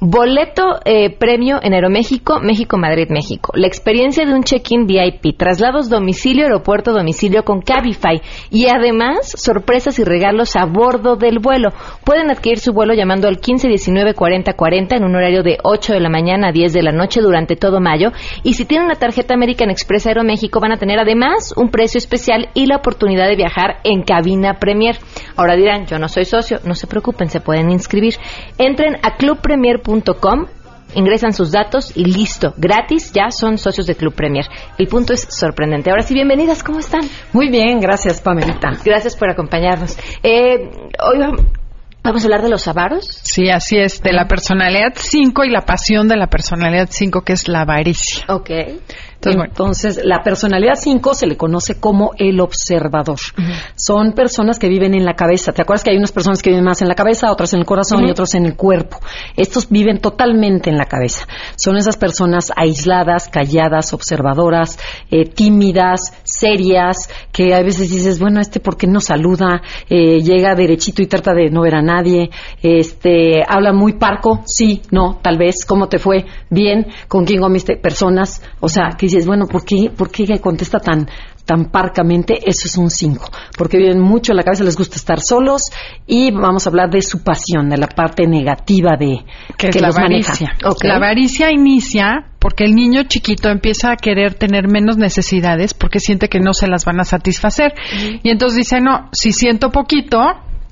boleto 0.00 0.80
eh, 0.84 1.10
premio 1.16 1.58
en 1.62 1.74
Aeroméxico, 1.74 2.40
México, 2.40 2.78
Madrid, 2.78 3.08
México. 3.10 3.52
La 3.54 3.66
experiencia 3.66 4.24
de 4.24 4.34
un 4.34 4.44
check-in 4.44 4.86
VIP, 4.86 5.36
traslados 5.36 5.88
domicilio, 6.22 6.44
aeropuerto, 6.44 6.92
domicilio 6.92 7.42
con 7.42 7.62
Cabify. 7.62 8.22
Y 8.50 8.68
además, 8.68 9.34
sorpresas 9.36 9.98
y 9.98 10.04
regalos 10.04 10.54
a 10.54 10.66
bordo 10.66 11.16
del 11.16 11.40
vuelo. 11.40 11.70
Pueden 12.04 12.30
adquirir 12.30 12.60
su 12.60 12.72
vuelo 12.72 12.94
llamando 12.94 13.26
al 13.26 13.40
15 13.40 13.66
19 13.66 14.14
40 14.14 14.52
40 14.52 14.96
en 14.96 15.04
un 15.04 15.16
horario 15.16 15.42
de 15.42 15.58
8 15.64 15.94
de 15.94 16.00
la 16.00 16.08
mañana 16.08 16.48
a 16.48 16.52
10 16.52 16.72
de 16.72 16.82
la 16.82 16.92
noche 16.92 17.20
durante 17.20 17.56
todo 17.56 17.80
mayo. 17.80 18.12
Y 18.44 18.54
si 18.54 18.64
tienen 18.64 18.86
una 18.86 18.94
tarjeta 18.94 19.34
American 19.34 19.70
Express 19.70 20.06
Aeroméxico, 20.06 20.60
van 20.60 20.72
a 20.72 20.76
tener 20.76 21.00
además 21.00 21.52
un 21.56 21.70
precio 21.70 21.98
especial 21.98 22.50
y 22.54 22.66
la 22.66 22.76
oportunidad 22.76 23.26
de 23.26 23.34
viajar 23.34 23.78
en 23.82 24.02
cabina 24.02 24.60
Premier. 24.60 24.98
Ahora 25.34 25.56
dirán, 25.56 25.86
yo 25.86 25.98
no 25.98 26.08
soy 26.08 26.24
socio, 26.24 26.60
no 26.64 26.76
se 26.76 26.86
preocupen, 26.86 27.30
se 27.30 27.40
pueden 27.40 27.72
inscribir. 27.72 28.14
Entren 28.58 28.96
a 29.02 29.16
clubpremier.com 29.16 30.46
ingresan 30.94 31.32
sus 31.32 31.50
datos 31.52 31.92
y 31.96 32.04
listo, 32.04 32.54
gratis, 32.56 33.12
ya 33.12 33.30
son 33.30 33.58
socios 33.58 33.86
de 33.86 33.94
Club 33.94 34.14
Premier. 34.14 34.44
El 34.78 34.86
punto 34.88 35.12
es 35.12 35.26
sorprendente. 35.30 35.90
Ahora 35.90 36.02
sí, 36.02 36.14
bienvenidas, 36.14 36.62
¿cómo 36.62 36.78
están? 36.78 37.02
Muy 37.32 37.48
bien, 37.48 37.80
gracias, 37.80 38.20
Pamelita. 38.20 38.70
Gracias 38.84 39.16
por 39.16 39.28
acompañarnos. 39.30 39.96
Eh, 40.22 40.70
hoy 41.04 41.18
vam- 41.18 41.46
vamos 42.02 42.22
a 42.22 42.26
hablar 42.26 42.42
de 42.42 42.48
los 42.50 42.66
avaros. 42.68 43.06
Sí, 43.22 43.48
así 43.50 43.76
es, 43.78 44.02
de 44.02 44.12
la 44.12 44.26
personalidad 44.28 44.92
5 44.94 45.44
y 45.44 45.50
la 45.50 45.62
pasión 45.62 46.08
de 46.08 46.16
la 46.16 46.26
personalidad 46.28 46.88
5, 46.90 47.22
que 47.22 47.32
es 47.34 47.48
la 47.48 47.60
avaricia. 47.62 48.24
Ok. 48.28 48.50
Entonces, 49.30 50.00
la 50.04 50.22
personalidad 50.22 50.74
5 50.74 51.14
se 51.14 51.26
le 51.26 51.36
conoce 51.36 51.78
como 51.80 52.12
el 52.18 52.40
observador. 52.40 53.18
Son 53.76 54.12
personas 54.12 54.58
que 54.58 54.68
viven 54.68 54.94
en 54.94 55.04
la 55.04 55.14
cabeza. 55.14 55.52
¿Te 55.52 55.62
acuerdas 55.62 55.84
que 55.84 55.90
hay 55.90 55.96
unas 55.96 56.12
personas 56.12 56.42
que 56.42 56.50
viven 56.50 56.64
más 56.64 56.82
en 56.82 56.88
la 56.88 56.94
cabeza, 56.94 57.30
otras 57.30 57.52
en 57.54 57.60
el 57.60 57.66
corazón 57.66 58.00
y 58.00 58.04
Ujú. 58.04 58.12
otros 58.12 58.34
en 58.34 58.46
el 58.46 58.56
cuerpo? 58.56 58.98
Estos 59.36 59.68
viven 59.68 59.98
totalmente 60.00 60.70
en 60.70 60.76
la 60.76 60.86
cabeza. 60.86 61.26
Son 61.56 61.76
esas 61.76 61.96
personas 61.96 62.52
aisladas, 62.56 63.28
calladas, 63.28 63.92
observadoras, 63.92 64.78
eh, 65.10 65.24
tímidas, 65.26 66.14
serias, 66.24 67.08
que 67.32 67.54
a 67.54 67.62
veces 67.62 67.90
dices, 67.90 68.18
bueno, 68.18 68.40
este 68.40 68.60
por 68.60 68.76
qué 68.76 68.86
no 68.86 69.00
saluda, 69.00 69.62
Eh, 69.88 70.20
llega 70.20 70.54
derechito 70.54 71.02
y 71.02 71.06
trata 71.06 71.32
de 71.34 71.50
no 71.50 71.62
ver 71.62 71.74
a 71.74 71.82
nadie, 71.82 72.30
este, 72.62 73.42
habla 73.46 73.72
muy 73.72 73.94
parco, 73.94 74.42
sí, 74.46 74.80
no, 74.90 75.18
tal 75.22 75.36
vez, 75.38 75.64
¿cómo 75.66 75.88
te 75.88 75.98
fue? 75.98 76.24
Bien, 76.50 76.86
¿con 77.08 77.24
quién 77.24 77.40
comiste? 77.40 77.76
Personas, 77.76 78.42
o 78.60 78.68
sea, 78.68 78.90
que 78.98 79.06
dices, 79.16 79.26
bueno, 79.26 79.46
¿por 79.46 79.64
qué, 79.64 79.90
por 79.96 80.10
qué 80.10 80.38
contesta 80.40 80.78
tan, 80.78 81.08
tan 81.44 81.70
parcamente, 81.70 82.38
eso 82.46 82.66
es 82.66 82.76
un 82.76 82.90
5, 82.90 83.30
porque 83.56 83.78
viven 83.78 84.00
mucho 84.00 84.32
en 84.32 84.36
la 84.36 84.42
cabeza, 84.42 84.64
les 84.64 84.76
gusta 84.76 84.96
estar 84.96 85.20
solos 85.20 85.62
y 86.06 86.30
vamos 86.30 86.66
a 86.66 86.70
hablar 86.70 86.90
de 86.90 87.02
su 87.02 87.22
pasión, 87.22 87.68
de 87.68 87.78
la 87.78 87.88
parte 87.88 88.26
negativa 88.26 88.96
de 88.98 89.24
que, 89.56 89.68
es 89.68 89.80
la 89.80 89.88
avaricia. 89.88 90.56
La 90.82 90.96
avaricia 90.96 91.50
inicia 91.50 92.26
porque 92.38 92.64
el 92.64 92.74
niño 92.74 93.04
chiquito 93.04 93.48
empieza 93.48 93.92
a 93.92 93.96
querer 93.96 94.34
tener 94.34 94.68
menos 94.68 94.96
necesidades 94.96 95.74
porque 95.74 96.00
siente 96.00 96.28
que 96.28 96.40
no 96.40 96.54
se 96.54 96.68
las 96.68 96.84
van 96.84 97.00
a 97.00 97.04
satisfacer. 97.04 97.72
Y 98.22 98.30
entonces 98.30 98.58
dice, 98.58 98.80
no, 98.80 99.08
si 99.12 99.32
siento 99.32 99.70
poquito, 99.70 100.18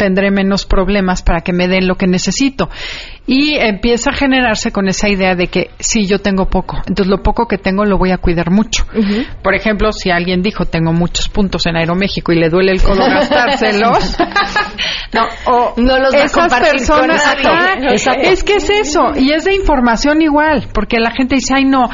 tendré 0.01 0.31
menos 0.31 0.65
problemas 0.65 1.21
para 1.21 1.43
que 1.43 1.53
me 1.53 1.69
den 1.69 1.87
lo 1.87 1.97
que 1.97 2.07
necesito. 2.07 2.71
Y 3.27 3.57
empieza 3.57 4.09
a 4.11 4.15
generarse 4.15 4.73
con 4.73 4.89
esa 4.89 5.11
idea 5.11 5.35
de 5.35 5.49
que 5.49 5.69
sí, 5.79 6.07
yo 6.07 6.21
tengo 6.21 6.47
poco, 6.47 6.79
entonces 6.79 7.07
lo 7.07 7.23
poco 7.23 7.47
que 7.47 7.59
tengo 7.59 7.85
lo 7.85 7.99
voy 7.99 8.11
a 8.11 8.17
cuidar 8.17 8.51
mucho. 8.51 8.87
Por 9.43 9.55
ejemplo, 9.55 9.93
si 9.93 10.11
alguien 10.11 10.41
dijo, 10.41 10.65
tengo 10.65 10.95
muchos 10.95 11.29
puntos 11.29 11.67
en 11.67 11.77
Aeroméxico 11.77 12.33
y 12.33 12.37
le 12.37 12.49
duele 12.49 12.73
el 12.73 12.83
codo 12.83 13.05
gastárselos, 13.07 14.17
no, 15.13 15.27
o 15.45 15.75
no 15.77 15.99
los 15.99 16.15
esas 16.15 16.49
personas, 16.49 17.23
es 18.23 18.43
que 18.43 18.55
es 18.55 18.71
eso, 18.71 19.13
y 19.15 19.33
es 19.33 19.45
de 19.45 19.55
información 19.55 20.23
igual, 20.23 20.69
porque 20.73 20.99
la 20.99 21.11
gente 21.11 21.35
dice, 21.35 21.53
ay 21.55 21.67
no, 21.67 21.91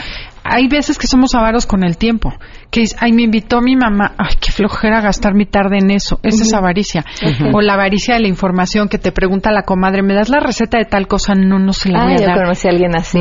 hay 0.48 0.68
veces 0.68 0.98
que 0.98 1.06
somos 1.06 1.34
avaros 1.34 1.66
con 1.66 1.84
el 1.84 1.96
tiempo. 1.96 2.32
Que 2.70 2.84
ay, 2.98 3.12
me 3.12 3.22
invitó 3.22 3.60
mi 3.60 3.76
mamá, 3.76 4.14
ay, 4.18 4.36
qué 4.40 4.52
flojera 4.52 5.00
gastar 5.00 5.34
mi 5.34 5.46
tarde 5.46 5.78
en 5.78 5.90
eso. 5.90 6.18
Esa 6.22 6.42
es 6.42 6.54
avaricia. 6.54 7.04
O 7.52 7.60
la 7.60 7.74
avaricia 7.74 8.14
de 8.14 8.20
la 8.20 8.28
información 8.28 8.88
que 8.88 8.98
te 8.98 9.12
pregunta 9.12 9.52
la 9.52 9.62
comadre, 9.62 10.02
¿me 10.02 10.14
das 10.14 10.28
la 10.28 10.40
receta 10.40 10.78
de 10.78 10.84
tal 10.84 11.06
cosa? 11.06 11.34
No, 11.34 11.58
no 11.58 11.72
se 11.72 11.90
la 11.90 12.04
voy 12.04 12.14
a 12.14 12.16
yo 12.16 12.26
dar. 12.26 12.38
conocí 12.38 12.68
a 12.68 12.70
alguien 12.70 12.96
así. 12.96 13.20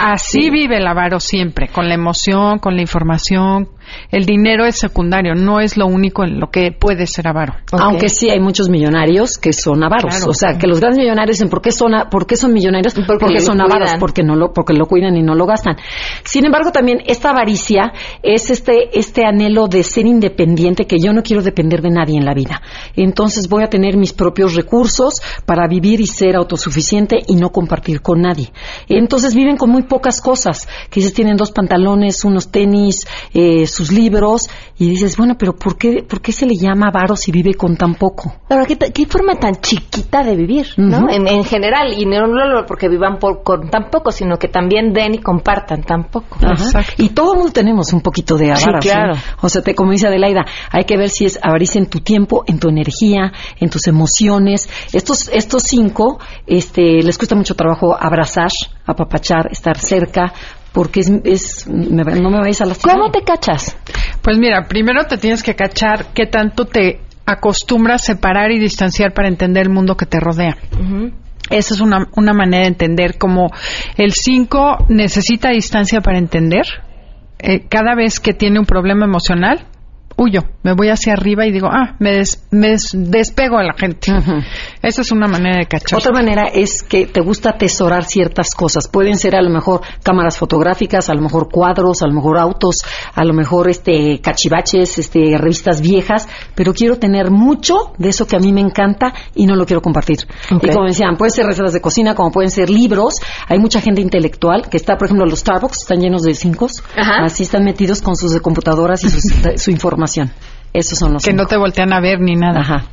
Así 0.00 0.50
vive 0.50 0.78
el 0.78 0.86
avaro 0.86 1.20
siempre, 1.20 1.68
con 1.68 1.88
la 1.88 1.94
emoción, 1.94 2.58
con 2.58 2.74
la 2.74 2.82
información, 2.82 3.68
el 4.10 4.24
dinero 4.24 4.64
es 4.64 4.78
secundario, 4.78 5.34
no 5.34 5.60
es 5.60 5.76
lo 5.76 5.86
único 5.86 6.24
en 6.24 6.40
lo 6.40 6.50
que 6.50 6.72
puede 6.72 7.06
ser 7.06 7.28
avaro. 7.28 7.54
Aunque 7.72 8.08
sí 8.08 8.30
hay 8.30 8.40
muchos 8.40 8.68
millonarios 8.68 9.38
que 9.38 9.52
son 9.52 9.82
avaros. 9.82 10.26
o 10.26 10.32
sea, 10.32 10.58
que 10.58 10.66
los 10.66 10.80
grandes 10.80 10.98
millonarios 10.98 11.36
dicen, 11.36 11.48
¿por 11.48 11.60
qué 11.60 11.72
son, 11.72 11.92
por 12.10 12.26
qué 12.26 12.36
son 12.36 12.52
millonarios? 12.52 12.94
Porque, 12.94 13.40
son 13.40 13.60
avaros, 13.60 13.94
porque, 13.98 14.22
no 14.22 14.36
lo, 14.36 14.52
porque 14.52 14.74
lo 14.74 14.86
cuidan 14.86 15.16
y 15.16 15.22
no 15.22 15.34
lo 15.34 15.46
gastan. 15.46 15.76
Sin 16.24 16.44
embargo, 16.44 16.70
también 16.70 16.98
esta 17.06 17.30
avaricia 17.30 17.92
es 18.22 18.50
este, 18.50 18.98
este 18.98 19.24
anhelo 19.24 19.66
de 19.66 19.82
ser 19.82 20.06
independiente, 20.06 20.86
que 20.86 20.98
yo 20.98 21.12
no 21.12 21.22
quiero 21.22 21.42
depender 21.42 21.82
de 21.82 21.90
nadie 21.90 22.18
en 22.18 22.24
la 22.24 22.34
vida. 22.34 22.62
Entonces 22.96 23.48
voy 23.48 23.64
a 23.64 23.68
tener 23.68 23.96
mis 23.96 24.12
propios 24.12 24.54
recursos 24.54 25.20
para 25.46 25.66
vivir 25.66 26.00
y 26.00 26.06
ser 26.06 26.36
autosuficiente 26.36 27.18
y 27.26 27.36
no 27.36 27.50
compartir 27.50 28.00
con 28.00 28.20
nadie. 28.20 28.52
Entonces 28.88 29.34
viven 29.34 29.56
con 29.56 29.70
muy 29.70 29.82
pocas 29.82 30.20
cosas. 30.20 30.68
Quizás 30.90 31.12
tienen 31.12 31.36
dos 31.36 31.52
pantalones, 31.52 32.24
unos 32.24 32.50
tenis, 32.50 33.06
eh, 33.32 33.66
sus 33.74 33.92
libros 33.92 34.48
y 34.78 34.88
dices, 34.88 35.16
bueno, 35.16 35.34
pero 35.38 35.54
¿por 35.54 35.76
qué, 35.76 36.04
por 36.08 36.20
qué 36.20 36.32
se 36.32 36.46
le 36.46 36.54
llama 36.54 36.88
avaro 36.88 37.16
si 37.16 37.32
vive 37.32 37.54
con 37.54 37.76
tan 37.76 37.94
poco? 37.94 38.32
Ahora, 38.48 38.66
¿qué, 38.66 38.76
qué 38.76 39.06
forma 39.06 39.34
tan 39.34 39.60
chiquita 39.60 40.22
de 40.22 40.36
vivir, 40.36 40.68
¿no? 40.76 41.10
en, 41.10 41.44
general, 41.44 41.92
y 41.92 42.06
no 42.06 42.26
solo 42.26 42.64
porque 42.66 42.88
vivan 42.88 43.18
por, 43.18 43.42
con 43.42 43.68
tan 43.70 43.90
poco, 43.90 44.10
sino 44.10 44.38
que 44.38 44.48
también 44.48 44.92
den 44.92 45.14
y 45.14 45.18
compartan 45.18 45.82
tan 45.82 46.04
poco. 46.04 46.38
Y 46.98 47.10
todo 47.10 47.34
mundo 47.34 47.52
tenemos 47.52 47.92
un 47.92 48.00
poquito 48.00 48.36
de 48.36 48.52
avaro. 48.52 48.80
Sí, 48.80 48.88
claro. 48.88 49.14
O 49.40 49.48
sea, 49.48 49.62
te, 49.62 49.74
como 49.74 49.92
dice 49.92 50.06
Adelaida, 50.06 50.44
hay 50.70 50.84
que 50.84 50.96
ver 50.96 51.08
si 51.08 51.24
es 51.24 51.38
avaricia 51.42 51.80
en 51.80 51.86
tu 51.86 52.00
tiempo, 52.00 52.44
en 52.46 52.58
tu 52.58 52.68
energía, 52.68 53.32
en 53.58 53.70
tus 53.70 53.86
emociones. 53.86 54.68
Estos, 54.92 55.28
estos 55.28 55.64
cinco, 55.64 56.18
este, 56.46 57.02
les 57.02 57.18
cuesta 57.18 57.34
mucho 57.34 57.54
trabajo 57.54 57.96
abrazar, 57.98 58.50
apapachar, 58.86 59.48
estar 59.50 59.78
cerca, 59.78 60.32
porque 60.74 61.00
es, 61.22 61.68
no 61.68 62.30
me 62.30 62.40
vais 62.40 62.60
a 62.60 62.66
lastimar. 62.66 62.96
¿Cómo 62.96 63.10
te 63.12 63.22
cachas? 63.22 63.76
Pues 64.20 64.36
mira, 64.38 64.66
primero 64.66 65.04
te 65.04 65.16
tienes 65.18 65.44
que 65.44 65.54
cachar 65.54 66.06
qué 66.12 66.26
tanto 66.26 66.64
te 66.64 66.98
acostumbras 67.24 68.02
a 68.02 68.14
separar 68.14 68.50
y 68.50 68.58
distanciar 68.58 69.14
para 69.14 69.28
entender 69.28 69.62
el 69.62 69.72
mundo 69.72 69.96
que 69.96 70.04
te 70.04 70.18
rodea. 70.18 70.56
Esa 71.48 71.74
es 71.74 71.80
una, 71.80 72.08
una 72.16 72.32
manera 72.32 72.62
de 72.62 72.70
entender 72.70 73.18
cómo 73.18 73.52
el 73.96 74.12
5 74.12 74.86
necesita 74.88 75.50
distancia 75.50 76.00
para 76.00 76.18
entender. 76.18 76.64
Eh, 77.38 77.66
cada 77.68 77.94
vez 77.94 78.18
que 78.18 78.34
tiene 78.34 78.58
un 78.58 78.66
problema 78.66 79.04
emocional, 79.04 79.68
huyo, 80.16 80.42
me 80.62 80.74
voy 80.74 80.88
hacia 80.88 81.14
arriba 81.14 81.46
y 81.46 81.52
digo, 81.52 81.68
ah, 81.70 81.96
me, 81.98 82.22
despego 82.92 83.58
a 83.58 83.64
la 83.64 83.74
gente. 83.74 84.12
Esa 84.82 85.02
es 85.02 85.10
una 85.12 85.26
manera 85.26 85.58
de 85.58 85.66
cachar. 85.66 85.98
Otra 85.98 86.12
manera 86.12 86.44
es 86.52 86.82
que 86.82 87.06
te 87.06 87.20
gusta 87.20 87.50
atesorar 87.50 88.04
ciertas 88.04 88.50
cosas. 88.54 88.88
Pueden 88.88 89.16
ser 89.16 89.34
a 89.34 89.42
lo 89.42 89.50
mejor 89.50 89.80
cámaras 90.02 90.38
fotográficas, 90.38 91.08
a 91.10 91.14
lo 91.14 91.22
mejor 91.22 91.48
cuadros, 91.50 92.02
a 92.02 92.06
lo 92.06 92.14
mejor 92.14 92.38
autos, 92.38 92.76
a 93.14 93.24
lo 93.24 93.34
mejor 93.34 93.68
este 93.68 94.20
cachivaches, 94.20 94.98
este 94.98 95.36
revistas 95.36 95.80
viejas, 95.80 96.28
pero 96.54 96.72
quiero 96.72 96.96
tener 96.96 97.30
mucho 97.30 97.92
de 97.98 98.10
eso 98.10 98.26
que 98.26 98.36
a 98.36 98.40
mí 98.40 98.52
me 98.52 98.60
encanta 98.60 99.12
y 99.34 99.46
no 99.46 99.56
lo 99.56 99.66
quiero 99.66 99.82
compartir. 99.82 100.18
Y 100.50 100.68
como 100.68 100.86
decían, 100.86 101.16
pueden 101.16 101.32
ser 101.32 101.46
recetas 101.46 101.72
de 101.72 101.80
cocina, 101.80 102.14
como 102.14 102.30
pueden 102.30 102.50
ser 102.50 102.70
libros. 102.70 103.14
Hay 103.48 103.58
mucha 103.58 103.80
gente 103.80 104.00
intelectual 104.00 104.68
que 104.70 104.76
está, 104.76 104.96
por 104.96 105.06
ejemplo, 105.06 105.26
los 105.26 105.40
Starbucks 105.40 105.82
están 105.82 106.00
llenos 106.00 106.22
de 106.22 106.34
cinco, 106.34 106.68
así 106.96 107.42
están 107.42 107.64
metidos 107.64 108.00
con 108.00 108.16
sus 108.16 108.38
computadoras 108.40 109.02
y 109.04 109.10
su 109.58 109.70
información 109.70 110.03
esos 110.72 110.98
son 110.98 111.12
los 111.12 111.22
que 111.22 111.32
no 111.32 111.46
te 111.46 111.56
voltean 111.56 111.92
a 111.92 112.00
ver 112.00 112.20
ni 112.20 112.34
nada. 112.34 112.86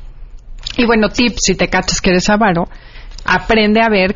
Y 0.78 0.86
bueno, 0.86 1.10
tips, 1.10 1.42
si 1.44 1.56
te 1.56 1.68
cachas 1.68 2.00
que 2.02 2.12
eres 2.12 2.30
avaro, 2.30 2.68
aprende 3.26 3.82
a 3.82 3.90
ver, 3.90 4.16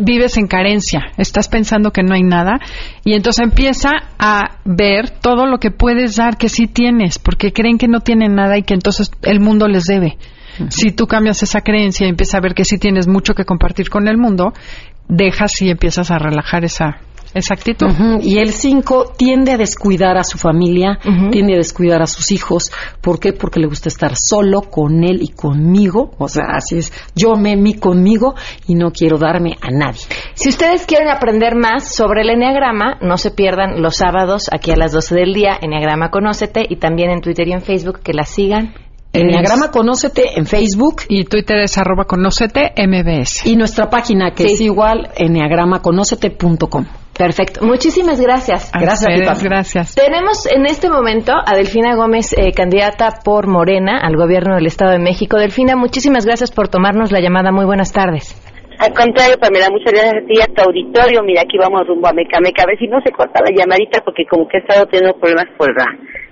vives 0.00 0.36
en 0.36 0.46
carencia, 0.46 1.12
estás 1.16 1.48
pensando 1.48 1.90
que 1.90 2.02
no 2.02 2.14
hay 2.14 2.22
nada, 2.22 2.58
y 3.04 3.14
entonces 3.14 3.44
empieza 3.44 3.90
a 4.18 4.58
ver 4.64 5.10
todo 5.10 5.46
lo 5.46 5.58
que 5.58 5.70
puedes 5.70 6.16
dar 6.16 6.36
que 6.36 6.48
sí 6.48 6.66
tienes, 6.66 7.18
porque 7.18 7.52
creen 7.52 7.78
que 7.78 7.88
no 7.88 8.00
tienen 8.00 8.34
nada 8.34 8.58
y 8.58 8.62
que 8.62 8.74
entonces 8.74 9.10
el 9.22 9.40
mundo 9.40 9.68
les 9.68 9.84
debe. 9.84 10.18
Si 10.68 10.92
tú 10.92 11.06
cambias 11.06 11.42
esa 11.42 11.62
creencia 11.62 12.06
y 12.06 12.10
empiezas 12.10 12.36
a 12.36 12.40
ver 12.40 12.54
que 12.54 12.64
sí 12.64 12.78
tienes 12.78 13.08
mucho 13.08 13.34
que 13.34 13.44
compartir 13.44 13.90
con 13.90 14.06
el 14.06 14.16
mundo, 14.16 14.52
dejas 15.08 15.60
y 15.62 15.70
empiezas 15.70 16.12
a 16.12 16.18
relajar 16.18 16.64
esa, 16.64 16.98
Exactito. 17.34 17.86
Y 18.20 18.38
el 18.38 18.52
5 18.52 19.14
tiende 19.16 19.52
a 19.52 19.56
descuidar 19.56 20.16
a 20.16 20.24
su 20.24 20.38
familia, 20.38 20.98
tiende 21.30 21.54
a 21.54 21.56
descuidar 21.56 22.00
a 22.00 22.06
sus 22.06 22.30
hijos. 22.30 22.70
¿Por 23.00 23.18
qué? 23.18 23.32
Porque 23.32 23.60
le 23.60 23.66
gusta 23.66 23.88
estar 23.88 24.12
solo 24.16 24.62
con 24.62 25.02
él 25.02 25.18
y 25.20 25.28
conmigo. 25.28 26.12
O 26.18 26.28
sea, 26.28 26.44
así 26.54 26.78
es. 26.78 26.92
Yo 27.14 27.34
me 27.34 27.56
mi 27.56 27.74
conmigo 27.74 28.34
y 28.66 28.74
no 28.74 28.90
quiero 28.90 29.18
darme 29.18 29.56
a 29.60 29.70
nadie. 29.70 30.00
Si 30.34 30.48
ustedes 30.48 30.86
quieren 30.86 31.08
aprender 31.08 31.54
más 31.56 31.94
sobre 31.94 32.22
el 32.22 32.30
Enneagrama, 32.30 32.98
no 33.00 33.16
se 33.16 33.30
pierdan 33.30 33.82
los 33.82 33.96
sábados 33.96 34.48
aquí 34.52 34.70
a 34.70 34.76
las 34.76 34.92
12 34.92 35.14
del 35.14 35.34
día, 35.34 35.58
Enneagrama 35.60 36.10
Conócete, 36.10 36.64
y 36.68 36.76
también 36.76 37.10
en 37.10 37.20
Twitter 37.20 37.48
y 37.48 37.52
en 37.52 37.62
Facebook, 37.62 38.00
que 38.00 38.12
la 38.12 38.24
sigan. 38.24 38.74
Enneagrama 39.12 39.70
Conócete 39.70 40.38
en 40.38 40.46
Facebook. 40.46 41.02
Y 41.08 41.24
Twitter 41.24 41.58
es 41.58 41.78
arroba 41.78 42.04
conócete 42.04 42.72
MBS. 42.76 43.46
Y 43.46 43.56
nuestra 43.56 43.88
página 43.88 44.32
que 44.32 44.44
es 44.44 44.60
igual, 44.60 45.10
enneagramaconócete.com. 45.16 46.86
Perfecto. 47.16 47.64
Muchísimas 47.64 48.20
gracias. 48.20 48.72
Gracias, 48.72 49.42
gracias. 49.42 49.94
Tenemos 49.94 50.46
en 50.50 50.66
este 50.66 50.90
momento 50.90 51.32
a 51.32 51.54
Delfina 51.54 51.94
Gómez, 51.94 52.32
eh, 52.36 52.52
candidata 52.52 53.20
por 53.24 53.46
Morena 53.46 54.00
al 54.02 54.16
gobierno 54.16 54.56
del 54.56 54.66
Estado 54.66 54.92
de 54.92 54.98
México. 54.98 55.38
Delfina, 55.38 55.76
muchísimas 55.76 56.26
gracias 56.26 56.50
por 56.50 56.68
tomarnos 56.68 57.12
la 57.12 57.20
llamada. 57.20 57.52
Muy 57.52 57.64
buenas 57.64 57.92
tardes. 57.92 58.34
Al 58.78 58.92
contrario, 58.92 59.38
Pamela, 59.38 59.68
muchas 59.70 59.92
gracias 59.92 60.14
a 60.14 60.26
ti 60.26 60.34
y 60.34 60.42
a 60.42 60.46
tu 60.46 60.62
auditorio. 60.62 61.22
Mira, 61.22 61.42
aquí 61.42 61.56
vamos 61.56 61.86
rumbo 61.86 62.08
a 62.08 62.12
Meca 62.12 62.40
Meca. 62.40 62.64
A 62.64 62.66
ver 62.66 62.78
si 62.78 62.88
no 62.88 63.00
se 63.02 63.12
corta 63.12 63.40
la 63.40 63.54
llamadita 63.54 64.02
porque 64.04 64.26
como 64.26 64.48
que 64.48 64.58
he 64.58 64.60
estado 64.60 64.86
teniendo 64.86 65.16
problemas 65.16 65.46
por 65.56 65.70
la, 65.70 65.86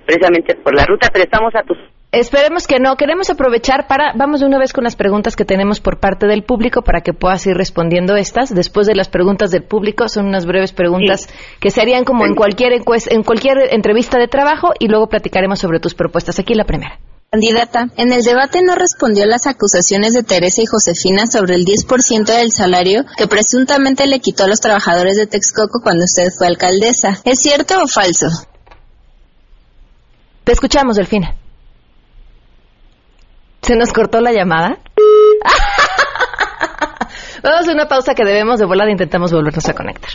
precisamente 0.05 0.57
por 0.57 0.74
la 0.74 0.85
ruta, 0.85 1.09
pero 1.12 1.24
estamos 1.24 1.55
a 1.55 1.62
tus 1.62 1.78
Esperemos 2.13 2.67
que 2.67 2.79
no. 2.79 2.95
Queremos 2.97 3.31
aprovechar 3.31 3.87
para, 3.89 4.13
vamos 4.15 4.41
de 4.41 4.47
una 4.47 4.59
vez 4.59 4.75
con 4.75 4.85
las 4.85 4.97
preguntas 4.97 5.35
que 5.35 5.47
tenemos 5.47 5.81
por 5.81 5.99
parte 5.99 6.27
del 6.27 6.45
público 6.45 6.83
para 6.83 7.01
que 7.01 7.15
puedas 7.15 7.47
ir 7.47 7.57
respondiendo 7.57 8.17
estas. 8.17 8.55
Después 8.55 8.87
de 8.87 8.95
las 8.95 9.09
preguntas 9.09 9.51
del 9.51 9.63
público, 9.63 10.07
son 10.11 10.27
unas 10.27 10.45
breves 10.45 10.73
preguntas 10.73 11.27
que 11.59 11.71
se 11.71 11.81
harían 11.81 12.05
como 12.05 12.27
en 12.27 12.35
cualquier 12.35 12.75
en 12.75 13.23
cualquier 13.23 13.73
entrevista 13.73 14.19
de 14.19 14.29
trabajo 14.29 14.75
y 14.79 14.89
luego 14.89 15.07
platicaremos 15.07 15.59
sobre 15.59 15.81
tus 15.81 15.95
propuestas. 15.95 16.39
Aquí 16.39 16.55
la 16.55 16.65
primera. 16.65 17.01
Candidata, 17.31 17.89
en 17.97 18.13
el 18.13 18.23
debate 18.23 18.61
no 18.61 18.75
respondió 18.75 19.25
las 19.25 19.47
acusaciones 19.47 20.13
de 20.13 20.23
Teresa 20.23 20.61
y 20.61 20.67
Josefina 20.67 21.27
sobre 21.27 21.55
el 21.55 21.65
10% 21.65 22.27
del 22.27 22.53
salario 22.53 23.07
que 23.17 23.27
presuntamente 23.27 24.07
le 24.07 24.21
quitó 24.21 24.45
a 24.45 24.49
los 24.49 24.61
trabajadores 24.61 25.17
de 25.17 25.27
Texcoco 25.27 25.81
cuando 25.83 26.05
usted 26.05 26.29
fue 26.37 26.47
alcaldesa. 26.47 27.23
¿Es 27.25 27.39
cierto 27.39 27.83
o 27.83 27.89
falso? 27.89 28.27
Te 30.45 30.53
escuchamos, 30.53 30.97
Delfina. 30.97 31.37
¿Se 33.63 33.77
nos 33.77 33.93
cortó 33.93 34.21
la 34.21 34.33
llamada? 34.33 34.79
Vamos 37.43 37.69
a 37.69 37.73
una 37.73 37.87
pausa 37.87 38.15
que 38.15 38.25
debemos 38.25 38.59
de 38.59 38.67
volar 38.67 38.89
e 38.89 38.93
intentamos 38.93 39.33
volvernos 39.33 39.69
a 39.69 39.75
conectar. 39.75 40.11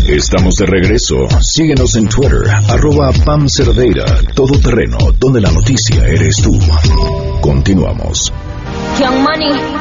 Estamos 0.07 0.55
de 0.55 0.65
regreso. 0.67 1.27
Síguenos 1.41 1.95
en 1.95 2.07
Twitter, 2.07 2.43
arroba 2.69 3.11
Pam 3.25 3.49
Cerdeira, 3.49 4.05
todo 4.35 4.59
terreno, 4.59 4.99
donde 5.19 5.41
la 5.41 5.49
noticia 5.51 6.05
eres 6.05 6.35
tú. 6.37 6.51
Continuamos. 7.41 8.31
Young 8.99 9.23
Money. 9.23 9.80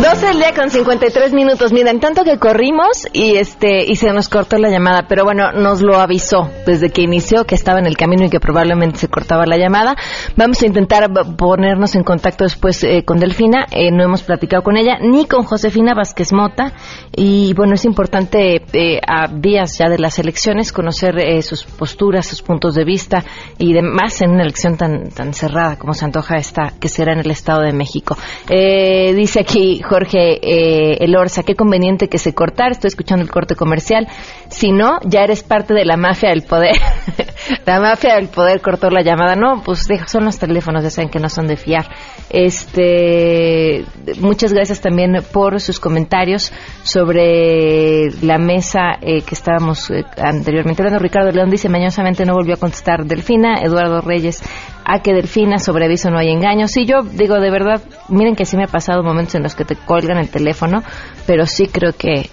12 0.00 0.26
del 0.26 0.38
día 0.38 0.54
con 0.54 0.70
53 0.70 1.34
minutos. 1.34 1.70
Miren, 1.70 2.00
tanto 2.00 2.24
que 2.24 2.38
corrimos 2.38 3.06
y 3.12 3.36
este 3.36 3.84
y 3.84 3.96
se 3.96 4.10
nos 4.12 4.30
cortó 4.30 4.56
la 4.56 4.70
llamada, 4.70 5.04
pero 5.06 5.22
bueno, 5.22 5.52
nos 5.52 5.82
lo 5.82 5.96
avisó 5.96 6.50
desde 6.66 6.88
que 6.88 7.02
inició 7.02 7.44
que 7.44 7.54
estaba 7.54 7.78
en 7.78 7.86
el 7.86 7.96
camino 7.96 8.24
y 8.24 8.30
que 8.30 8.40
probablemente 8.40 8.98
se 8.98 9.08
cortaba 9.08 9.44
la 9.44 9.58
llamada. 9.58 9.94
Vamos 10.34 10.62
a 10.62 10.66
intentar 10.66 11.08
ponernos 11.36 11.94
en 11.94 12.04
contacto 12.04 12.44
después 12.44 12.82
eh, 12.84 13.04
con 13.04 13.20
Delfina. 13.20 13.66
Eh, 13.70 13.92
no 13.92 14.02
hemos 14.02 14.22
platicado 14.22 14.62
con 14.62 14.78
ella 14.78 14.98
ni 14.98 15.26
con 15.26 15.44
Josefina 15.44 15.92
Vázquez 15.94 16.32
Mota 16.32 16.72
y 17.14 17.52
bueno, 17.52 17.74
es 17.74 17.84
importante 17.84 18.62
eh, 18.72 18.98
a 19.06 19.28
días 19.28 19.76
ya 19.78 19.90
de 19.90 19.98
las 19.98 20.18
elecciones 20.18 20.72
conocer 20.72 21.42
sus 21.42 21.64
posturas, 21.64 22.26
sus 22.26 22.40
puntos 22.40 22.74
de 22.74 22.84
vista 22.84 23.22
y 23.58 23.74
demás 23.74 24.22
en 24.22 24.30
una 24.30 24.42
elección 24.42 24.78
tan 24.78 25.10
tan 25.10 25.34
cerrada 25.34 25.76
como 25.76 25.92
se 25.92 26.06
antoja 26.06 26.38
esta 26.38 26.72
que 26.80 26.88
será 26.88 27.12
en 27.12 27.20
el 27.20 27.30
Estado 27.30 27.60
de 27.60 27.72
México. 27.72 28.16
dice 28.48 29.40
aquí 29.40 29.51
Jorge 29.82 30.38
eh, 30.42 31.04
Elorza, 31.04 31.42
qué 31.42 31.54
conveniente 31.54 32.08
que 32.08 32.18
se 32.18 32.34
cortar, 32.34 32.72
estoy 32.72 32.88
escuchando 32.88 33.22
el 33.22 33.30
corte 33.30 33.54
comercial. 33.54 34.08
Si 34.48 34.72
no, 34.72 34.98
ya 35.04 35.24
eres 35.24 35.42
parte 35.42 35.74
de 35.74 35.84
la 35.84 35.96
mafia 35.96 36.30
del 36.30 36.42
poder. 36.42 36.76
la 37.66 37.80
mafia 37.80 38.14
del 38.14 38.28
poder 38.28 38.60
cortó 38.60 38.88
la 38.88 39.02
llamada. 39.02 39.36
No, 39.36 39.62
pues 39.62 39.86
son 40.06 40.24
los 40.24 40.38
teléfonos, 40.38 40.82
ya 40.82 40.90
saben 40.90 41.10
que 41.10 41.18
no 41.18 41.28
son 41.28 41.46
de 41.46 41.56
fiar. 41.56 41.86
Este, 42.30 43.84
muchas 44.20 44.52
gracias 44.52 44.80
también 44.80 45.22
por 45.32 45.60
sus 45.60 45.78
comentarios 45.78 46.52
sobre 46.82 48.10
la 48.22 48.38
mesa 48.38 48.98
eh, 49.02 49.22
que 49.22 49.34
estábamos 49.34 49.90
eh, 49.90 50.04
anteriormente 50.16 50.82
hablando. 50.82 50.98
Ricardo 50.98 51.30
León 51.30 51.50
dice, 51.50 51.68
mañosamente 51.68 52.24
no 52.24 52.34
volvió 52.34 52.54
a 52.54 52.58
contestar 52.58 53.04
Delfina. 53.04 53.60
Eduardo 53.62 54.00
Reyes, 54.00 54.42
a 54.84 55.00
que 55.00 55.12
Delfina, 55.12 55.58
sobre 55.58 55.86
aviso 55.86 56.10
no 56.10 56.18
hay 56.18 56.30
engaños. 56.30 56.70
Sí, 56.70 56.84
yo 56.84 57.02
digo 57.02 57.40
de 57.40 57.50
verdad, 57.50 57.82
miren 58.08 58.36
que 58.36 58.44
sí 58.44 58.56
me 58.56 58.64
ha 58.64 58.68
pasado 58.68 59.02
momentos 59.02 59.34
en 59.34 59.42
los 59.42 59.54
que 59.54 59.64
te 59.64 59.76
colgan 59.76 60.18
el 60.18 60.28
teléfono, 60.28 60.82
pero 61.26 61.46
sí 61.46 61.66
creo 61.66 61.92
que 61.92 62.30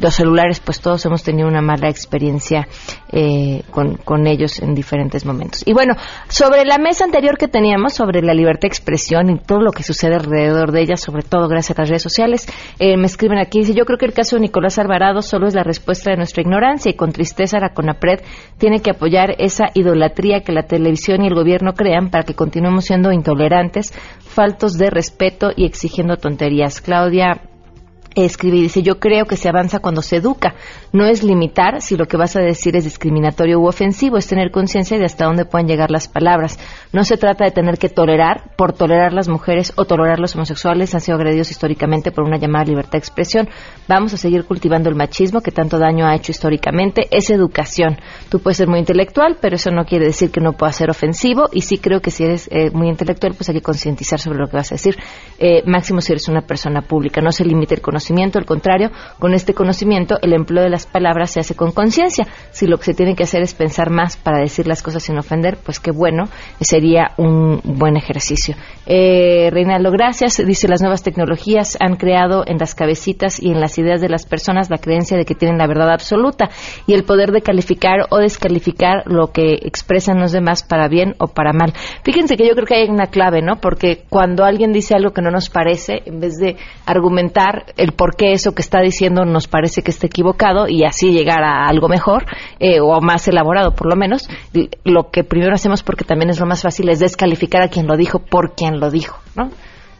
los 0.00 0.14
celulares, 0.14 0.60
pues 0.60 0.80
todos 0.80 1.04
hemos 1.06 1.22
tenido 1.22 1.48
una 1.48 1.62
mala 1.62 1.88
experiencia 1.88 2.66
eh, 3.12 3.62
con, 3.70 3.96
con, 3.96 4.26
ellos 4.26 4.60
en 4.60 4.74
diferentes 4.74 5.24
momentos. 5.24 5.62
Y 5.66 5.72
bueno, 5.72 5.94
sobre 6.28 6.64
la 6.64 6.78
mesa 6.78 7.04
anterior 7.04 7.36
que 7.38 7.48
teníamos, 7.48 7.94
sobre 7.94 8.22
la 8.22 8.34
libertad 8.34 8.62
de 8.62 8.68
expresión 8.68 9.30
y 9.30 9.38
todo 9.38 9.60
lo 9.60 9.72
que 9.72 9.82
sucede 9.82 10.14
alrededor 10.14 10.72
de 10.72 10.82
ella, 10.82 10.96
sobre 10.96 11.22
todo 11.22 11.48
gracias 11.48 11.78
a 11.78 11.82
las 11.82 11.88
redes 11.88 12.02
sociales, 12.02 12.46
eh, 12.78 12.96
me 12.96 13.06
escriben 13.06 13.38
aquí, 13.38 13.60
dice, 13.60 13.74
yo 13.74 13.84
creo 13.84 13.98
que 13.98 14.06
el 14.06 14.12
caso 14.12 14.36
de 14.36 14.42
Nicolás 14.42 14.78
Alvarado 14.78 15.22
solo 15.22 15.46
es 15.46 15.54
la 15.54 15.62
respuesta 15.62 16.10
de 16.10 16.16
nuestra 16.16 16.42
ignorancia 16.42 16.90
y 16.90 16.94
con 16.94 17.12
tristeza 17.12 17.58
la 17.58 17.74
CONAPRED 17.74 18.20
tiene 18.58 18.80
que 18.80 18.90
apoyar 18.90 19.34
esa 19.38 19.66
idolatría 19.74 20.42
que 20.42 20.52
la 20.52 20.64
televisión 20.64 21.22
y 21.24 21.28
el 21.28 21.34
gobierno 21.34 21.74
crean 21.74 22.10
para 22.10 22.24
que 22.24 22.34
continuemos 22.34 22.84
siendo 22.84 23.12
intolerantes, 23.12 23.92
faltos 24.20 24.78
de 24.78 24.90
respeto 24.90 25.50
y 25.54 25.64
exigiendo 25.64 26.16
tonterías. 26.16 26.80
Claudia 26.80 27.49
escribe 28.14 28.56
y 28.56 28.62
dice, 28.62 28.82
yo 28.82 28.98
creo 28.98 29.26
que 29.26 29.36
se 29.36 29.48
avanza 29.48 29.78
cuando 29.78 30.02
se 30.02 30.16
educa. 30.16 30.54
No 30.92 31.06
es 31.06 31.22
limitar 31.22 31.80
si 31.80 31.96
lo 31.96 32.06
que 32.06 32.16
vas 32.16 32.36
a 32.36 32.40
decir 32.40 32.76
es 32.76 32.84
discriminatorio 32.84 33.60
u 33.60 33.66
ofensivo, 33.66 34.16
es 34.16 34.26
tener 34.26 34.50
conciencia 34.50 34.98
de 34.98 35.04
hasta 35.04 35.26
dónde 35.26 35.44
pueden 35.44 35.68
llegar 35.68 35.90
las 35.90 36.08
palabras. 36.08 36.58
No 36.92 37.04
se 37.04 37.16
trata 37.16 37.44
de 37.44 37.50
tener 37.50 37.78
que 37.78 37.88
tolerar 37.88 38.54
por 38.56 38.72
tolerar 38.72 39.12
las 39.12 39.28
mujeres 39.28 39.72
o 39.76 39.84
tolerar 39.84 40.18
los 40.18 40.34
homosexuales, 40.34 40.94
han 40.94 41.00
sido 41.00 41.16
agredidos 41.16 41.50
históricamente 41.50 42.10
por 42.10 42.24
una 42.24 42.38
llamada 42.38 42.64
libertad 42.64 42.92
de 42.92 42.98
expresión. 42.98 43.48
Vamos 43.88 44.14
a 44.14 44.16
seguir 44.16 44.44
cultivando 44.44 44.88
el 44.88 44.94
machismo 44.94 45.40
que 45.40 45.50
tanto 45.50 45.78
daño 45.78 46.06
ha 46.06 46.14
hecho 46.14 46.32
históricamente. 46.32 47.06
Es 47.10 47.30
educación. 47.30 47.98
Tú 48.28 48.40
puedes 48.40 48.56
ser 48.56 48.68
muy 48.68 48.78
intelectual, 48.78 49.38
pero 49.40 49.56
eso 49.56 49.70
no 49.70 49.84
quiere 49.84 50.06
decir 50.06 50.30
que 50.30 50.40
no 50.40 50.52
pueda 50.52 50.72
ser 50.72 50.90
ofensivo. 50.90 51.48
Y 51.52 51.62
sí 51.62 51.78
creo 51.78 52.00
que 52.00 52.10
si 52.10 52.24
eres 52.24 52.48
eh, 52.50 52.70
muy 52.70 52.88
intelectual, 52.88 53.34
pues 53.34 53.48
hay 53.48 53.56
que 53.56 53.62
concientizar 53.62 54.18
sobre 54.18 54.38
lo 54.38 54.48
que 54.48 54.56
vas 54.56 54.72
a 54.72 54.74
decir. 54.74 54.96
Eh, 55.38 55.62
máximo 55.66 56.00
si 56.00 56.12
eres 56.12 56.28
una 56.28 56.42
persona 56.42 56.82
pública. 56.82 57.20
No 57.20 57.32
se 57.32 57.44
limite 57.44 57.74
el 57.74 57.80
conocimiento, 57.80 57.99
al 58.38 58.46
contrario, 58.46 58.90
con 59.18 59.34
este 59.34 59.54
conocimiento 59.54 60.16
el 60.22 60.32
empleo 60.32 60.62
de 60.62 60.70
las 60.70 60.86
palabras 60.86 61.30
se 61.30 61.40
hace 61.40 61.54
con 61.54 61.72
conciencia. 61.72 62.26
Si 62.50 62.66
lo 62.66 62.78
que 62.78 62.84
se 62.84 62.94
tiene 62.94 63.14
que 63.14 63.24
hacer 63.24 63.42
es 63.42 63.54
pensar 63.54 63.90
más 63.90 64.16
para 64.16 64.38
decir 64.38 64.66
las 64.66 64.82
cosas 64.82 65.02
sin 65.02 65.18
ofender, 65.18 65.58
pues 65.64 65.80
qué 65.80 65.90
bueno, 65.90 66.28
sería 66.60 67.12
un 67.16 67.60
buen 67.64 67.96
ejercicio. 67.96 68.54
Eh, 68.86 69.50
Reinaldo, 69.52 69.90
gracias. 69.90 70.44
Dice, 70.44 70.68
las 70.68 70.80
nuevas 70.80 71.02
tecnologías 71.02 71.76
han 71.80 71.96
creado 71.96 72.44
en 72.46 72.58
las 72.58 72.74
cabecitas 72.74 73.40
y 73.40 73.50
en 73.50 73.60
las 73.60 73.78
ideas 73.78 74.00
de 74.00 74.08
las 74.08 74.26
personas 74.26 74.70
la 74.70 74.78
creencia 74.78 75.16
de 75.16 75.24
que 75.24 75.34
tienen 75.34 75.58
la 75.58 75.66
verdad 75.66 75.90
absoluta 75.90 76.50
y 76.86 76.94
el 76.94 77.04
poder 77.04 77.30
de 77.30 77.42
calificar 77.42 78.06
o 78.10 78.18
descalificar 78.18 79.04
lo 79.06 79.28
que 79.28 79.58
expresan 79.62 80.20
los 80.20 80.32
demás 80.32 80.62
para 80.62 80.88
bien 80.88 81.14
o 81.18 81.28
para 81.28 81.52
mal. 81.52 81.72
Fíjense 82.04 82.36
que 82.36 82.46
yo 82.46 82.54
creo 82.54 82.66
que 82.66 82.74
hay 82.74 82.88
una 82.88 83.06
clave, 83.06 83.42
¿no? 83.42 83.56
Porque 83.60 84.02
cuando 84.08 84.44
alguien 84.44 84.72
dice 84.72 84.94
algo 84.94 85.12
que 85.12 85.22
no 85.22 85.30
nos 85.30 85.50
parece, 85.50 86.02
en 86.06 86.20
vez 86.20 86.36
de 86.38 86.56
argumentar 86.86 87.66
el 87.76 87.89
por 87.92 88.16
qué 88.16 88.32
eso 88.32 88.52
que 88.52 88.62
está 88.62 88.80
diciendo 88.80 89.24
nos 89.24 89.48
parece 89.48 89.82
que 89.82 89.90
está 89.90 90.06
equivocado 90.06 90.68
y 90.68 90.84
así 90.84 91.12
llegar 91.12 91.42
a 91.42 91.66
algo 91.66 91.88
mejor 91.88 92.26
eh, 92.58 92.80
o 92.80 93.00
más 93.00 93.26
elaborado 93.28 93.74
por 93.74 93.88
lo 93.88 93.96
menos, 93.96 94.28
lo 94.84 95.10
que 95.10 95.24
primero 95.24 95.54
hacemos 95.54 95.82
porque 95.82 96.04
también 96.04 96.30
es 96.30 96.40
lo 96.40 96.46
más 96.46 96.62
fácil 96.62 96.88
es 96.88 96.98
descalificar 96.98 97.62
a 97.62 97.68
quien 97.68 97.86
lo 97.86 97.96
dijo 97.96 98.18
por 98.18 98.54
quien 98.54 98.80
lo 98.80 98.90
dijo, 98.90 99.18
¿no? 99.36 99.50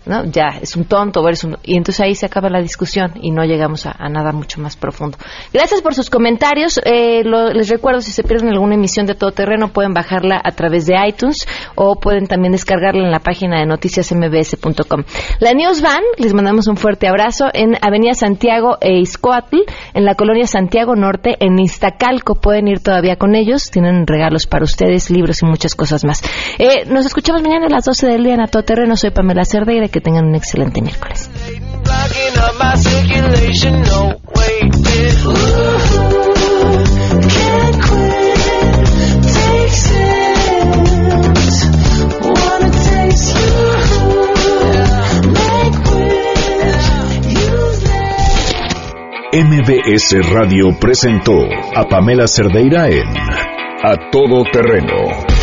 ¿No? 0.07 0.25
Ya 0.25 0.59
es 0.61 0.77
un 0.77 0.85
tonto, 0.85 1.27
eres 1.27 1.45
un... 1.45 1.59
y 1.63 1.77
entonces 1.77 2.01
ahí 2.01 2.15
se 2.15 2.27
acaba 2.27 2.49
la 2.49 2.61
discusión 2.61 3.13
y 3.21 3.31
no 3.31 3.45
llegamos 3.45 3.87
a, 3.87 3.93
nada 4.09 4.33
mucho 4.33 4.61
más 4.61 4.77
profundo. 4.77 5.19
Gracias 5.53 5.83
por 5.83 5.95
sus 5.95 6.11
comentarios. 6.11 6.81
Eh, 6.85 7.23
les 7.25 7.69
recuerdo, 7.69 8.01
si 8.01 8.13
se 8.13 8.23
pierden 8.23 8.51
alguna 8.51 8.75
emisión 8.75 9.07
de 9.07 9.15
Todo 9.15 9.33
Terreno, 9.33 9.69
pueden 9.69 9.93
bajarla 9.93 10.41
a 10.43 10.51
través 10.53 10.87
de 10.87 10.95
iTunes 11.07 11.47
o 11.75 11.97
pueden 11.97 12.27
también 12.27 12.53
descargarla 12.53 13.05
en 13.05 13.11
la 13.11 13.21
página 13.21 13.61
de 13.61 13.67
noticiasmbs.com. 13.67 15.05
La 15.41 15.53
News 15.53 15.83
Van, 15.83 16.03
les 16.17 16.33
mandamos 16.33 16.67
un 16.67 16.77
fuerte 16.77 17.09
abrazo 17.09 17.47
en 17.53 17.77
Avenida 17.81 18.15
Santiago 18.15 18.79
e 18.81 18.99
Izcoatl, 18.99 19.59
en 19.95 20.05
la 20.05 20.15
colonia 20.15 20.47
Santiago 20.47 20.97
Norte, 20.97 21.37
en 21.41 21.59
Iztacalco. 21.59 22.37
Pueden 22.37 22.69
ir 22.69 22.81
todavía 22.81 23.17
con 23.17 23.35
ellos, 23.35 23.71
tienen 23.71 24.07
regalos 24.07 24.47
para 24.47 24.65
ustedes, 24.65 25.11
libros 25.11 25.43
y 25.43 25.47
muchas 25.47 25.75
cosas 25.75 26.05
más. 26.05 26.23
Eh, 26.59 26.85
nos 26.87 27.07
escuchamos 27.07 27.43
mañana 27.43 27.67
a 27.67 27.71
las 27.71 27.85
12 27.85 28.07
del 28.07 28.25
día 28.25 28.35
en 28.35 28.41
A 28.41 28.47
Todo 28.47 28.63
Terreno. 28.63 28.97
Soy 28.97 29.11
Pamela 29.11 29.45
Cerdeira 29.45 29.90
que 29.91 30.01
tengan 30.01 30.27
un 30.27 30.35
excelente 30.35 30.81
miércoles. 30.81 31.31
MBS 49.33 50.29
Radio 50.33 50.77
presentó 50.81 51.33
a 51.77 51.85
Pamela 51.89 52.27
Cerdeira 52.27 52.89
en 52.89 53.07
A 53.83 54.11
Todo 54.11 54.43
Terreno 54.53 55.40